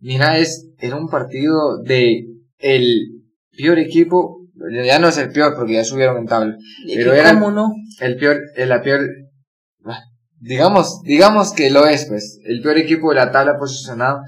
mira, 0.00 0.38
es, 0.38 0.68
era 0.78 0.96
un 0.96 1.08
partido 1.08 1.78
de 1.82 2.26
el 2.58 3.22
peor 3.56 3.78
equipo, 3.78 4.40
ya 4.84 4.98
no 4.98 5.08
es 5.08 5.18
el 5.18 5.30
peor 5.32 5.54
porque 5.56 5.74
ya 5.74 5.84
subieron 5.84 6.18
en 6.18 6.26
tabla, 6.26 6.56
Pero 6.86 7.12
era- 7.12 7.30
el 8.00 8.16
peor, 8.16 8.40
el, 8.56 8.68
la 8.68 8.82
peor, 8.82 9.00
ah, 9.84 10.00
digamos, 10.40 11.02
digamos 11.02 11.52
que 11.52 11.70
lo 11.70 11.86
es, 11.86 12.06
pues, 12.06 12.38
el 12.44 12.62
peor 12.62 12.78
equipo 12.78 13.10
de 13.10 13.16
la 13.16 13.30
tabla 13.32 13.58
posicionado 13.58 14.20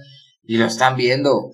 y 0.43 0.57
lo 0.59 0.67
están 0.67 0.97
viendo. 0.97 1.51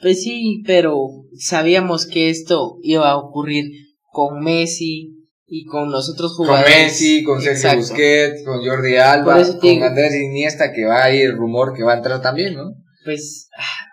Pues 0.00 0.22
sí, 0.22 0.62
pero 0.66 1.08
sabíamos 1.38 2.06
que 2.06 2.28
esto 2.30 2.78
iba 2.82 3.10
a 3.10 3.16
ocurrir 3.18 3.64
con 4.12 4.42
Messi 4.42 5.23
y 5.56 5.64
con 5.66 5.88
los 5.92 6.10
otros 6.10 6.36
Con 6.36 6.46
jugadores. 6.46 6.76
Messi, 6.76 7.22
con 7.22 7.40
Sergio 7.40 7.52
Exacto. 7.52 7.78
Busquets, 7.78 8.44
con 8.44 8.64
Jordi 8.64 8.96
Alba, 8.96 9.40
con 9.40 9.60
digo. 9.60 9.84
Andrés 9.84 10.14
Iniesta 10.14 10.72
que 10.72 10.84
va 10.84 11.04
ahí 11.04 11.20
el 11.20 11.36
rumor 11.36 11.74
que 11.76 11.84
va 11.84 11.92
a 11.92 11.96
entrar 11.98 12.20
también, 12.20 12.54
¿no? 12.54 12.74
Pues, 13.04 13.48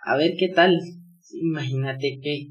a 0.05 0.17
ver 0.17 0.33
qué 0.39 0.49
tal. 0.49 0.79
Imagínate 1.33 2.19
que 2.21 2.47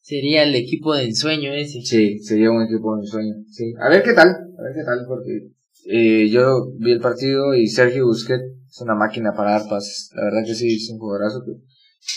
Sería 0.00 0.42
el 0.42 0.54
equipo 0.54 0.94
de 0.94 1.04
ensueño 1.04 1.52
ese. 1.52 1.82
Sí, 1.82 2.18
sería 2.20 2.50
un 2.50 2.62
equipo 2.62 2.96
de 2.96 3.02
ensueño. 3.02 3.34
Sí. 3.50 3.74
A 3.78 3.90
ver 3.90 4.02
qué 4.02 4.14
tal, 4.14 4.28
a 4.28 4.62
ver 4.62 4.72
qué 4.74 4.82
tal, 4.82 5.04
porque 5.06 5.50
eh, 5.84 6.30
yo 6.30 6.72
vi 6.78 6.92
el 6.92 7.00
partido 7.00 7.54
y 7.54 7.66
Sergio 7.66 8.06
Busquets 8.06 8.42
es 8.42 8.80
una 8.80 8.94
máquina 8.94 9.34
para 9.36 9.50
dar 9.50 9.68
pases. 9.68 10.10
La 10.14 10.24
verdad 10.24 10.46
que 10.46 10.54
sí, 10.54 10.76
es 10.76 10.88
un 10.90 10.98
jugadorazo 10.98 11.42
que, 11.44 11.52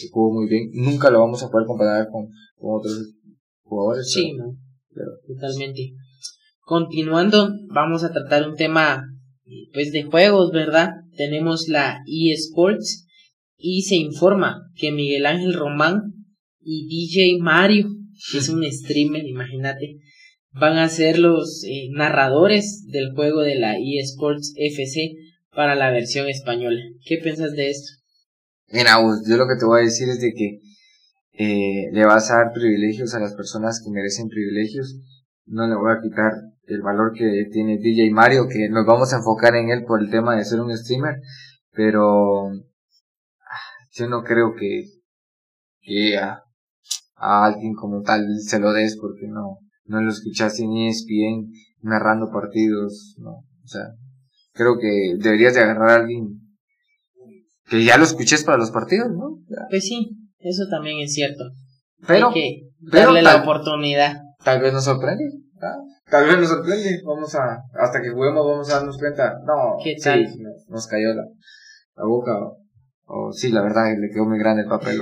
jugó 0.09 0.33
muy 0.33 0.47
bien. 0.47 0.69
Nunca 0.71 1.09
lo 1.09 1.19
vamos 1.19 1.43
a 1.43 1.49
poder 1.49 1.67
comparar 1.67 2.07
con, 2.09 2.27
con 2.55 2.79
otros 2.79 3.13
jugadores. 3.61 4.09
Sí, 4.09 4.37
totalmente. 5.27 5.91
Continuando, 6.71 7.49
vamos 7.67 8.05
a 8.05 8.13
tratar 8.13 8.47
un 8.47 8.55
tema 8.55 9.03
pues 9.73 9.91
de 9.91 10.03
juegos, 10.03 10.53
¿verdad? 10.53 10.91
Tenemos 11.17 11.67
la 11.67 11.99
eSports 12.07 13.07
y 13.57 13.81
se 13.81 13.95
informa 13.95 14.71
que 14.77 14.93
Miguel 14.93 15.25
Ángel 15.25 15.53
Román 15.53 16.13
y 16.61 16.87
DJ 16.87 17.41
Mario, 17.41 17.89
que 18.31 18.37
es 18.37 18.47
un 18.47 18.63
streamer, 18.71 19.25
imagínate, 19.25 19.97
van 20.53 20.77
a 20.77 20.87
ser 20.87 21.19
los 21.19 21.65
eh, 21.65 21.89
narradores 21.91 22.85
del 22.87 23.11
juego 23.15 23.41
de 23.41 23.55
la 23.55 23.75
eSports 23.77 24.53
FC 24.55 25.11
para 25.53 25.75
la 25.75 25.91
versión 25.91 26.29
española. 26.29 26.79
¿Qué 27.05 27.17
piensas 27.17 27.51
de 27.51 27.69
esto? 27.69 27.91
Mira, 28.69 28.95
yo 29.27 29.35
lo 29.35 29.45
que 29.45 29.59
te 29.59 29.65
voy 29.65 29.81
a 29.81 29.83
decir 29.83 30.07
es 30.07 30.21
de 30.21 30.31
que 30.31 30.61
eh, 31.33 31.89
le 31.91 32.05
vas 32.05 32.31
a 32.31 32.35
dar 32.35 32.53
privilegios 32.53 33.13
a 33.13 33.19
las 33.19 33.33
personas 33.33 33.81
que 33.83 33.91
merecen 33.91 34.29
privilegios. 34.29 34.95
No 35.47 35.67
le 35.67 35.75
voy 35.75 35.91
a 35.91 35.99
quitar 36.01 36.50
el 36.63 36.81
valor 36.81 37.13
que 37.13 37.47
tiene 37.51 37.77
DJ 37.77 38.11
Mario, 38.11 38.47
que 38.47 38.69
nos 38.69 38.85
vamos 38.85 39.13
a 39.13 39.17
enfocar 39.17 39.55
en 39.55 39.69
él 39.69 39.83
por 39.85 40.01
el 40.01 40.09
tema 40.09 40.35
de 40.35 40.45
ser 40.45 40.61
un 40.61 40.75
streamer, 40.75 41.15
pero 41.71 42.47
ah, 42.47 43.87
yo 43.91 44.07
no 44.07 44.23
creo 44.23 44.53
que, 44.55 44.85
que 45.81 46.17
a, 46.17 46.43
alguien 47.15 47.73
como 47.73 48.01
tal 48.01 48.25
se 48.39 48.59
lo 48.59 48.73
des 48.73 48.97
porque 48.99 49.27
no, 49.27 49.59
no 49.85 50.01
lo 50.01 50.09
escuchaste 50.09 50.65
ni 50.67 50.87
ESPN 50.87 51.51
narrando 51.81 52.31
partidos, 52.31 53.15
no, 53.19 53.31
o 53.31 53.67
sea, 53.67 53.87
creo 54.53 54.77
que 54.79 55.15
deberías 55.17 55.53
de 55.53 55.61
agarrar 55.61 55.89
a 55.89 55.95
alguien 55.95 56.39
que 57.67 57.83
ya 57.83 57.97
lo 57.97 58.03
escuches 58.03 58.43
para 58.43 58.57
los 58.57 58.71
partidos, 58.71 59.09
¿no? 59.11 59.39
Pues 59.69 59.85
sí, 59.85 60.09
eso 60.39 60.63
también 60.69 60.99
es 60.99 61.13
cierto. 61.13 61.43
Pero, 62.05 62.27
Hay 62.29 62.33
que 62.33 62.69
darle 62.79 63.21
la 63.21 63.37
oportunidad. 63.37 64.17
Tal 64.43 64.59
vez 64.59 64.73
nos 64.73 64.83
sorprende. 64.83 65.23
Tal 66.11 66.27
vez 66.27 66.37
nos 66.37 66.49
sorprende. 66.49 67.01
Vamos 67.05 67.33
a, 67.35 67.63
hasta 67.73 68.01
que 68.01 68.09
juguemos 68.09 68.45
vamos 68.45 68.69
a 68.69 68.75
darnos 68.75 68.97
cuenta. 68.97 69.39
No, 69.45 69.77
¿Qué 69.81 69.95
tal? 70.03 70.27
nos, 70.67 70.87
cayó 70.87 71.13
la, 71.13 71.23
la 71.95 72.05
boca. 72.05 72.37
O, 73.05 73.31
sí, 73.31 73.49
la 73.51 73.61
verdad, 73.61 73.85
le 73.97 74.09
quedó 74.09 74.25
muy 74.25 74.37
grande 74.37 74.63
el 74.63 74.69
papel. 74.69 74.99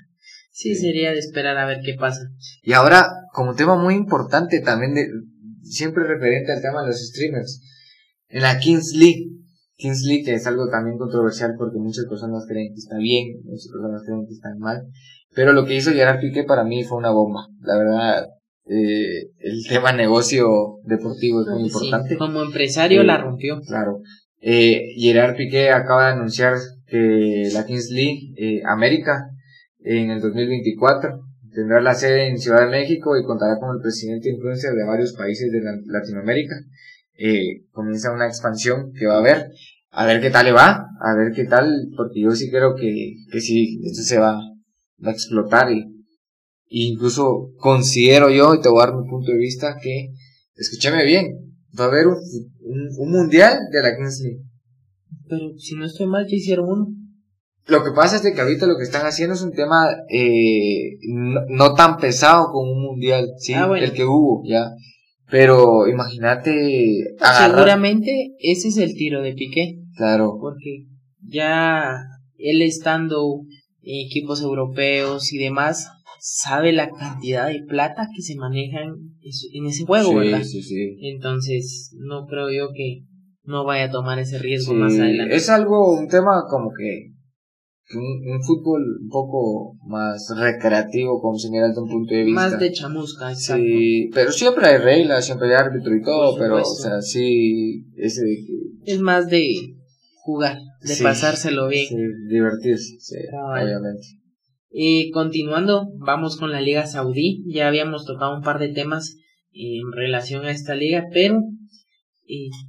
sí, 0.50 0.74
sería 0.74 1.12
de 1.12 1.18
esperar 1.18 1.56
a 1.56 1.66
ver 1.66 1.78
qué 1.82 1.96
pasa. 1.98 2.20
Y 2.62 2.74
ahora, 2.74 3.08
como 3.32 3.54
tema 3.54 3.76
muy 3.76 3.94
importante 3.94 4.60
también, 4.60 4.94
de, 4.94 5.08
siempre 5.62 6.04
referente 6.04 6.52
al 6.52 6.60
tema 6.60 6.82
de 6.82 6.88
los 6.88 7.08
streamers, 7.08 7.62
en 8.28 8.42
la 8.42 8.58
Kings 8.58 8.94
League, 8.94 9.30
Kings 9.76 10.02
League 10.04 10.24
que 10.24 10.34
es 10.34 10.46
algo 10.46 10.68
también 10.68 10.98
controversial 10.98 11.54
porque 11.56 11.78
muchas 11.78 12.04
personas 12.04 12.44
creen 12.46 12.72
que 12.72 12.78
está 12.78 12.98
bien, 12.98 13.40
muchas 13.44 13.68
personas 13.72 14.02
creen 14.04 14.26
que 14.26 14.34
está 14.34 14.50
mal, 14.58 14.82
pero 15.34 15.52
lo 15.52 15.64
que 15.64 15.76
hizo 15.76 15.92
Gerard 15.92 16.20
Piqué 16.20 16.44
para 16.44 16.64
mí 16.64 16.84
fue 16.84 16.98
una 16.98 17.10
bomba, 17.10 17.46
la 17.60 17.78
verdad, 17.78 18.26
eh, 18.66 19.30
el 19.38 19.64
tema 19.68 19.92
negocio 19.92 20.78
deportivo 20.84 21.42
es 21.42 21.48
muy 21.48 21.64
importante. 21.64 22.16
Como 22.16 22.42
empresario 22.42 23.02
la 23.02 23.16
eh, 23.16 23.22
rompió. 23.22 23.60
Claro. 23.60 24.00
Eh, 24.40 24.94
Gerard 24.96 25.36
Piqué 25.36 25.70
acaba 25.70 26.06
de 26.06 26.12
anunciar 26.12 26.54
que 26.86 27.50
la 27.52 27.66
Kings 27.66 27.90
League 27.90 28.32
eh, 28.36 28.62
América 28.66 29.28
en 29.80 30.10
el 30.10 30.20
2024 30.20 31.20
tendrá 31.52 31.80
la 31.80 31.94
sede 31.94 32.28
en 32.28 32.38
Ciudad 32.38 32.60
de 32.60 32.70
México 32.70 33.16
y 33.16 33.24
contará 33.24 33.58
con 33.58 33.76
el 33.76 33.82
presidente 33.82 34.28
de 34.28 34.34
influencia 34.36 34.70
de 34.70 34.84
varios 34.84 35.12
países 35.12 35.50
de 35.52 35.60
Latinoamérica. 35.86 36.54
Eh, 37.18 37.66
comienza 37.72 38.12
una 38.12 38.26
expansión 38.26 38.92
que 38.98 39.06
va 39.06 39.16
a 39.16 39.18
haber, 39.18 39.50
a 39.90 40.06
ver 40.06 40.20
qué 40.20 40.30
tal 40.30 40.46
le 40.46 40.52
va, 40.52 40.86
a 41.00 41.14
ver 41.14 41.32
qué 41.32 41.44
tal, 41.44 41.88
porque 41.96 42.22
yo 42.22 42.30
sí 42.30 42.50
creo 42.50 42.74
que, 42.74 43.14
que 43.30 43.40
sí, 43.40 43.80
esto 43.84 44.02
se 44.02 44.18
va, 44.18 44.38
va 45.04 45.10
a 45.10 45.12
explotar 45.12 45.70
y, 45.70 45.99
incluso 46.70 47.50
considero 47.58 48.30
yo, 48.30 48.54
y 48.54 48.60
te 48.60 48.68
voy 48.68 48.82
a 48.82 48.86
dar 48.86 48.96
mi 48.96 49.08
punto 49.08 49.32
de 49.32 49.38
vista, 49.38 49.76
que, 49.82 50.12
escúchame 50.54 51.04
bien, 51.04 51.54
va 51.78 51.84
a 51.84 51.88
haber 51.88 52.06
un, 52.06 52.16
un, 52.98 53.10
mundial 53.10 53.58
de 53.72 53.82
la 53.82 53.96
Kings 53.96 54.20
League. 54.22 54.42
Pero 55.28 55.58
si 55.58 55.74
no 55.74 55.84
estoy 55.84 56.06
mal, 56.06 56.26
ya 56.26 56.36
hicieron 56.36 56.68
uno. 56.68 56.86
Lo 57.66 57.84
que 57.84 57.90
pasa 57.92 58.16
es 58.16 58.34
que 58.34 58.40
ahorita 58.40 58.66
lo 58.66 58.76
que 58.76 58.84
están 58.84 59.06
haciendo 59.06 59.34
es 59.34 59.42
un 59.42 59.52
tema 59.52 59.88
eh, 60.08 60.96
no, 61.48 61.74
tan 61.74 61.98
pesado 61.98 62.46
como 62.52 62.72
un 62.72 62.82
mundial, 62.82 63.28
sí, 63.38 63.52
ah, 63.54 63.70
el 63.76 63.92
que 63.92 64.04
hubo, 64.04 64.42
ya. 64.44 64.70
Pero 65.30 65.86
imagínate. 65.86 67.14
Seguramente 67.38 68.34
ese 68.40 68.68
es 68.68 68.76
el 68.78 68.94
tiro 68.94 69.22
de 69.22 69.34
Piqué. 69.34 69.78
Claro. 69.96 70.38
Porque 70.40 70.86
ya 71.22 71.94
él 72.38 72.62
estando 72.62 73.42
en 73.82 74.06
equipos 74.06 74.42
europeos 74.42 75.32
y 75.32 75.38
demás, 75.38 75.88
sabe 76.20 76.72
la 76.72 76.90
cantidad 76.90 77.48
de 77.48 77.62
plata 77.66 78.08
que 78.14 78.22
se 78.22 78.36
maneja 78.36 78.80
en 78.82 79.66
ese 79.66 79.84
juego, 79.84 80.16
¿verdad? 80.16 80.42
Sí, 80.42 80.62
sí. 80.62 80.98
Entonces, 81.00 81.92
no 81.98 82.26
creo 82.26 82.50
yo 82.50 82.72
que 82.74 83.04
no 83.44 83.64
vaya 83.64 83.86
a 83.86 83.90
tomar 83.90 84.18
ese 84.18 84.38
riesgo 84.38 84.74
más 84.74 84.92
adelante. 84.98 85.34
Es 85.34 85.48
algo, 85.48 85.98
un 85.98 86.08
tema 86.08 86.44
como 86.48 86.70
que 86.76 87.12
un, 87.96 88.42
fútbol 88.42 88.82
un 89.02 89.08
poco 89.08 89.76
más 89.86 90.28
recreativo, 90.36 91.20
como 91.20 91.38
se 91.38 91.50
mira 91.50 91.68
desde 91.68 91.80
un 91.80 91.88
punto 91.88 92.14
de 92.14 92.24
vista. 92.24 92.40
Más 92.40 92.60
de 92.60 92.70
chamusca, 92.70 93.32
exacto. 93.32 93.64
Sí, 93.64 94.10
pero 94.12 94.30
siempre 94.30 94.68
hay 94.68 94.78
reglas, 94.78 95.24
siempre 95.24 95.48
hay 95.48 95.54
árbitro 95.54 95.96
y 95.96 96.02
todo, 96.02 96.38
pero, 96.38 96.60
o 96.60 96.64
sea, 96.64 97.00
sí, 97.00 97.86
ese 97.96 98.22
de 98.22 98.36
que... 98.36 98.92
Es 98.92 99.00
más 99.00 99.28
de 99.28 99.74
jugar, 100.22 100.58
de 100.82 101.02
pasárselo 101.02 101.68
bien. 101.68 101.88
Sí, 101.88 101.96
divertirse, 102.28 102.96
sí, 103.00 103.16
obviamente. 103.32 104.19
Y 104.70 105.10
continuando, 105.10 105.88
vamos 105.98 106.36
con 106.36 106.52
la 106.52 106.60
Liga 106.60 106.86
Saudí. 106.86 107.42
Ya 107.46 107.66
habíamos 107.66 108.06
tocado 108.06 108.36
un 108.36 108.42
par 108.42 108.58
de 108.60 108.68
temas 108.68 109.16
en 109.52 109.90
relación 109.92 110.44
a 110.44 110.52
esta 110.52 110.74
liga, 110.76 111.06
pero 111.12 111.42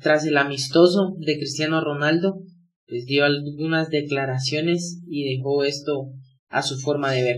tras 0.01 0.25
el 0.25 0.37
amistoso 0.37 1.13
de 1.19 1.37
Cristiano 1.37 1.81
Ronaldo, 1.81 2.39
les 2.87 3.05
dio 3.05 3.23
algunas 3.23 3.89
declaraciones 3.89 5.01
y 5.07 5.35
dejó 5.35 5.63
esto 5.63 6.07
a 6.49 6.61
su 6.61 6.79
forma 6.79 7.11
de 7.11 7.23
ver. 7.23 7.37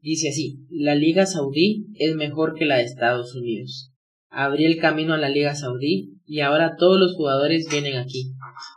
Dice 0.00 0.28
así, 0.28 0.58
la 0.70 0.94
Liga 0.94 1.26
Saudí 1.26 1.86
es 1.94 2.14
mejor 2.16 2.54
que 2.54 2.66
la 2.66 2.76
de 2.76 2.84
Estados 2.84 3.34
Unidos. 3.34 3.92
Abrí 4.30 4.64
el 4.64 4.78
camino 4.78 5.14
a 5.14 5.18
la 5.18 5.28
Liga 5.28 5.54
Saudí 5.54 6.18
y 6.26 6.40
ahora 6.40 6.76
todos 6.76 6.98
los 6.98 7.14
jugadores 7.14 7.66
vienen 7.70 7.96
aquí. 7.96 8.32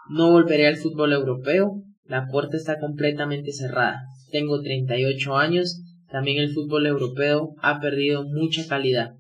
No 0.10 0.32
volveré 0.32 0.68
al 0.68 0.78
fútbol 0.78 1.14
europeo, 1.14 1.84
la 2.06 2.28
puerta 2.28 2.58
está 2.58 2.80
completamente 2.80 3.52
cerrada. 3.52 4.04
Tengo 4.32 4.62
38 4.62 5.36
años, 5.36 5.82
también 6.10 6.38
el 6.42 6.54
fútbol 6.54 6.88
europeo 6.88 7.54
ha 7.62 7.80
perdido 7.80 8.24
mucha 8.24 8.68
calidad. 8.68 9.12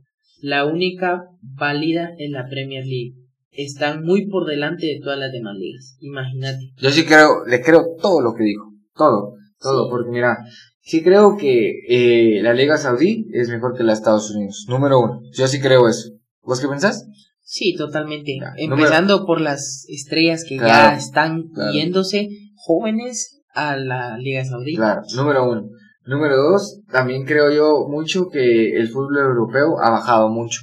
La 0.41 0.66
única 0.66 1.26
válida 1.41 2.12
es 2.18 2.32
la 2.32 2.47
Premier 2.49 2.86
League 2.86 3.22
están 3.51 4.03
muy 4.03 4.28
por 4.28 4.45
delante 4.45 4.88
de 4.88 4.99
todas 5.03 5.20
las 5.20 5.32
demás 5.32 5.55
ligas. 5.57 5.97
Imagínate. 5.99 6.72
Yo 6.78 6.89
sí 6.89 7.05
creo, 7.05 7.45
le 7.45 7.62
creo 7.62 7.95
todo 8.01 8.22
lo 8.22 8.34
que 8.34 8.43
dijo. 8.43 8.72
Todo, 8.95 9.34
todo, 9.59 9.89
porque 9.89 10.09
mira, 10.09 10.38
sí 10.82 11.03
creo 11.03 11.38
que 11.38 11.72
eh, 11.88 12.41
la 12.41 12.53
Liga 12.53 12.78
Saudí 12.78 13.28
es 13.34 13.49
mejor 13.49 13.76
que 13.76 13.84
la 13.84 13.93
Estados 13.93 14.32
Unidos. 14.32 14.66
Número 14.68 14.99
uno. 14.99 15.22
Yo 15.34 15.47
sí 15.47 15.59
creo 15.59 15.88
eso. 15.88 16.12
¿Vos 16.43 16.59
qué 16.59 16.68
pensás? 16.68 17.05
Sí, 17.41 17.76
totalmente. 17.76 18.38
Empezando 18.57 19.26
por 19.26 19.41
las 19.41 19.86
estrellas 19.89 20.45
que 20.47 20.57
ya 20.57 20.95
están 20.95 21.49
yéndose 21.74 22.30
jóvenes 22.55 23.41
a 23.54 23.76
la 23.78 24.18
Liga 24.18 24.43
Saudí. 24.45 24.76
Claro, 24.76 25.02
número 25.16 25.49
uno. 25.49 25.70
Número 26.06 26.36
dos, 26.36 26.82
también 26.91 27.26
creo 27.26 27.52
yo 27.52 27.88
mucho 27.88 28.30
que 28.30 28.76
el 28.76 28.89
fútbol 28.89 29.18
europeo 29.18 29.80
ha 29.82 29.91
bajado 29.91 30.30
mucho. 30.30 30.62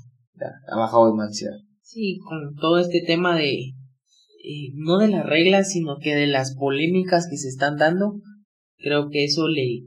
ha 0.68 0.76
bajado 0.76 1.10
demasiado. 1.10 1.58
Sí, 1.82 2.18
con 2.28 2.54
todo 2.56 2.78
este 2.78 3.02
tema 3.06 3.36
de, 3.36 3.52
eh, 3.52 4.72
no 4.74 4.98
de 4.98 5.08
las 5.08 5.24
reglas, 5.24 5.70
sino 5.70 5.98
que 5.98 6.14
de 6.14 6.26
las 6.26 6.54
polémicas 6.56 7.28
que 7.30 7.36
se 7.36 7.48
están 7.48 7.76
dando, 7.76 8.20
creo 8.78 9.08
que 9.10 9.24
eso 9.24 9.48
le 9.48 9.84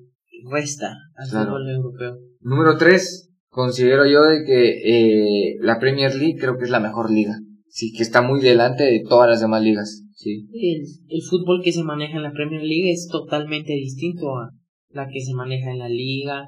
resta 0.49 0.95
al 1.16 1.28
fútbol 1.30 1.70
europeo. 1.70 2.18
Número 2.39 2.78
tres, 2.78 3.30
considero 3.49 4.06
yo 4.08 4.24
de 4.24 4.43
que 4.45 4.82
eh, 4.86 5.58
la 5.62 5.80
Premier 5.80 6.16
League 6.16 6.38
creo 6.39 6.58
que 6.58 6.64
es 6.64 6.72
la 6.72 6.80
mejor 6.80 7.12
liga. 7.12 7.38
Sí, 7.68 7.93
que 7.93 8.04
está 8.04 8.22
muy 8.22 8.41
delante 8.41 8.84
de 8.84 9.04
todas 9.08 9.30
las 9.30 9.41
demás 9.41 9.62
ligas. 9.62 10.04
Sí. 10.22 10.47
El, 10.53 10.84
el 11.07 11.22
fútbol 11.24 11.61
que 11.63 11.72
se 11.72 11.84
maneja 11.84 12.17
en 12.17 12.24
la 12.24 12.32
Premier 12.32 12.61
League 12.61 12.91
es 12.91 13.07
totalmente 13.11 13.74
distinto 13.74 14.36
a 14.38 14.51
la 14.89 15.07
que 15.07 15.22
se 15.22 15.34
maneja 15.34 15.72
en 15.72 15.80
la 15.80 15.89
liga, 15.89 16.47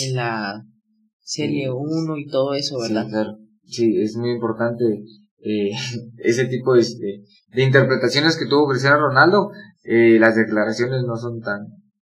en 0.00 0.16
la 0.16 0.64
Serie 1.20 1.70
1 1.70 2.16
y 2.18 2.26
todo 2.26 2.54
eso, 2.54 2.78
¿verdad? 2.80 3.04
Sí, 3.04 3.10
claro 3.10 3.42
sí, 3.64 4.00
es 4.00 4.16
muy 4.16 4.30
importante 4.30 4.84
eh, 5.44 5.70
ese 6.18 6.46
tipo 6.46 6.74
de, 6.74 6.84
de, 7.52 7.62
interpretaciones 7.62 8.36
que 8.36 8.46
tuvo 8.46 8.68
Cristiano 8.68 8.98
Ronaldo. 8.98 9.50
Eh, 9.84 10.18
las 10.20 10.36
declaraciones 10.36 11.02
no 11.06 11.16
son 11.16 11.40
tan, 11.40 11.66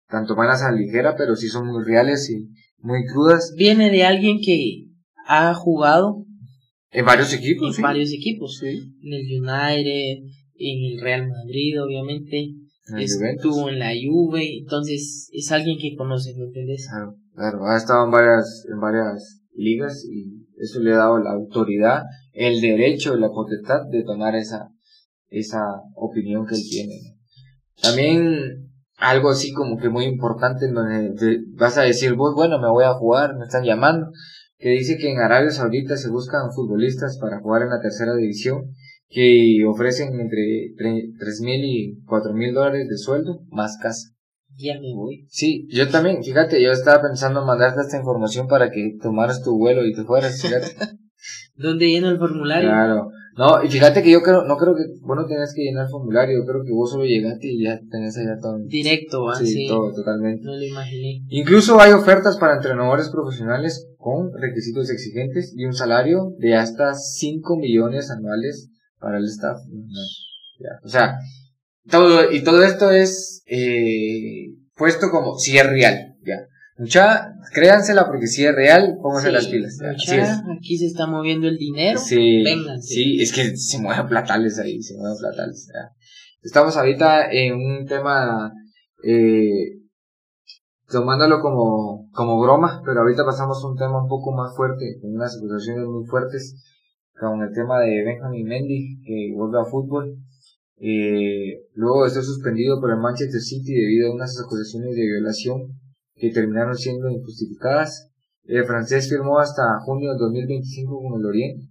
tan 0.09 0.27
tomadas 0.27 0.63
a 0.63 0.73
ligera, 0.73 1.15
pero 1.17 1.37
sí 1.37 1.49
son 1.49 1.67
muy 1.69 1.85
reales 1.85 2.29
y, 2.31 2.49
muy 2.83 3.05
crudas. 3.05 3.53
Viene 3.57 3.91
de 3.91 4.05
alguien 4.05 4.39
que 4.43 4.87
ha 5.27 5.53
jugado 5.53 6.25
en 6.91 7.05
varios 7.05 7.33
equipos. 7.35 7.77
En 7.77 7.83
varios 7.83 8.11
equipos. 8.11 8.63
En 8.63 9.13
el 9.13 9.27
United, 9.39 10.25
en 10.61 10.93
el 10.93 11.01
Real 11.01 11.29
Madrid, 11.29 11.83
obviamente. 11.83 12.55
Estuvo 12.99 13.69
en 13.69 13.79
la 13.79 13.93
Juve, 13.93 14.59
entonces 14.59 15.31
es 15.33 15.53
alguien 15.53 15.79
que 15.81 15.95
conoce, 15.97 16.35
¿me 16.37 16.47
entiendes? 16.47 16.89
Claro, 16.91 17.15
claro, 17.35 17.67
ha 17.67 17.77
estado 17.77 18.05
en 18.05 18.11
varias, 18.11 18.67
en 18.69 18.81
varias 18.81 19.43
ligas 19.55 20.05
y 20.05 20.45
eso 20.57 20.81
le 20.81 20.93
ha 20.93 20.99
dado 20.99 21.19
la 21.19 21.31
autoridad, 21.31 22.03
el 22.33 22.61
derecho, 22.61 23.17
la 23.17 23.29
potestad 23.29 23.87
de 23.91 24.03
tomar 24.03 24.35
esa, 24.35 24.71
esa 25.29 25.61
opinión 25.95 26.47
que 26.47 26.57
él 26.57 26.63
tiene. 26.69 26.95
También 27.81 28.71
algo 28.97 29.31
así 29.31 29.53
como 29.53 29.79
que 29.79 29.89
muy 29.89 30.05
importante 30.05 30.67
en 30.67 30.75
donde 30.75 31.39
vas 31.57 31.79
a 31.79 31.83
decir 31.83 32.15
vos, 32.15 32.35
bueno, 32.35 32.59
me 32.59 32.69
voy 32.69 32.85
a 32.85 32.95
jugar, 32.95 33.37
me 33.37 33.45
están 33.45 33.65
llamando, 33.65 34.11
que 34.59 34.71
dice 34.71 34.99
que 34.99 35.11
en 35.11 35.19
Arabia 35.19 35.51
Saudita 35.51 35.97
se 35.97 36.11
buscan 36.11 36.53
futbolistas 36.53 37.19
para 37.19 37.41
jugar 37.41 37.63
en 37.63 37.71
la 37.71 37.81
tercera 37.81 38.15
división 38.15 38.65
que 39.11 39.65
ofrecen 39.67 40.19
entre 40.19 40.73
tres 41.19 41.41
mil 41.41 41.65
y 41.65 42.01
cuatro 42.07 42.33
mil 42.33 42.55
dólares 42.55 42.89
de 42.89 42.97
sueldo 42.97 43.41
más 43.51 43.77
casa. 43.83 44.15
Ya 44.57 44.75
me 44.75 44.95
voy. 44.95 45.27
Sí, 45.29 45.67
yo 45.71 45.89
también, 45.89 46.23
fíjate, 46.23 46.63
yo 46.63 46.71
estaba 46.71 47.03
pensando 47.03 47.41
en 47.41 47.47
mandarte 47.47 47.81
esta 47.81 47.99
información 47.99 48.47
para 48.47 48.71
que 48.71 48.97
tomaras 49.03 49.43
tu 49.43 49.59
vuelo 49.59 49.85
y 49.85 49.93
te 49.93 50.05
fueras, 50.05 50.41
fíjate. 50.41 50.69
¿Dónde 51.57 51.89
lleno 51.89 52.09
el 52.09 52.19
formulario? 52.19 52.69
Claro, 52.69 53.11
no, 53.37 53.63
y 53.63 53.69
fíjate 53.69 54.03
que 54.03 54.11
yo 54.11 54.23
creo, 54.23 54.45
no 54.45 54.57
creo 54.57 54.75
que 54.75 54.85
vos 55.01 55.17
no 55.17 55.27
tenés 55.27 55.55
que 55.55 55.63
llenar 55.63 55.87
el 55.87 55.91
formulario, 55.91 56.41
yo 56.41 56.47
creo 56.47 56.63
que 56.65 56.73
vos 56.73 56.91
solo 56.91 57.05
llegaste 57.05 57.49
y 57.49 57.65
ya 57.65 57.81
tenés 57.91 58.17
allá 58.19 58.39
todo. 58.41 58.59
Directo, 58.67 59.29
así. 59.29 59.47
Sí, 59.47 59.67
todo, 59.69 59.93
totalmente. 59.93 60.45
No 60.45 60.57
lo 60.57 60.63
imaginé. 60.63 61.23
Incluso 61.29 61.81
hay 61.81 61.93
ofertas 61.93 62.39
para 62.39 62.57
entrenadores 62.57 63.09
profesionales 63.09 63.89
con 63.97 64.31
requisitos 64.33 64.91
exigentes 64.91 65.55
y 65.57 65.65
un 65.65 65.75
salario 65.75 66.35
de 66.39 66.55
hasta 66.55 66.95
5 66.95 67.57
millones 67.57 68.11
anuales 68.11 68.71
para 69.01 69.19
el 69.19 69.25
staff. 69.25 69.59
O 70.85 70.89
sea, 70.89 71.17
todo, 71.89 72.31
y 72.31 72.43
todo 72.45 72.63
esto 72.63 72.91
es 72.91 73.43
eh, 73.47 74.55
puesto 74.77 75.11
como 75.11 75.39
si 75.39 75.59
es 75.59 75.67
real, 75.67 76.15
ya. 76.25 76.37
Mucha, 76.79 77.35
créansela 77.53 78.07
porque 78.07 78.27
si 78.27 78.43
es 78.45 78.55
real, 78.55 78.97
pónganse 79.03 79.31
las 79.31 79.49
pilas. 79.49 79.79
aquí 80.57 80.79
se 80.79 80.87
está 80.87 81.07
moviendo 81.07 81.47
el 81.47 81.59
dinero. 81.59 81.99
Sí, 81.99 82.43
sí, 82.81 83.21
es 83.21 83.33
que 83.33 83.55
se 83.55 83.81
mueven 83.81 84.09
platales 84.09 84.59
ahí, 84.59 84.81
se 84.83 84.97
mueven 84.97 85.19
platales. 85.19 85.69
Estamos 86.43 86.77
ahorita 86.79 87.31
en 87.31 87.55
un 87.55 87.87
tema, 87.87 88.51
eh, 89.05 89.79
tomándolo 90.89 91.43
como, 91.43 92.09
como 92.13 92.41
broma, 92.41 92.81
pero 92.83 93.01
ahorita 93.01 93.27
pasamos 93.27 93.63
a 93.63 93.69
un 93.69 93.77
tema 93.77 94.03
un 94.03 94.09
poco 94.09 94.33
más 94.33 94.57
fuerte, 94.57 94.97
con 95.03 95.15
unas 95.15 95.37
acusaciones 95.37 95.85
muy 95.85 96.07
fuertes, 96.07 96.55
con 97.21 97.43
el 97.43 97.53
tema 97.53 97.81
de 97.81 98.03
Benjamin 98.03 98.47
Mendy, 98.47 99.03
que 99.05 99.33
vuelve 99.35 99.61
a 99.61 99.65
fútbol. 99.65 100.17
Eh, 100.83 101.61
luego 101.75 102.05
de 102.05 102.11
ser 102.11 102.23
suspendido 102.23 102.81
por 102.81 102.91
el 102.91 102.97
Manchester 102.97 103.41
City 103.41 103.75
debido 103.75 104.11
a 104.11 104.15
unas 104.15 104.41
acusaciones 104.41 104.95
de 104.95 105.03
violación 105.03 105.79
que 106.15 106.31
terminaron 106.31 106.75
siendo 106.75 107.11
injustificadas. 107.11 108.09
El 108.45 108.65
francés 108.65 109.09
firmó 109.09 109.39
hasta 109.39 109.79
junio 109.85 110.13
de 110.13 110.19
2025 110.19 111.03
con 111.03 111.21
el 111.21 111.27
Orient. 111.27 111.63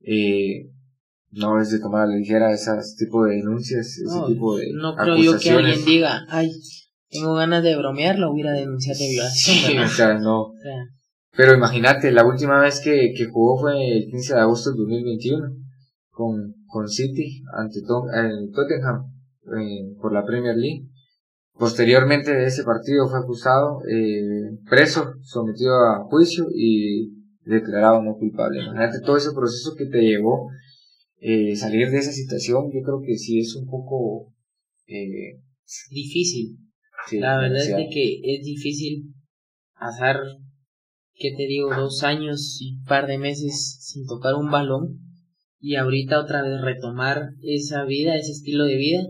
Eh, 0.00 0.68
no 1.30 1.60
es 1.60 1.70
de 1.70 1.78
tomar 1.78 2.02
a 2.02 2.06
la 2.06 2.16
ligera 2.16 2.52
ese 2.52 2.72
tipo 2.98 3.24
de 3.24 3.36
denuncias, 3.36 3.86
ese 3.98 4.26
tipo 4.26 4.56
de 4.56 4.66
No 4.74 4.94
creo 4.96 5.16
yo 5.16 5.38
que 5.38 5.50
alguien 5.50 5.84
diga, 5.84 6.26
ay, 6.28 6.50
tengo 7.08 7.34
ganas 7.34 7.62
de 7.62 7.76
bromear, 7.76 8.18
lo 8.18 8.32
hubiera 8.32 8.52
denunciado 8.52 8.98
de 8.98 9.08
violación. 9.10 9.78
o 9.84 9.88
sea, 9.88 10.18
no. 10.18 10.52
Pero 11.36 11.54
imagínate, 11.54 12.12
la 12.12 12.26
última 12.26 12.60
vez 12.60 12.80
que, 12.80 13.12
que 13.16 13.26
jugó 13.26 13.58
fue 13.58 13.96
el 13.96 14.06
15 14.10 14.34
de 14.34 14.40
agosto 14.40 14.72
de 14.72 14.78
2021 14.78 15.56
con, 16.10 16.54
con 16.66 16.88
City 16.88 17.42
ante 17.54 17.80
Tottenham 17.82 19.12
eh, 19.58 19.94
por 20.00 20.12
la 20.12 20.24
Premier 20.24 20.56
League. 20.56 20.88
Posteriormente 21.54 22.34
de 22.34 22.46
ese 22.46 22.64
partido 22.64 23.08
fue 23.08 23.18
acusado, 23.18 23.80
eh, 23.88 24.58
preso, 24.68 25.12
sometido 25.22 25.74
a 25.74 26.04
juicio 26.04 26.46
y 26.54 27.12
declarado 27.44 28.02
no 28.02 28.16
culpable. 28.16 28.62
Imagínate 28.62 29.00
todo 29.00 29.16
ese 29.16 29.32
proceso 29.32 29.74
que 29.76 29.86
te 29.86 30.00
llevó 30.00 30.48
eh, 31.24 31.54
salir 31.54 31.88
de 31.88 31.98
esa 31.98 32.10
situación, 32.10 32.70
yo 32.72 32.82
creo 32.82 33.00
que 33.00 33.16
sí 33.16 33.38
es 33.38 33.54
un 33.54 33.66
poco 33.68 34.32
eh, 34.88 35.40
difícil. 35.90 36.58
la 37.12 37.38
verdad 37.38 37.58
es 37.58 37.94
que 37.94 38.20
es 38.24 38.44
difícil 38.44 39.14
pasar, 39.78 40.16
¿qué 41.14 41.32
te 41.36 41.46
digo? 41.46 41.74
Dos 41.74 42.02
años 42.02 42.58
y 42.60 42.76
un 42.76 42.84
par 42.84 43.06
de 43.06 43.18
meses 43.18 43.78
sin 43.80 44.06
tocar 44.06 44.34
un 44.34 44.50
balón 44.50 44.98
y 45.58 45.76
ahorita 45.76 46.20
otra 46.20 46.42
vez 46.42 46.60
retomar 46.60 47.30
esa 47.42 47.84
vida, 47.84 48.16
ese 48.16 48.32
estilo 48.32 48.64
de 48.64 48.76
vida 48.76 49.00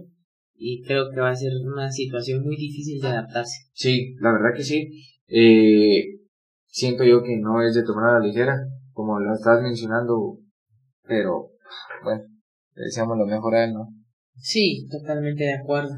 y 0.55 0.83
creo 0.83 1.11
que 1.11 1.21
va 1.21 1.31
a 1.31 1.35
ser 1.35 1.53
una 1.65 1.91
situación 1.91 2.45
muy 2.45 2.57
difícil 2.57 3.01
de 3.01 3.09
adaptarse. 3.09 3.67
Sí, 3.73 4.15
la 4.21 4.33
verdad 4.33 4.57
que 4.57 4.63
sí. 4.63 4.91
Eh, 5.27 6.21
siento 6.67 7.05
yo 7.05 7.23
que 7.23 7.37
no 7.39 7.63
es 7.63 7.75
de 7.75 7.85
tomar 7.85 8.11
a 8.11 8.19
la 8.19 8.27
ligera, 8.27 8.55
como 8.93 9.19
lo 9.19 9.35
estás 9.35 9.61
mencionando, 9.63 10.39
pero 11.05 11.51
bueno, 12.05 12.23
deseamos 12.75 13.19
lo 13.19 13.27
mejor 13.27 13.55
a 13.55 13.65
él, 13.65 13.73
¿no? 13.73 13.89
Sí, 14.37 14.87
totalmente 14.91 15.45
de 15.45 15.55
acuerdo. 15.55 15.95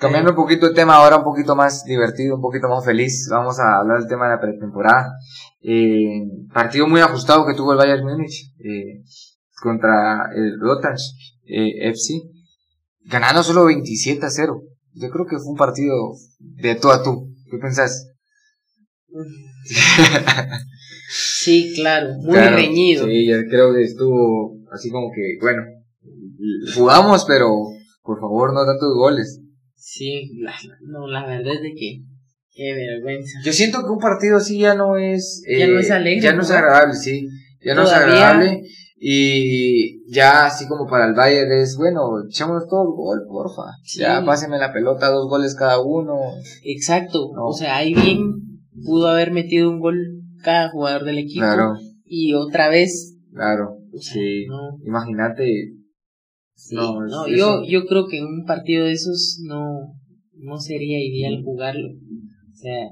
Cambiando 0.00 0.30
un 0.30 0.36
poquito 0.36 0.66
el 0.66 0.74
tema, 0.74 0.94
ahora 0.94 1.18
un 1.18 1.24
poquito 1.24 1.54
más 1.54 1.84
divertido, 1.84 2.36
un 2.36 2.42
poquito 2.42 2.68
más 2.68 2.84
feliz, 2.84 3.28
vamos 3.30 3.60
a 3.60 3.80
hablar 3.80 3.98
del 3.98 4.08
tema 4.08 4.24
de 4.24 4.34
la 4.34 4.40
pretemporada. 4.40 5.12
Eh, 5.62 6.22
partido 6.52 6.86
muy 6.88 7.00
ajustado 7.00 7.46
que 7.46 7.54
tuvo 7.54 7.72
el 7.72 7.78
Bayern 7.78 8.04
Múnich 8.04 8.50
eh, 8.58 9.02
contra 9.62 10.30
el 10.34 10.58
Rotterdam 10.58 10.96
eh, 11.44 11.90
FC 11.90 12.22
ganando 13.04 13.42
solo 13.42 13.66
27 13.66 14.24
a 14.24 14.30
0. 14.30 14.62
Yo 14.94 15.10
creo 15.10 15.26
que 15.26 15.38
fue 15.38 15.52
un 15.52 15.58
partido 15.58 16.14
de 16.38 16.74
tú 16.76 16.90
a 16.90 17.02
tú. 17.02 17.28
¿Qué 17.50 17.58
pensás? 17.58 18.08
sí, 21.10 21.72
claro, 21.74 22.14
muy 22.20 22.38
reñido. 22.38 23.04
Sí, 23.06 23.26
yo 23.26 23.36
creo 23.48 23.74
que 23.74 23.82
estuvo 23.82 24.56
así 24.72 24.90
como 24.90 25.10
que, 25.12 25.36
bueno, 25.40 25.62
jugamos, 26.74 27.24
pero 27.26 27.50
por 28.02 28.20
favor 28.20 28.54
no 28.54 28.64
tantos 28.64 28.94
goles. 28.94 29.40
Sí, 29.80 30.30
la, 30.38 30.54
no, 30.82 31.08
la 31.08 31.26
verdad 31.26 31.54
es 31.54 31.62
de 31.62 31.72
que 31.74 32.02
qué 32.54 32.74
vergüenza. 32.74 33.40
Yo 33.44 33.52
siento 33.52 33.82
que 33.82 33.90
un 33.90 33.98
partido 33.98 34.36
así 34.36 34.58
ya 34.58 34.74
no 34.74 34.96
es 34.96 35.42
ya 35.48 35.66
no 35.66 35.78
es 35.78 35.90
alegre, 35.90 36.20
ya 36.20 36.32
no 36.34 36.42
es 36.42 36.50
agradable, 36.50 36.94
sí, 36.94 37.28
ya 37.64 37.74
no 37.74 37.84
es 37.84 37.90
agradable 37.90 38.62
y 39.02 40.06
ya 40.12 40.44
así 40.44 40.68
como 40.68 40.86
para 40.86 41.06
el 41.06 41.14
Bayern 41.14 41.50
es, 41.52 41.78
bueno, 41.78 42.22
echémonos 42.28 42.68
todo 42.68 42.82
el 42.82 42.94
gol, 42.94 43.26
porfa. 43.26 43.72
Ya 43.96 44.22
pásenme 44.26 44.58
la 44.58 44.74
pelota, 44.74 45.08
dos 45.08 45.26
goles 45.26 45.54
cada 45.54 45.80
uno. 45.80 46.18
Exacto. 46.62 47.30
O 47.30 47.54
sea, 47.54 47.78
ahí 47.78 47.94
bien 47.94 48.34
pudo 48.84 49.08
haber 49.08 49.30
metido 49.30 49.70
un 49.70 49.80
gol 49.80 49.96
cada 50.42 50.68
jugador 50.68 51.04
del 51.04 51.16
equipo. 51.16 51.40
Claro. 51.40 51.78
Y 52.04 52.34
otra 52.34 52.68
vez. 52.68 53.16
Claro. 53.32 53.78
sí. 53.98 54.44
Imagínate. 54.84 55.72
No, 56.72 57.00
no 57.00 57.28
yo, 57.28 57.62
yo 57.66 57.86
creo 57.86 58.06
que 58.08 58.22
un 58.22 58.44
partido 58.44 58.86
de 58.86 58.92
esos 58.92 59.40
no, 59.44 59.94
no 60.34 60.58
sería 60.58 60.98
ideal 61.02 61.42
jugarlo. 61.44 61.88
O 61.88 62.54
sea, 62.54 62.88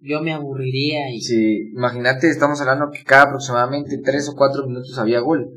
yo 0.00 0.22
me 0.22 0.32
aburriría. 0.32 1.10
Y... 1.12 1.20
Sí, 1.20 1.70
imagínate, 1.72 2.28
estamos 2.28 2.60
hablando 2.60 2.90
que 2.90 3.04
cada 3.04 3.24
aproximadamente 3.24 3.98
tres 4.04 4.28
o 4.28 4.36
cuatro 4.36 4.66
minutos 4.66 4.98
había 4.98 5.20
gol. 5.20 5.48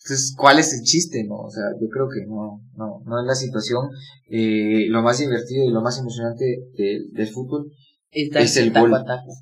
Entonces, 0.00 0.34
¿cuál 0.36 0.58
es 0.58 0.72
el 0.72 0.84
chiste? 0.84 1.24
No, 1.24 1.36
o 1.36 1.50
sea, 1.50 1.64
yo 1.80 1.88
creo 1.88 2.08
que 2.08 2.24
no, 2.26 2.62
no, 2.76 3.02
no 3.04 3.20
es 3.20 3.26
la 3.26 3.34
situación. 3.34 3.88
Eh, 4.30 4.86
lo 4.88 5.02
más 5.02 5.18
divertido 5.18 5.64
y 5.64 5.72
lo 5.72 5.82
más 5.82 5.98
emocionante 5.98 6.44
del 6.76 7.26
fútbol 7.28 7.70
es 8.10 8.56
el 8.56 8.72
gol. 8.72 8.92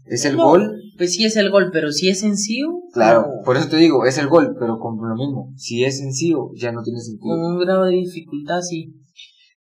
Es 0.07 0.25
el 0.25 0.37
gol. 0.37 0.81
Pues 0.97 1.15
sí 1.15 1.25
es 1.25 1.37
el 1.37 1.51
gol, 1.51 1.71
pero 1.73 1.93
si 1.93 2.09
es 2.09 2.21
sencillo. 2.21 2.69
Claro, 2.93 3.27
por 3.45 3.57
eso 3.57 3.69
te 3.69 3.77
digo, 3.77 4.07
es 4.07 4.19
el 4.19 4.29
gol, 4.29 4.57
pero 4.59 4.79
con 4.79 4.97
lo 4.97 5.15
mismo. 5.15 5.53
Si 5.57 5.85
es 5.85 5.99
sencillo, 5.99 6.51
ya 6.55 6.73
no 6.73 6.83
tiene 6.83 7.01
sentido. 7.01 7.37
Con 7.37 7.45
un 7.45 7.59
grado 7.61 7.85
de 7.85 7.93
dificultad, 7.93 8.61
sí. 8.61 8.95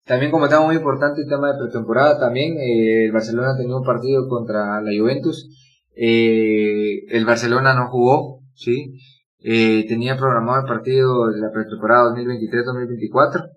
También 0.04 0.30
como 0.30 0.48
tema 0.48 0.64
muy 0.64 0.76
importante 0.76 1.22
el 1.22 1.28
tema 1.28 1.52
de 1.52 1.58
pretemporada, 1.58 2.18
también 2.18 2.56
eh, 2.58 3.06
el 3.06 3.12
Barcelona 3.12 3.56
tenía 3.56 3.76
un 3.76 3.84
partido 3.84 4.28
contra 4.28 4.80
la 4.80 4.90
Juventus. 4.96 5.48
Eh, 5.96 7.04
el 7.08 7.24
Barcelona 7.24 7.74
no 7.74 7.90
jugó, 7.90 8.40
¿sí? 8.54 8.94
Eh, 9.40 9.84
tenía 9.88 10.16
programado 10.16 10.60
el 10.60 10.66
partido 10.66 11.28
de 11.28 11.40
la 11.40 11.50
pretemporada 11.52 12.14
2023-2024. 12.14 13.50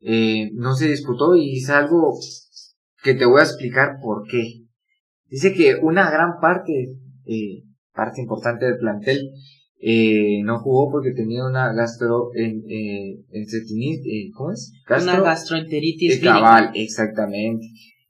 Eh, 0.00 0.50
no 0.54 0.74
se 0.74 0.88
disputó 0.88 1.34
y 1.34 1.58
es 1.58 1.70
algo 1.70 2.18
que 3.02 3.14
te 3.14 3.24
voy 3.24 3.40
a 3.40 3.44
explicar 3.44 3.96
por 4.02 4.24
qué. 4.28 4.63
Dice 5.28 5.52
que 5.54 5.76
una 5.82 6.10
gran 6.10 6.40
parte, 6.40 6.96
eh, 7.26 7.62
parte 7.92 8.20
importante 8.20 8.66
del 8.66 8.78
plantel, 8.78 9.30
eh, 9.80 10.42
no 10.44 10.60
jugó 10.60 10.90
porque 10.90 11.12
tenía 11.12 11.44
una 11.44 11.72
gastro 11.74 12.30
en, 12.34 12.64
eh, 12.70 13.24
eh 13.30 14.30
¿cómo 14.34 14.52
es? 14.52 14.72
una 14.88 15.20
gastroenteritis 15.20 16.20
cabal, 16.20 16.70
exactamente. 16.74 17.66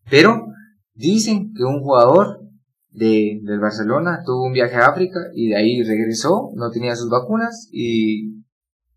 Pero 0.08 0.46
dicen 0.94 1.52
que 1.52 1.64
un 1.64 1.80
jugador 1.80 2.44
de, 2.90 3.40
del 3.42 3.58
Barcelona, 3.58 4.22
tuvo 4.24 4.46
un 4.46 4.52
viaje 4.52 4.76
a 4.76 4.86
África 4.86 5.18
y 5.34 5.48
de 5.48 5.56
ahí 5.56 5.82
regresó, 5.82 6.50
no 6.54 6.70
tenía 6.70 6.94
sus 6.94 7.10
vacunas 7.10 7.68
y 7.72 8.44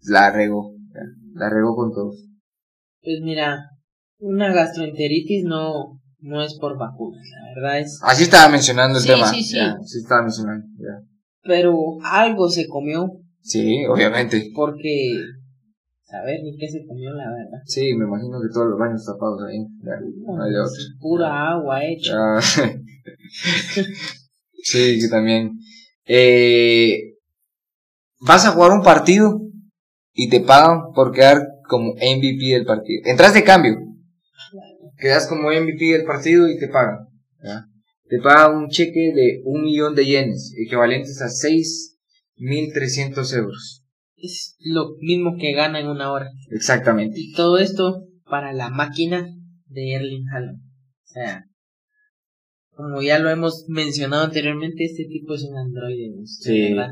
la 0.03 0.32
regó, 0.32 0.76
la 1.34 1.49
regó 1.49 1.76
con 1.76 1.91
todos. 1.91 2.28
Pues 3.01 3.22
mira, 3.24 3.72
una 4.20 4.53
gastroenteritis 4.53 5.45
no, 5.45 5.97
no 6.20 6.43
es 6.43 6.57
por 6.59 6.78
vacunas, 6.78 7.26
la 7.30 7.53
verdad 7.61 7.80
es... 7.80 7.99
Así 8.03 8.24
estaba 8.24 8.49
mencionando 8.49 8.97
el 8.97 9.03
Sí, 9.03 9.09
tema. 9.09 9.28
sí, 9.28 9.43
sí. 9.43 9.55
ya, 9.57 9.78
sí 9.84 9.99
estaba 9.99 10.24
mencionando. 10.24 10.65
ya. 10.78 11.03
Pero 11.43 11.74
algo 12.03 12.49
se 12.49 12.68
comió 12.68 13.09
Sí, 13.41 13.86
obviamente. 13.86 14.51
porque... 14.55 15.13
A 16.09 16.24
ver, 16.26 16.39
ni 16.41 16.57
qué 16.57 16.70
se 16.70 16.86
comió, 16.88 17.11
la 17.11 17.26
verdad. 17.30 17.59
Sí, 17.65 17.93
me 17.93 18.05
imagino 18.05 18.39
que 18.41 18.47
todos 18.53 18.68
los 18.70 18.80
baños 18.80 19.05
tapados 19.05 19.41
ahí. 19.43 19.59
ya, 19.84 19.91
no 20.26 20.41
hay 20.41 20.51
de 20.51 20.59
otra. 20.61 20.72
Es 20.78 20.95
pura 20.99 21.49
agua 21.51 21.84
hecha. 21.84 22.15
Sí, 24.63 24.99
que 24.99 25.07
también. 25.09 25.51
Eh, 26.05 27.15
vas 28.20 28.45
a 28.45 28.51
jugar 28.51 28.72
un 28.72 28.84
partido 28.84 29.41
y 30.13 30.30
te 30.30 30.39
pagan 30.41 30.91
por 30.93 31.11
quedar 31.13 31.41
como 31.68 31.93
MVP 31.93 32.53
del 32.53 32.65
partido. 32.65 33.01
Entras 33.05 33.34
de 33.34 33.43
cambio. 33.43 33.78
Quedas 34.98 35.28
como 35.28 35.50
MVP 35.52 35.86
del 35.93 36.06
partido 36.06 36.50
y 36.50 36.58
te 36.58 36.68
pagan. 36.68 37.08
¿ya? 37.43 37.66
Te 38.10 38.20
pagan 38.20 38.56
un 38.58 38.70
cheque 38.70 39.12
de 39.14 39.41
un 39.43 39.62
millón 39.64 39.93
de 39.95 40.06
yenes, 40.06 40.54
equivalentes 40.58 41.22
a 41.22 41.28
6.300 41.28 43.38
euros. 43.38 43.84
Es 44.16 44.56
lo 44.60 44.95
mismo 45.00 45.36
que 45.39 45.54
gana 45.54 45.80
en 45.80 45.88
una 45.88 46.12
hora. 46.12 46.30
Exactamente. 46.50 47.20
Y 47.20 47.34
todo 47.34 47.60
esto 47.60 48.04
para 48.26 48.54
la 48.54 48.70
máquina 48.70 49.28
de 49.68 49.93
Erling 49.93 50.28
Haaland. 50.30 50.60
O 50.60 51.08
sea, 51.08 51.45
como 52.72 53.02
ya 53.02 53.20
lo 53.20 53.30
hemos 53.30 53.66
mencionado 53.68 54.24
anteriormente, 54.24 54.86
este 54.86 55.06
tipo 55.06 55.36
es 55.36 55.43
un 55.43 55.58
androide. 55.58 56.10
de 56.10 56.26
Sí. 56.26 56.74
verdad. 56.74 56.91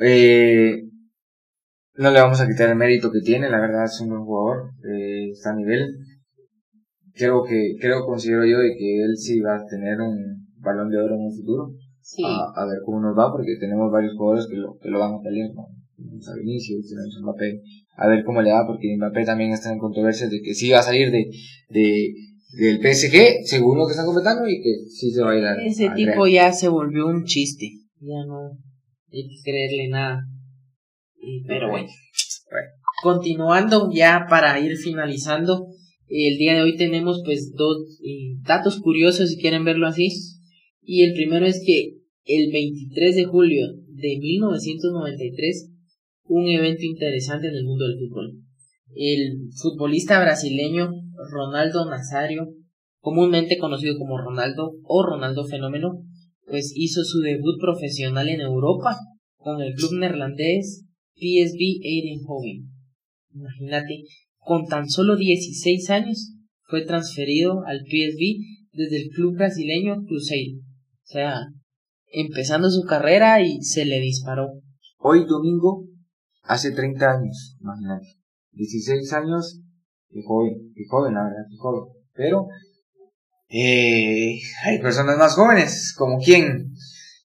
Eh, 0.00 0.82
no 1.94 2.10
le 2.10 2.20
vamos 2.20 2.40
a 2.40 2.46
quitar 2.46 2.68
el 2.68 2.76
mérito 2.76 3.10
que 3.10 3.20
tiene, 3.20 3.48
la 3.48 3.60
verdad 3.60 3.84
es 3.86 3.98
un 4.00 4.10
buen 4.10 4.24
jugador, 4.24 4.70
eh, 4.88 5.30
está 5.30 5.50
a 5.50 5.56
nivel. 5.56 5.88
Creo 7.16 7.42
que, 7.42 7.74
creo, 7.80 8.04
considero 8.04 8.44
yo 8.44 8.58
de 8.58 8.76
que 8.76 9.02
él 9.02 9.16
sí 9.16 9.40
va 9.40 9.56
a 9.56 9.64
tener 9.66 9.98
un 10.00 10.46
balón 10.58 10.90
de 10.90 10.98
oro 10.98 11.14
en 11.14 11.22
un 11.22 11.34
futuro. 11.34 11.72
Sí, 12.00 12.22
A, 12.24 12.62
a 12.62 12.66
ver 12.66 12.78
cómo 12.84 13.00
nos 13.00 13.16
va, 13.18 13.32
porque 13.32 13.56
tenemos 13.58 13.90
varios 13.90 14.14
jugadores 14.16 14.46
que 14.48 14.56
lo, 14.56 14.76
que 14.80 14.90
lo 14.90 15.00
van 15.00 15.14
a 15.14 15.20
pelear, 15.20 15.50
¿no? 15.54 15.66
Tenemos 15.96 16.28
a 16.28 16.34
Vinicius, 16.36 16.88
tenemos 16.88 17.16
a 17.16 17.20
Mbappé. 17.22 17.60
A 17.96 18.06
ver 18.08 18.22
cómo 18.24 18.42
le 18.42 18.52
va, 18.52 18.66
porque 18.66 18.94
Mbappé 18.96 19.24
también 19.24 19.52
está 19.52 19.72
en 19.72 19.78
controversia 19.78 20.28
de 20.28 20.40
que 20.40 20.54
sí 20.54 20.70
va 20.70 20.80
a 20.80 20.82
salir 20.82 21.10
de, 21.10 21.24
de, 21.70 22.12
del 22.58 22.78
PSG, 22.80 23.44
según 23.44 23.78
lo 23.78 23.86
que 23.86 23.92
están 23.92 24.06
comentando, 24.06 24.46
y 24.46 24.60
que 24.62 24.88
sí 24.88 25.10
se 25.10 25.22
va 25.22 25.32
a 25.32 25.38
ir 25.38 25.44
a 25.44 25.54
ese 25.64 25.88
al 25.88 25.94
tipo 25.96 26.24
Real. 26.24 26.32
ya 26.32 26.52
se 26.52 26.68
volvió 26.68 27.06
un 27.06 27.24
chiste. 27.24 27.70
Ya 28.00 28.24
no 28.26 28.50
hay 29.10 29.22
que 29.26 29.42
creerle 29.42 29.88
nada. 29.88 30.20
Y- 31.18 31.42
pero 31.46 31.70
bueno. 31.70 31.88
Bueno. 32.50 32.68
Continuando 33.02 33.90
ya 33.92 34.26
para 34.28 34.60
ir 34.60 34.76
finalizando, 34.76 35.66
el 36.08 36.38
día 36.38 36.54
de 36.54 36.62
hoy 36.62 36.76
tenemos 36.76 37.22
pues 37.24 37.52
dos 37.54 37.98
eh, 38.04 38.36
datos 38.42 38.80
curiosos 38.80 39.30
si 39.30 39.38
quieren 39.38 39.64
verlo 39.64 39.86
así. 39.86 40.08
Y 40.82 41.02
el 41.02 41.14
primero 41.14 41.46
es 41.46 41.62
que 41.64 41.96
el 42.24 42.52
23 42.52 43.16
de 43.16 43.24
julio 43.24 43.66
de 43.88 44.18
1993, 44.18 45.70
un 46.24 46.48
evento 46.48 46.82
interesante 46.84 47.48
en 47.48 47.54
el 47.54 47.64
mundo 47.64 47.86
del 47.86 47.98
fútbol. 47.98 48.32
El 48.94 49.50
futbolista 49.60 50.20
brasileño 50.20 50.90
Ronaldo 51.30 51.88
Nazario, 51.88 52.48
comúnmente 53.00 53.58
conocido 53.58 53.98
como 53.98 54.18
Ronaldo 54.18 54.72
o 54.84 55.04
Ronaldo 55.04 55.44
Fenómeno, 55.44 56.02
pues 56.46 56.72
hizo 56.74 57.04
su 57.04 57.20
debut 57.20 57.60
profesional 57.60 58.28
en 58.28 58.40
Europa 58.40 58.96
con 59.36 59.60
el 59.60 59.74
club 59.74 59.98
neerlandés 59.98 60.84
PSV 61.14 61.80
Eindhoven. 61.82 62.70
Imagínate, 63.34 64.04
con 64.46 64.66
tan 64.66 64.88
solo 64.88 65.16
16 65.16 65.90
años 65.90 66.32
fue 66.68 66.84
transferido 66.84 67.64
al 67.66 67.80
PSV 67.80 68.20
desde 68.72 69.02
el 69.02 69.08
club 69.10 69.36
brasileño 69.36 70.04
Cruzeiro. 70.06 70.60
O 70.60 71.06
sea, 71.06 71.40
empezando 72.12 72.70
su 72.70 72.82
carrera 72.82 73.42
y 73.42 73.60
se 73.62 73.84
le 73.84 73.98
disparó. 73.98 74.46
Hoy 74.98 75.26
domingo, 75.26 75.84
hace 76.42 76.70
30 76.70 77.10
años, 77.10 77.56
imagínate. 77.60 78.06
16 78.52 79.12
años, 79.14 79.60
y 80.10 80.22
joven, 80.22 80.72
joven, 80.88 81.14
la 81.14 81.24
verdad, 81.24 81.44
y 81.50 81.56
joven. 81.56 81.92
Pero, 82.14 82.46
eh, 83.48 84.38
hay 84.64 84.80
personas 84.80 85.18
más 85.18 85.34
jóvenes, 85.34 85.92
como 85.98 86.18
quién. 86.18 86.72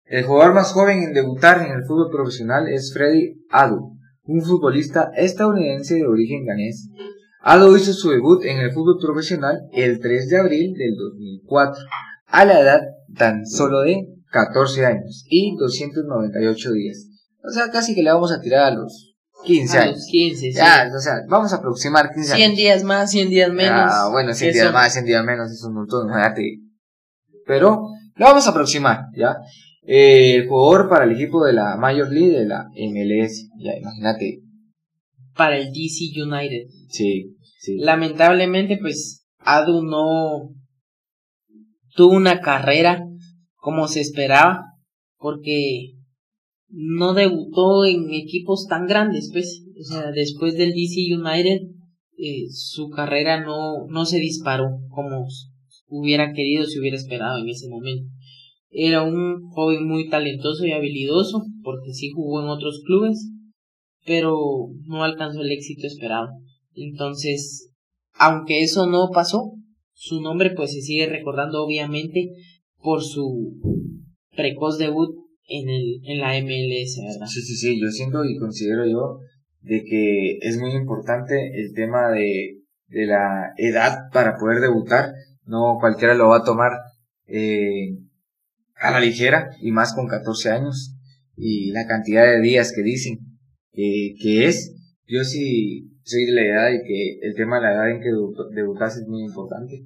El 0.05 0.23
jugador 0.23 0.53
más 0.53 0.71
joven 0.71 1.01
en 1.01 1.13
debutar 1.13 1.65
en 1.65 1.73
el 1.73 1.83
fútbol 1.83 2.11
profesional 2.11 2.67
es 2.69 2.93
Freddy 2.93 3.43
Adu, 3.49 3.96
un 4.27 4.41
futbolista 4.41 5.11
estadounidense 5.15 5.95
de 5.95 6.05
origen 6.07 6.45
ganés. 6.45 6.89
Adu 7.41 7.75
hizo 7.77 7.93
su 7.93 8.09
debut 8.11 8.43
en 8.43 8.57
el 8.59 8.71
fútbol 8.71 8.97
profesional 9.01 9.61
el 9.71 9.99
3 9.99 10.29
de 10.29 10.37
abril 10.37 10.73
del 10.73 10.95
2004, 10.97 11.81
a 12.27 12.45
la 12.45 12.59
edad 12.59 12.81
tan 13.15 13.45
solo 13.45 13.81
de 13.81 14.05
14 14.31 14.85
años 14.85 15.23
y 15.29 15.55
298 15.57 16.71
días. 16.73 17.07
O 17.43 17.49
sea, 17.51 17.71
casi 17.71 17.95
que 17.95 18.03
le 18.03 18.11
vamos 18.11 18.31
a 18.33 18.41
tirar 18.41 18.73
a 18.73 18.75
los 18.75 19.15
15 19.45 19.77
A 19.77 19.81
años. 19.83 19.95
los 19.97 20.05
15, 20.07 20.39
sí. 20.41 20.51
Ya, 20.51 20.89
o 20.93 20.99
sea, 20.99 21.21
vamos 21.29 21.53
a 21.53 21.57
aproximar 21.57 22.11
15 22.13 22.33
años. 22.33 22.45
100 22.47 22.55
días 22.55 22.83
más, 22.83 23.11
100 23.11 23.29
días 23.29 23.51
menos. 23.51 23.91
Ah, 23.93 24.09
bueno, 24.11 24.33
100 24.33 24.49
Eso- 24.49 24.59
días 24.59 24.73
más, 24.73 24.91
100 24.91 25.05
días 25.05 25.23
menos, 25.23 25.49
es 25.51 25.63
un 25.63 25.73
montón. 25.75 26.09
Pero 27.45 27.87
lo 28.15 28.25
vamos 28.25 28.45
a 28.47 28.49
aproximar, 28.49 29.05
¿ya? 29.15 29.37
Eh, 29.89 30.35
el 30.35 30.49
jugador 30.49 30.89
para 30.89 31.05
el 31.05 31.13
equipo 31.13 31.45
de 31.45 31.53
la 31.53 31.77
Major 31.77 32.11
League 32.11 32.37
de 32.37 32.45
la 32.45 32.65
MLS, 32.75 33.49
ya, 33.57 33.71
imagínate. 33.79 34.41
Para 35.33 35.57
el 35.57 35.71
DC 35.71 36.21
United. 36.21 36.67
Sí, 36.89 37.37
sí. 37.59 37.77
Lamentablemente, 37.79 38.77
pues, 38.81 39.25
Adu 39.39 39.81
no 39.83 40.49
tuvo 41.95 42.17
una 42.17 42.41
carrera 42.41 43.07
como 43.55 43.87
se 43.87 44.01
esperaba, 44.01 44.61
porque 45.19 45.93
no 46.67 47.13
debutó 47.13 47.85
en 47.85 48.13
equipos 48.13 48.67
tan 48.67 48.87
grandes, 48.87 49.29
pues. 49.31 49.63
O 49.79 49.83
sea, 49.85 50.11
después 50.11 50.57
del 50.57 50.73
DC 50.73 51.15
United, 51.15 51.61
eh, 52.17 52.47
su 52.49 52.89
carrera 52.89 53.41
no, 53.41 53.87
no 53.87 54.05
se 54.05 54.19
disparó 54.19 54.79
como 54.89 55.27
hubiera 55.87 56.33
querido, 56.33 56.65
si 56.65 56.77
hubiera 56.77 56.97
esperado 56.97 57.39
en 57.39 57.47
ese 57.47 57.69
momento. 57.69 58.09
Era 58.69 59.03
un 59.03 59.49
joven 59.49 59.87
muy 59.87 60.09
talentoso 60.09 60.65
y 60.65 60.71
habilidoso, 60.71 61.45
porque 61.63 61.93
sí 61.93 62.11
jugó 62.13 62.41
en 62.41 62.49
otros 62.49 62.81
clubes, 62.85 63.31
pero 64.05 64.35
no 64.85 65.03
alcanzó 65.03 65.41
el 65.41 65.51
éxito 65.51 65.87
esperado. 65.87 66.29
Entonces, 66.73 67.71
aunque 68.13 68.61
eso 68.63 68.87
no 68.87 69.09
pasó, 69.13 69.53
su 69.93 70.21
nombre 70.21 70.51
pues 70.55 70.73
se 70.73 70.81
sigue 70.81 71.07
recordando 71.07 71.63
obviamente 71.63 72.29
por 72.81 73.03
su 73.03 73.53
precoz 74.35 74.77
debut 74.77 75.15
en 75.47 75.69
el 75.69 76.01
en 76.05 76.19
la 76.19 76.39
MLS, 76.39 76.99
¿verdad? 77.01 77.27
Sí, 77.27 77.41
sí, 77.41 77.55
sí, 77.55 77.81
yo 77.81 77.89
siento 77.89 78.23
y 78.23 78.37
considero 78.37 78.85
yo 78.85 79.19
de 79.61 79.83
que 79.83 80.37
es 80.41 80.59
muy 80.59 80.71
importante 80.71 81.51
el 81.59 81.73
tema 81.73 82.09
de, 82.09 82.59
de 82.87 83.05
la 83.05 83.53
edad 83.57 84.09
para 84.13 84.37
poder 84.37 84.61
debutar. 84.61 85.11
No 85.45 85.77
cualquiera 85.79 86.13
lo 86.13 86.27
va 86.29 86.37
a 86.37 86.43
tomar 86.43 86.71
eh, 87.27 87.97
a 88.79 88.91
la 88.91 88.99
ligera 88.99 89.49
y 89.61 89.71
más 89.71 89.93
con 89.93 90.07
14 90.07 90.49
años 90.49 90.95
y 91.35 91.71
la 91.71 91.85
cantidad 91.87 92.25
de 92.25 92.41
días 92.41 92.71
que 92.75 92.81
dicen 92.81 93.19
eh, 93.73 94.15
que 94.19 94.47
es. 94.47 94.73
Yo 95.07 95.23
sí 95.23 95.87
soy 96.03 96.25
de 96.25 96.31
la 96.33 96.41
edad 96.41 96.71
de 96.71 96.81
que 96.85 97.19
el 97.21 97.35
tema 97.35 97.57
de 97.57 97.63
la 97.63 97.73
edad 97.73 97.91
en 97.91 98.01
que 98.01 98.09
debutas 98.55 98.97
es 98.97 99.07
muy 99.07 99.23
importante. 99.23 99.85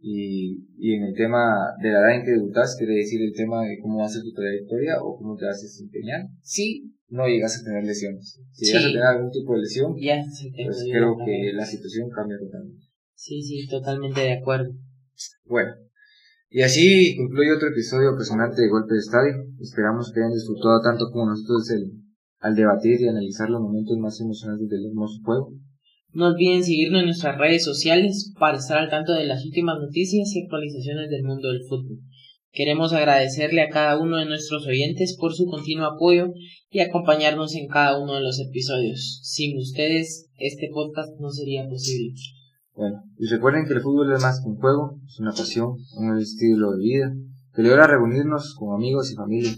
Y, 0.00 0.66
y 0.78 0.94
en 0.94 1.04
el 1.04 1.14
tema 1.14 1.54
de 1.82 1.90
la 1.90 2.00
edad 2.00 2.16
en 2.16 2.24
que 2.24 2.32
debutas 2.32 2.76
quiere 2.76 2.94
decir 2.94 3.20
el 3.22 3.32
tema 3.32 3.64
de 3.64 3.78
cómo 3.80 3.98
va 3.98 4.06
a 4.06 4.08
ser 4.08 4.22
tu 4.22 4.32
trayectoria 4.32 5.02
o 5.02 5.16
cómo 5.16 5.36
te 5.36 5.46
vas 5.46 5.58
a 5.58 5.62
desempeñar. 5.62 6.26
Si 6.42 6.94
no 7.08 7.26
llegas 7.26 7.60
a 7.60 7.64
tener 7.64 7.84
lesiones. 7.84 8.40
Si 8.52 8.66
llegas 8.66 8.84
a 8.84 8.88
tener 8.88 9.02
algún 9.02 9.30
tipo 9.30 9.54
de 9.54 9.60
lesión, 9.60 9.94
Ya 9.98 10.22
pues 10.64 10.84
creo 10.90 11.16
que 11.24 11.52
la 11.54 11.64
situación 11.64 12.10
cambia 12.10 12.38
totalmente. 12.38 12.84
Sí, 13.14 13.42
sí, 13.42 13.66
totalmente 13.66 14.20
de 14.20 14.32
acuerdo. 14.34 14.70
Bueno, 15.46 15.72
y 16.50 16.62
así 16.62 17.16
concluye 17.16 17.52
otro 17.52 17.68
episodio 17.68 18.10
apasionante 18.10 18.62
de 18.62 18.68
Golpe 18.68 18.94
de 18.94 19.00
Estadio. 19.00 19.34
Esperamos 19.60 20.12
que 20.12 20.20
hayan 20.20 20.32
disfrutado 20.32 20.80
tanto 20.82 21.10
como 21.12 21.26
nosotros 21.26 21.70
el, 21.70 21.92
al 22.40 22.54
debatir 22.54 23.00
y 23.00 23.08
analizar 23.08 23.50
los 23.50 23.60
momentos 23.60 23.98
más 23.98 24.18
emocionantes 24.20 24.68
del 24.68 24.86
hermoso 24.86 25.20
juego. 25.24 25.52
No 26.14 26.28
olviden 26.28 26.64
seguirnos 26.64 27.00
en 27.00 27.06
nuestras 27.06 27.36
redes 27.36 27.64
sociales 27.64 28.32
para 28.38 28.56
estar 28.56 28.78
al 28.78 28.88
tanto 28.88 29.12
de 29.12 29.26
las 29.26 29.44
últimas 29.44 29.78
noticias 29.78 30.34
y 30.34 30.42
actualizaciones 30.42 31.10
del 31.10 31.22
mundo 31.22 31.48
del 31.48 31.62
fútbol. 31.68 31.98
Queremos 32.50 32.94
agradecerle 32.94 33.60
a 33.60 33.68
cada 33.68 34.00
uno 34.00 34.16
de 34.16 34.24
nuestros 34.24 34.66
oyentes 34.66 35.16
por 35.20 35.34
su 35.34 35.44
continuo 35.46 35.84
apoyo 35.84 36.32
y 36.70 36.80
acompañarnos 36.80 37.54
en 37.56 37.68
cada 37.68 38.00
uno 38.00 38.14
de 38.14 38.22
los 38.22 38.40
episodios. 38.40 39.20
Sin 39.22 39.58
ustedes, 39.58 40.30
este 40.38 40.70
podcast 40.72 41.12
no 41.20 41.30
sería 41.30 41.68
posible. 41.68 42.14
Bueno, 42.78 43.02
y 43.16 43.26
recuerden 43.26 43.66
que 43.66 43.74
el 43.74 43.80
fútbol 43.80 44.12
es 44.12 44.22
más 44.22 44.40
que 44.40 44.48
un 44.48 44.56
juego, 44.56 45.00
es 45.04 45.18
una 45.18 45.32
pasión, 45.32 45.74
un 45.96 46.16
estilo 46.16 46.70
de 46.70 46.78
vida. 46.78 47.12
que 47.52 47.62
logra 47.64 47.88
reunirnos 47.88 48.54
con 48.56 48.72
amigos 48.72 49.10
y 49.10 49.16
familia. 49.16 49.50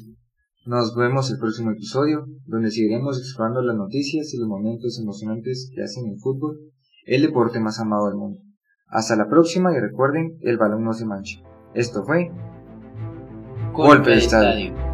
Nos 0.64 0.94
vemos 0.96 1.30
el 1.30 1.38
próximo 1.38 1.70
episodio, 1.70 2.24
donde 2.46 2.70
seguiremos 2.70 3.18
explorando 3.18 3.60
las 3.60 3.76
noticias 3.76 4.32
y 4.32 4.38
los 4.38 4.48
momentos 4.48 4.98
emocionantes 4.98 5.70
que 5.74 5.82
hacen 5.82 6.06
el 6.06 6.18
fútbol 6.18 6.56
el 7.04 7.20
deporte 7.20 7.60
más 7.60 7.78
amado 7.78 8.06
del 8.06 8.16
mundo. 8.16 8.40
Hasta 8.88 9.16
la 9.16 9.28
próxima 9.28 9.70
y 9.76 9.80
recuerden, 9.80 10.38
el 10.40 10.56
balón 10.56 10.82
no 10.84 10.94
se 10.94 11.04
mancha. 11.04 11.40
Esto 11.74 12.02
fue 12.04 12.30
Golpe 13.74 14.10
de 14.12 14.16
estadio. 14.16 14.89